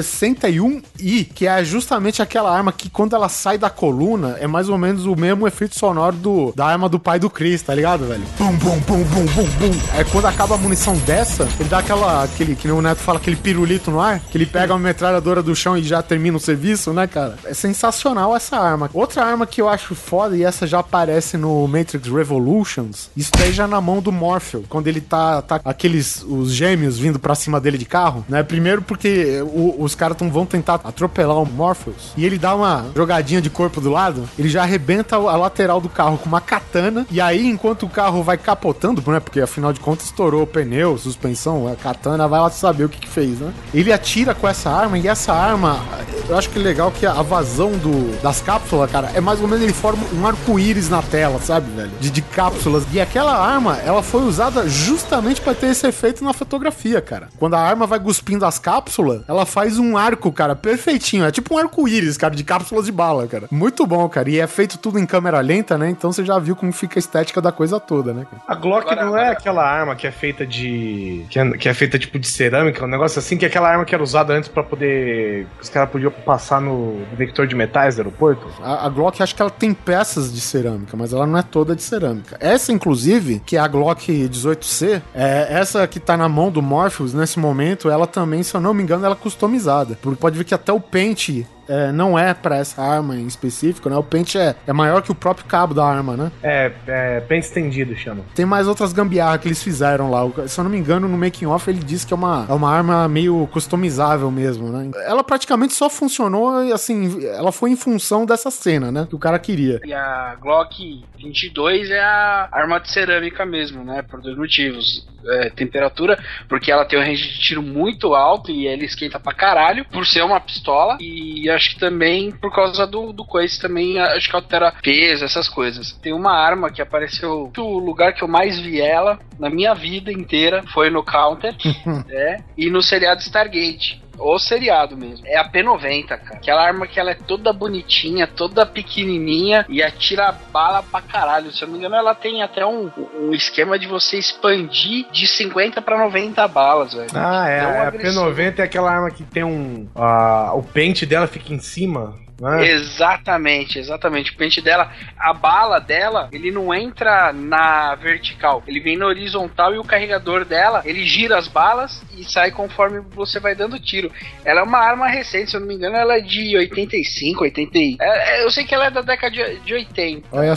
[0.00, 4.78] 61i, que é justamente aquela arma que quando ela sai da coluna é mais ou
[4.78, 8.22] menos o mesmo efeito sonoro do, da arma do pai do Chris, tá ligado, velho?
[8.38, 9.80] Bum, bum, bum, bum, bum, bum.
[9.98, 13.18] É quando acaba a munição dessa, ele dá aquela, aquele, que nem o Neto fala,
[13.18, 16.40] aquele pirulito no ar, que ele pega uma metralhadora do chão e já termina o
[16.40, 17.36] serviço, né, cara?
[17.44, 18.90] É sensacional essa arma.
[18.92, 23.52] Outra arma que eu acho foda, e essa já aparece no Matrix Revolutions, isso daí
[23.52, 27.60] já na mão do Morpheus, quando ele tá, tá aqueles, os gêmeos vindo pra cima
[27.60, 28.42] dele de carro, né?
[28.42, 33.40] Primeiro porque o- os caras vão tentar atropelar o Morpheus, e ele dá uma jogadinha
[33.40, 37.20] de corpo do lado, ele já arrebenta a lateral do carro com uma katana, e
[37.20, 39.20] aí enquanto o carro vai capotando, né?
[39.20, 42.98] Porque afinal de contas estourou o pneu, suspensão, a katana vai lá saber o que
[42.98, 43.52] que fez, né?
[43.72, 45.80] Ele atira com essa arma, e essa arma,
[46.28, 49.40] eu acho que é legal que a vazão do, das cápsulas cápsula, cara, é mais
[49.40, 51.90] ou menos ele forma um arco-íris na tela, sabe, velho?
[52.00, 52.84] De, de cápsulas.
[52.92, 57.28] E aquela arma, ela foi usada justamente pra ter esse efeito na fotografia, cara.
[57.38, 61.24] Quando a arma vai cuspindo as cápsulas, ela faz um arco, cara, perfeitinho.
[61.24, 63.46] É tipo um arco-íris, cara, de cápsulas de bala, cara.
[63.50, 64.28] Muito bom, cara.
[64.30, 65.88] E é feito tudo em câmera lenta, né?
[65.90, 68.42] Então você já viu como fica a estética da coisa toda, né, cara?
[68.46, 71.24] A Glock Agora- não é aquela arma que é feita de.
[71.30, 73.84] Que é, que é feita tipo de cerâmica, um negócio assim, que é aquela arma
[73.84, 75.46] que era usada antes pra poder.
[75.58, 78.46] que os caras podiam passar no detector de metais do aeroporto.
[78.62, 81.74] A, a Glock, acho que ela tem peças de cerâmica, mas ela não é toda
[81.74, 82.36] de cerâmica.
[82.40, 87.12] Essa, inclusive, que é a Glock 18C, é, essa que tá na mão do Morpheus
[87.14, 89.18] nesse momento, ela também, se eu não me engano, ela é
[89.64, 89.98] customizada.
[90.00, 93.88] Porque pode ver que até o pente é, não é pra essa arma em específico,
[93.88, 93.96] né?
[93.96, 96.32] O pente é, é maior que o próprio cabo da arma, né?
[96.42, 98.24] É, é pente estendido chama.
[98.34, 100.20] Tem mais outras gambiarras que eles fizeram lá.
[100.46, 102.70] Se eu não me engano, no making off ele disse que é uma, é uma
[102.70, 104.90] arma meio customizável mesmo, né?
[105.06, 109.06] Ela praticamente só funcionou, assim, ela foi em função dessa cena, né?
[109.08, 109.80] Que o cara queria.
[109.84, 114.02] E a Glock 22 é a arma de cerâmica mesmo, né?
[114.02, 115.06] Por dois motivos.
[115.26, 119.32] É, temperatura, porque ela tem um range de tiro muito alto e ela esquenta pra
[119.32, 120.98] caralho, por ser uma pistola.
[121.00, 125.48] E acho que também por causa do, do coice também, acho que altera peso, essas
[125.48, 125.92] coisas.
[126.02, 127.50] Tem uma arma que apareceu.
[127.56, 131.54] O lugar que eu mais vi ela na minha vida inteira foi no Counter,
[132.08, 134.03] é, e no seriado Stargate.
[134.18, 135.26] O seriado mesmo.
[135.26, 136.22] É a P90, cara.
[136.34, 141.52] Aquela arma que ela é toda bonitinha, toda pequenininha e atira bala pra caralho.
[141.52, 145.26] Se eu não me engano, ela tem até um, um esquema de você expandir de
[145.26, 147.10] 50 pra 90 balas, velho.
[147.14, 147.60] Ah, é.
[147.60, 148.24] Tão a agressivo.
[148.30, 149.88] P90 é aquela arma que tem um.
[149.94, 152.14] ah, o pente dela fica em cima.
[152.44, 152.68] Né?
[152.68, 154.32] Exatamente, exatamente.
[154.32, 159.74] O pente dela, a bala dela, ele não entra na vertical, ele vem na horizontal
[159.74, 164.10] e o carregador dela, ele gira as balas e sai conforme você vai dando tiro.
[164.44, 167.78] Ela é uma arma recente, se eu não me engano, ela é de 85, 80.
[167.78, 170.28] e- é, é, eu sei que ela é da década de, de 80.
[170.30, 170.52] Olha,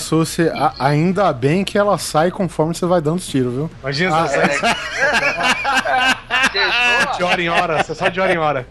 [0.54, 3.72] a- ainda bem que ela sai conforme você vai dando os tiros, viu?
[3.82, 4.50] Imagina Ah, você
[7.18, 8.68] de hora em hora, você só de hora em hora.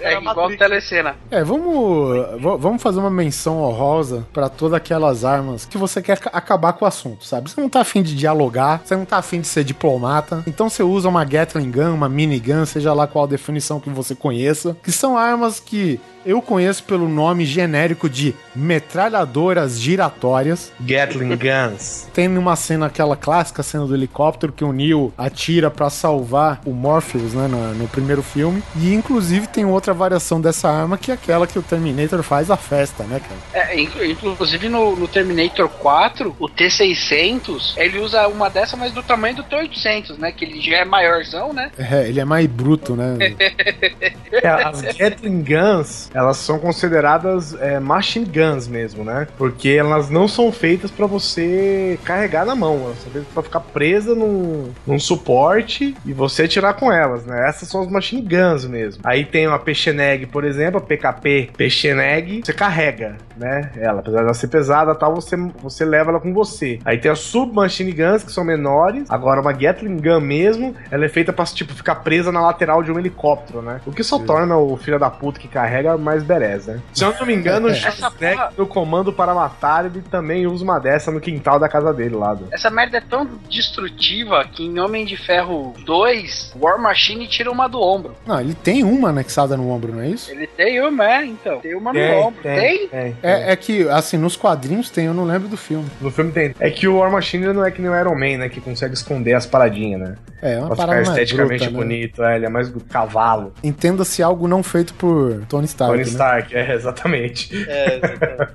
[0.00, 1.16] É igual telecena.
[1.30, 6.18] É, vamos, va- vamos fazer uma menção honrosa pra todas aquelas armas que você quer
[6.18, 7.50] ca- acabar com o assunto, sabe?
[7.50, 10.82] Você não tá afim de dialogar, você não tá afim de ser diplomata, então você
[10.82, 14.92] usa uma Gatling Gun, uma minigun, seja lá qual a definição que você conheça, que
[14.92, 20.72] são armas que eu conheço pelo nome genérico de metralhadoras giratórias.
[20.80, 22.08] Gatling Guns.
[22.12, 26.70] Tem uma cena, aquela clássica cena do helicóptero que o Neo atira pra salvar o
[26.72, 28.62] Morpheus, né, na- no primeiro filme.
[28.76, 32.56] E inclusive tem outra variação dessa arma que é aquela que o Terminator faz a
[32.56, 33.66] festa, né, cara?
[33.68, 39.02] É, inclu- inclusive no, no Terminator 4, o T600, ele usa uma dessa, mas do
[39.02, 40.32] tamanho do T800, né?
[40.32, 41.70] Que ele já é maiorzão, né?
[41.78, 43.16] É, ele é mais bruto, né?
[44.32, 49.26] É, as Gatling Guns, elas são consideradas é, machine guns mesmo, né?
[49.36, 53.60] Porque elas não são feitas pra você carregar na mão, elas são feitas pra ficar
[53.60, 57.48] presa num, num suporte e você atirar com elas, né?
[57.48, 59.02] Essas são as machine guns mesmo.
[59.04, 63.70] Aí tem uma Pecheneg, por exemplo, a PKP Pecheneg, você carrega, né?
[63.76, 66.78] Ela, apesar de ela ser pesada tal, você, você leva ela com você.
[66.84, 69.10] Aí tem as submachine guns, que são menores.
[69.10, 72.90] Agora, uma Gatling Gun mesmo, ela é feita pra, tipo, ficar presa na lateral de
[72.90, 73.80] um helicóptero, né?
[73.86, 76.80] O que só torna o filho da puta que carrega mais berés, né?
[76.92, 80.78] Se eu não me engano, o Schwarzenegger, no comando para matar, ele também usa uma
[80.78, 82.34] dessa no quintal da casa dele lá.
[82.34, 87.50] do- Essa merda é tão destrutiva que em Homem de Ferro 2, War Machine tira
[87.50, 88.14] uma do ombro.
[88.26, 90.30] Não, ele tem uma anexada no ombro, não é isso?
[90.30, 91.60] Ele tem uma, é, então.
[91.60, 92.42] Tem uma no ombro.
[92.42, 92.88] Tem?
[93.22, 95.88] É, é que, assim, nos quadrinhos tem, eu não lembro do filme.
[96.00, 96.54] No filme tem.
[96.58, 98.48] É que o War Machine não é que nem o Iron Man, né?
[98.48, 100.16] Que consegue esconder as paradinhas, né?
[100.42, 101.84] É, é uma pra ficar parada mais esteticamente bruta, né?
[101.84, 102.22] bonito.
[102.24, 103.52] É, ele é mais do cavalo.
[103.62, 105.89] Entenda-se algo não feito por Tony Stark.
[105.90, 106.08] Tony né?
[106.08, 107.68] Stark, é, exatamente.
[107.68, 108.00] É,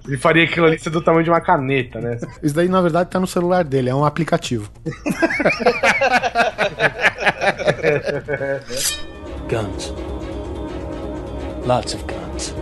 [0.08, 2.18] ele faria aquilo ali ser do tamanho de uma caneta, né?
[2.42, 4.72] Isso daí, na verdade, tá no celular dele, é um aplicativo.
[9.50, 9.94] Guns.
[11.66, 12.54] Lots of guns.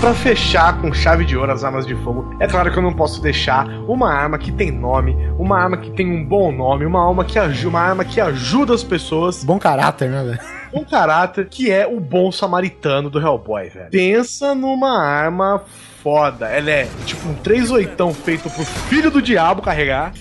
[0.00, 2.92] Pra fechar com chave de ouro as armas de fogo, é claro que eu não
[2.92, 7.08] posso deixar uma arma que tem nome, uma arma que tem um bom nome, uma
[7.08, 9.42] arma que ajuda, uma arma que ajuda as pessoas.
[9.42, 10.38] Bom caráter, né, velho?
[10.72, 13.90] Bom caráter, que é o bom samaritano do Hellboy, velho.
[13.90, 15.62] Pensa numa arma
[16.06, 16.46] foda.
[16.46, 20.12] Ela é tipo um 3 oitão feito pro filho do diabo carregar.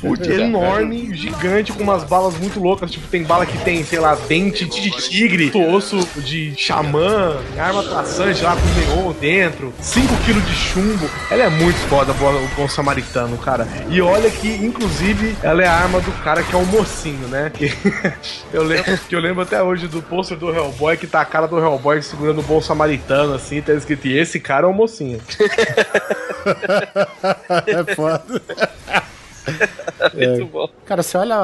[0.42, 2.90] enorme, gigante, com umas balas muito loucas.
[2.90, 8.42] Tipo, tem bala que tem, sei lá, dente de tigre, osso de xamã, arma traçante
[8.42, 11.08] lá com neon dentro, 5 kg de chumbo.
[11.30, 13.68] Ela é muito foda, o bom samaritano, cara.
[13.88, 17.52] E olha que, inclusive, ela é a arma do cara que é o mocinho, né?
[17.54, 17.72] Que
[18.52, 21.48] eu, lembro, que eu lembro até hoje do pôster do Hellboy, que tá a cara
[21.48, 25.22] do Hellboy segurando o bom samaritano, assim, tá escrito, e esse cara é o mocinho.
[27.68, 28.42] é foda.
[30.14, 30.44] Muito É.
[30.46, 30.70] bom.
[30.86, 31.38] Cara, você olha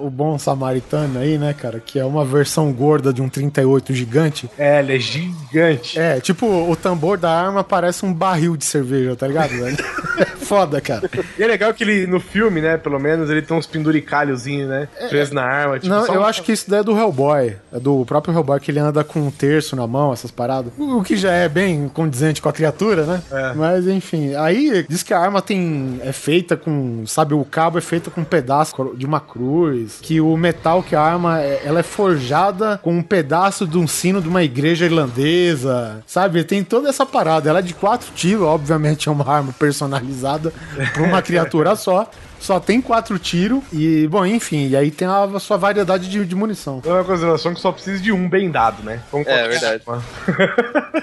[0.00, 1.78] o, bom samaritano aí, né, cara?
[1.80, 4.50] Que é uma versão gorda de um 38 gigante.
[4.58, 5.98] É, ele é gigante.
[5.98, 9.76] É, tipo, o tambor da arma parece um barril de cerveja, tá ligado, velho?
[10.44, 11.08] Foda, cara.
[11.38, 14.88] E é legal que ele, no filme, né, pelo menos, ele tem uns penduricalhozinhos, né?
[15.08, 15.78] Presos na arma.
[15.78, 17.56] Tipo, Não, só eu um- acho que isso daí é do Hellboy.
[17.72, 20.72] É do próprio Hellboy que ele anda com um terço na mão, essas paradas.
[20.78, 23.22] O que já é bem condizente com a criatura, né?
[23.56, 27.80] Mas enfim, aí diz que a arma tem é feita com, sabe, o cabo é
[27.80, 31.80] feito com um pedaço de uma cruz, que o metal que a arma é- ela
[31.80, 36.42] é forjada com um pedaço de um sino de uma igreja irlandesa, sabe?
[36.44, 37.48] Tem toda essa parada.
[37.48, 40.52] Ela é de quatro tiros, obviamente é uma arma personalizada
[40.92, 42.10] para uma criatura só.
[42.44, 46.26] Só tem quatro tiros e, bom, enfim, e aí tem a, a sua variedade de,
[46.26, 46.82] de munição.
[46.84, 49.00] É uma consideração que só precisa de um bem dado, né?
[49.10, 49.82] Como É, qualquer verdade.
[49.86, 50.04] arma.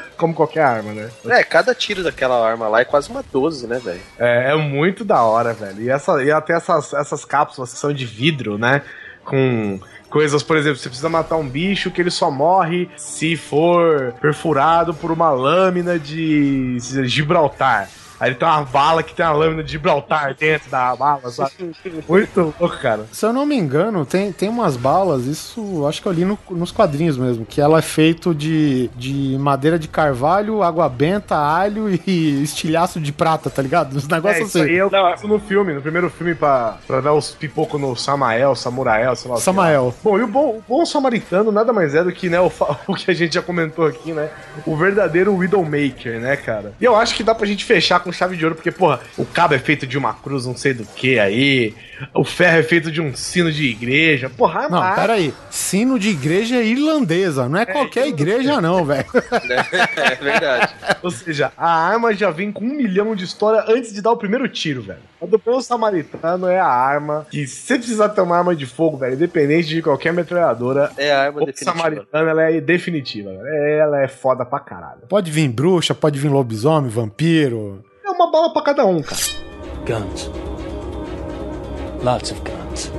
[0.15, 1.09] Como qualquer arma, né?
[1.27, 3.99] É, cada tiro daquela arma lá é quase uma 12, né, velho?
[4.19, 5.81] É, é muito da hora, velho.
[5.81, 8.83] E, essa, e até essas, essas cápsulas que são de vidro, né?
[9.25, 9.79] Com
[10.11, 14.93] coisas, por exemplo, você precisa matar um bicho que ele só morre se for perfurado
[14.93, 17.89] por uma lâmina de Gibraltar.
[18.21, 21.51] Aí ele tem uma bala que tem uma lâmina de Gibraltar dentro da bala, sabe?
[22.07, 23.05] Muito louco, cara.
[23.11, 26.37] Se eu não me engano, tem, tem umas balas, isso acho que eu li no-
[26.51, 31.89] nos quadrinhos mesmo, que ela é feito de, de madeira de carvalho, água benta, alho
[31.89, 33.95] e estilhaço de prata, tá ligado?
[33.95, 34.69] Os É, negócios isso assim.
[34.69, 38.55] aí eu faço no filme, no primeiro filme pra, pra dar os pipocos no Samael,
[38.55, 39.37] Samurael, sei lá.
[39.37, 39.85] Samael.
[39.87, 39.93] lá.
[40.03, 42.51] Bom, e o bom, o bom samaritano nada mais é do que, né, o,
[42.87, 44.29] o que a gente já comentou aqui, né?
[44.63, 46.73] O verdadeiro Widowmaker, né, cara?
[46.79, 49.25] E eu acho que dá pra gente fechar com chave de ouro, porque, porra, o
[49.25, 51.73] cabo é feito de uma cruz, não sei do que aí.
[52.15, 54.27] O ferro é feito de um sino de igreja.
[54.29, 55.33] Porra, Não, mas- peraí.
[55.51, 59.05] Sino de igreja irlandesa, não é qualquer igreja, não, velho.
[59.97, 60.73] É verdade.
[61.03, 64.17] Ou seja, a arma já vem com um milhão de história antes de dar o
[64.17, 64.99] primeiro tiro, velho.
[65.21, 68.65] A do bom samaritano é a arma que, se você precisar ter uma arma de
[68.65, 71.71] fogo, velho, independente de qualquer metralhadora, É a arma o definitiva.
[71.77, 73.47] samaritano ela é definitiva, velho.
[73.47, 75.01] Ela é foda pra caralho.
[75.07, 77.83] Pode vir bruxa, pode vir lobisomem, vampiro.
[78.11, 79.21] É uma bala pra cada um, cara.
[79.85, 80.29] Guns.
[82.03, 82.91] Lots of guns.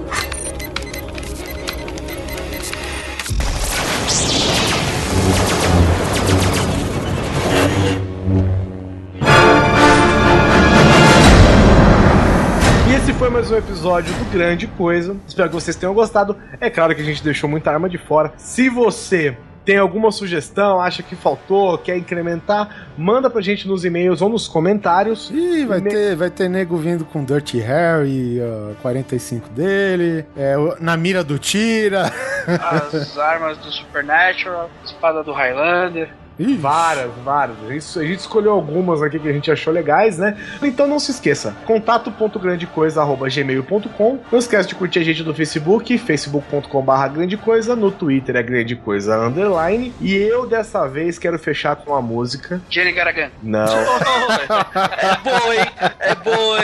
[12.88, 15.14] E esse foi mais um episódio do Grande Coisa.
[15.28, 16.38] Espero que vocês tenham gostado.
[16.58, 18.32] É claro que a gente deixou muita arma de fora.
[18.38, 24.20] Se você tem alguma sugestão, acha que faltou, quer incrementar, manda pra gente nos e-mails
[24.20, 25.30] ou nos comentários.
[25.30, 30.96] Ih, vai ter, vai ter nego vindo com Dirty Harry, uh, 45 dele, é, na
[30.96, 32.12] mira do Tira.
[32.46, 36.21] As armas do Supernatural, espada do Highlander.
[36.38, 37.56] Ih, Várias, várias.
[37.66, 40.36] A gente, a gente escolheu algumas aqui que a gente achou legais, né?
[40.62, 47.36] Então não se esqueça, contato.grandecoisa.gmail.com Não esquece de curtir a gente no Facebook, facebook.com.br grande
[47.36, 49.92] coisa, no Twitter é grande coisa underline.
[50.00, 52.60] E eu dessa vez quero fechar com uma música.
[52.70, 53.30] Jenny Garagan.
[53.42, 53.62] Não.
[55.22, 55.66] É hein?
[56.00, 56.14] É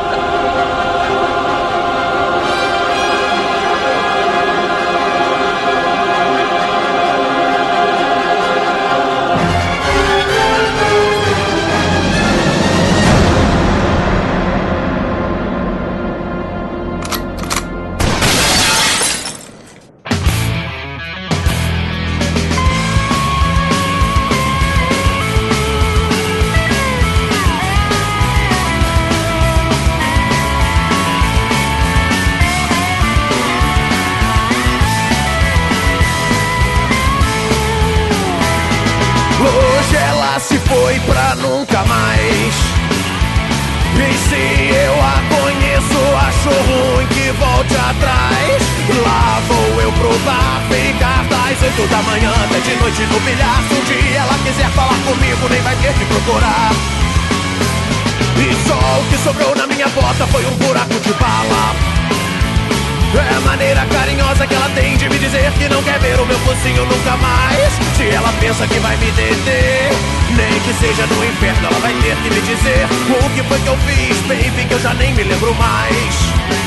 [50.18, 53.62] Provar, ficar das oito da manhã até de noite no bilhar.
[53.68, 56.72] Se um dia ela quiser falar comigo, nem vai ter que procurar.
[58.38, 61.76] E só o que sobrou na minha bota foi um buraco de bala.
[63.16, 66.26] É a maneira carinhosa que ela tem de me dizer que não quer ver o
[66.26, 67.74] meu focinho nunca mais.
[67.96, 69.90] Se ela pensa que vai me deter,
[70.36, 73.68] nem que seja no inferno, ela vai ter que me dizer o que foi que
[73.68, 76.67] eu fiz, baby, que eu já nem me lembro mais.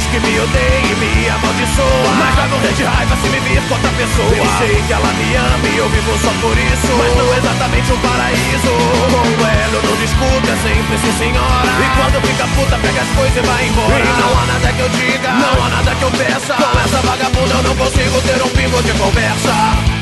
[0.00, 2.14] Diz que me odeia e me amaldiçoa.
[2.16, 4.32] Mas vai morrer de raiva se me vir com outra pessoa.
[4.32, 6.88] Eu sei que ela me ama e eu vivo só por isso.
[6.96, 8.72] Mas não é exatamente um paraíso.
[9.12, 11.68] Com ela eu não discuto, é sempre sim senhora.
[11.84, 14.00] E quando fica puta pega as coisas e vai embora.
[14.00, 16.54] E não há nada que eu diga, não há nada que eu peça.
[16.54, 19.99] Com essa vagabunda eu não consigo ter um pingo de conversa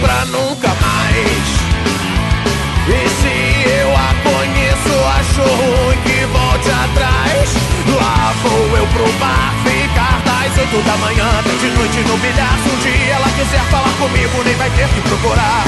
[0.00, 1.62] pra nunca mais.
[2.88, 7.50] E se eu a conheço, acho ruim que volte atrás.
[7.94, 12.58] Lá vou eu pro bar, ficar das oito da manhã até de noite no bilhar.
[12.62, 15.64] Se um dia ela quiser falar comigo, nem vai ter que procurar.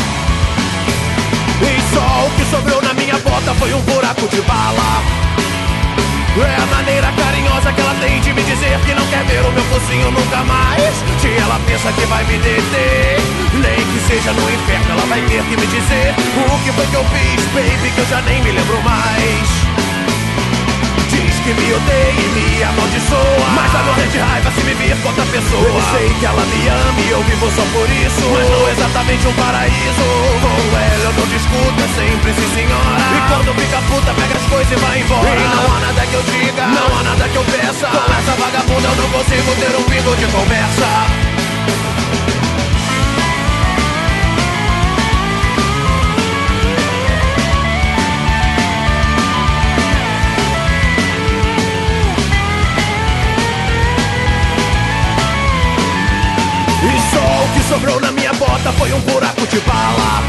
[1.63, 5.03] E só o que sobrou na minha bota foi um buraco de bala.
[6.37, 9.53] É a maneira carinhosa que ela tem de me dizer que não quer ver o
[9.53, 10.95] meu focinho nunca mais.
[11.21, 13.21] Se ela pensa que vai me deter,
[13.55, 16.95] nem que seja no inferno, ela vai ter que me dizer o que foi que
[16.95, 19.64] eu fiz, baby, que eu já nem me lembro mais.
[21.45, 23.49] Que me odeia e me amaldiçoa.
[23.55, 25.61] Mas vai morrer de raiva se me vir com outra pessoa.
[25.61, 28.25] Eu sei que ela me ama e eu vivo só por isso.
[28.33, 30.07] Mas não exatamente um paraíso.
[30.41, 33.05] Com ela eu não discuto, é sempre sim senhora.
[33.13, 35.39] E quando fica puta pega as coisas e vai embora.
[35.39, 37.89] E não há nada que eu diga, não há nada que eu peça.
[37.89, 41.35] Com essa vagabunda eu não consigo ter um pingo de conversa
[57.75, 60.23] sobrou na minha bota foi um buraco de bala.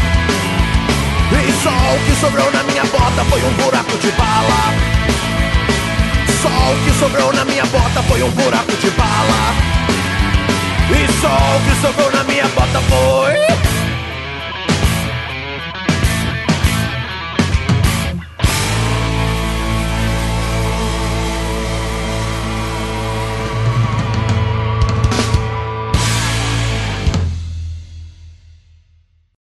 [1.31, 4.73] E só o que sobrou na minha bota foi um buraco de bala.
[6.41, 9.53] Só o que sobrou na minha bota foi um buraco de bala.
[10.89, 13.84] E só o que sobrou na minha bota foi.